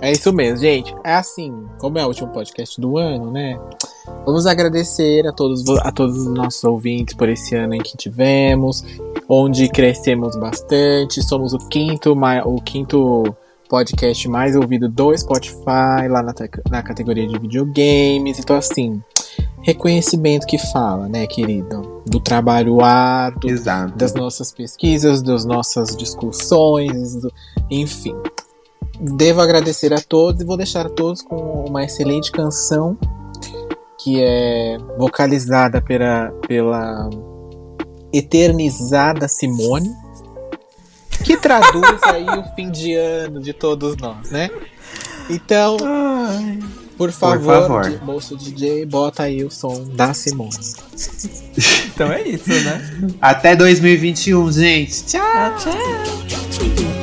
É 0.00 0.12
isso 0.12 0.32
mesmo, 0.32 0.56
gente. 0.58 0.94
É 1.04 1.14
assim, 1.14 1.66
como 1.78 1.98
é 1.98 2.04
o 2.04 2.08
último 2.08 2.28
podcast 2.28 2.80
do 2.80 2.96
ano, 2.96 3.30
né? 3.30 3.58
Vamos 4.24 4.46
agradecer 4.46 5.26
a 5.26 5.32
todos, 5.32 5.68
a 5.80 5.92
todos 5.92 6.16
os 6.16 6.32
nossos 6.32 6.62
ouvintes 6.64 7.14
por 7.14 7.28
esse 7.28 7.54
ano 7.54 7.74
em 7.74 7.80
que 7.82 7.96
tivemos, 7.96 8.84
onde 9.28 9.68
crescemos 9.68 10.36
bastante. 10.36 11.22
Somos 11.22 11.52
o 11.52 11.58
quinto, 11.68 12.12
o 12.44 12.62
quinto 12.62 13.24
podcast 13.70 14.28
mais 14.28 14.56
ouvido 14.56 14.88
do 14.88 15.16
Spotify, 15.16 16.08
lá 16.10 16.22
na, 16.24 16.34
na 16.68 16.82
categoria 16.82 17.26
de 17.26 17.38
videogames. 17.38 18.40
Então, 18.40 18.56
assim, 18.56 19.00
reconhecimento 19.62 20.44
que 20.46 20.58
fala, 20.58 21.08
né, 21.08 21.24
querido? 21.28 22.02
Do 22.04 22.18
trabalho 22.18 22.82
árduo, 22.82 23.48
Exato. 23.48 23.96
das 23.96 24.12
nossas 24.12 24.50
pesquisas, 24.52 25.22
das 25.22 25.44
nossas 25.44 25.96
discussões, 25.96 27.14
do- 27.14 27.32
enfim. 27.70 28.14
devo 29.00 29.40
agradecer 29.40 29.94
a 29.94 30.00
todos 30.00 30.42
e 30.42 30.44
vou 30.44 30.56
deixar 30.56 30.90
todos 30.90 31.22
com 31.22 31.64
uma 31.68 31.84
excelente 31.84 32.32
canção 32.32 32.98
que 34.02 34.20
é 34.20 34.78
vocalizada 34.98 35.80
pela, 35.80 36.30
pela 36.48 37.08
eternizada 38.12 39.28
Simone, 39.28 39.90
que 41.24 41.36
traduz 41.36 42.02
aí 42.04 42.24
o 42.24 42.44
fim 42.54 42.70
de 42.70 42.94
ano 42.94 43.40
de 43.40 43.52
todos 43.52 43.96
nós, 43.96 44.30
né? 44.30 44.50
Então, 45.28 45.76
por 46.98 47.12
favor, 47.12 47.62
favor. 47.62 47.90
de- 47.90 47.96
bolso 47.98 48.36
DJ, 48.36 48.84
bota 48.86 49.22
aí 49.24 49.44
o 49.44 49.50
som 49.50 49.84
da 49.94 50.12
Simone. 50.12 50.50
Então 51.94 52.10
é 52.12 52.22
isso, 52.22 52.48
né? 52.48 52.90
Até 53.20 53.54
2021, 53.54 54.50
gente. 54.52 55.04
Tchau. 55.04 55.22
Nasce 55.34 56.99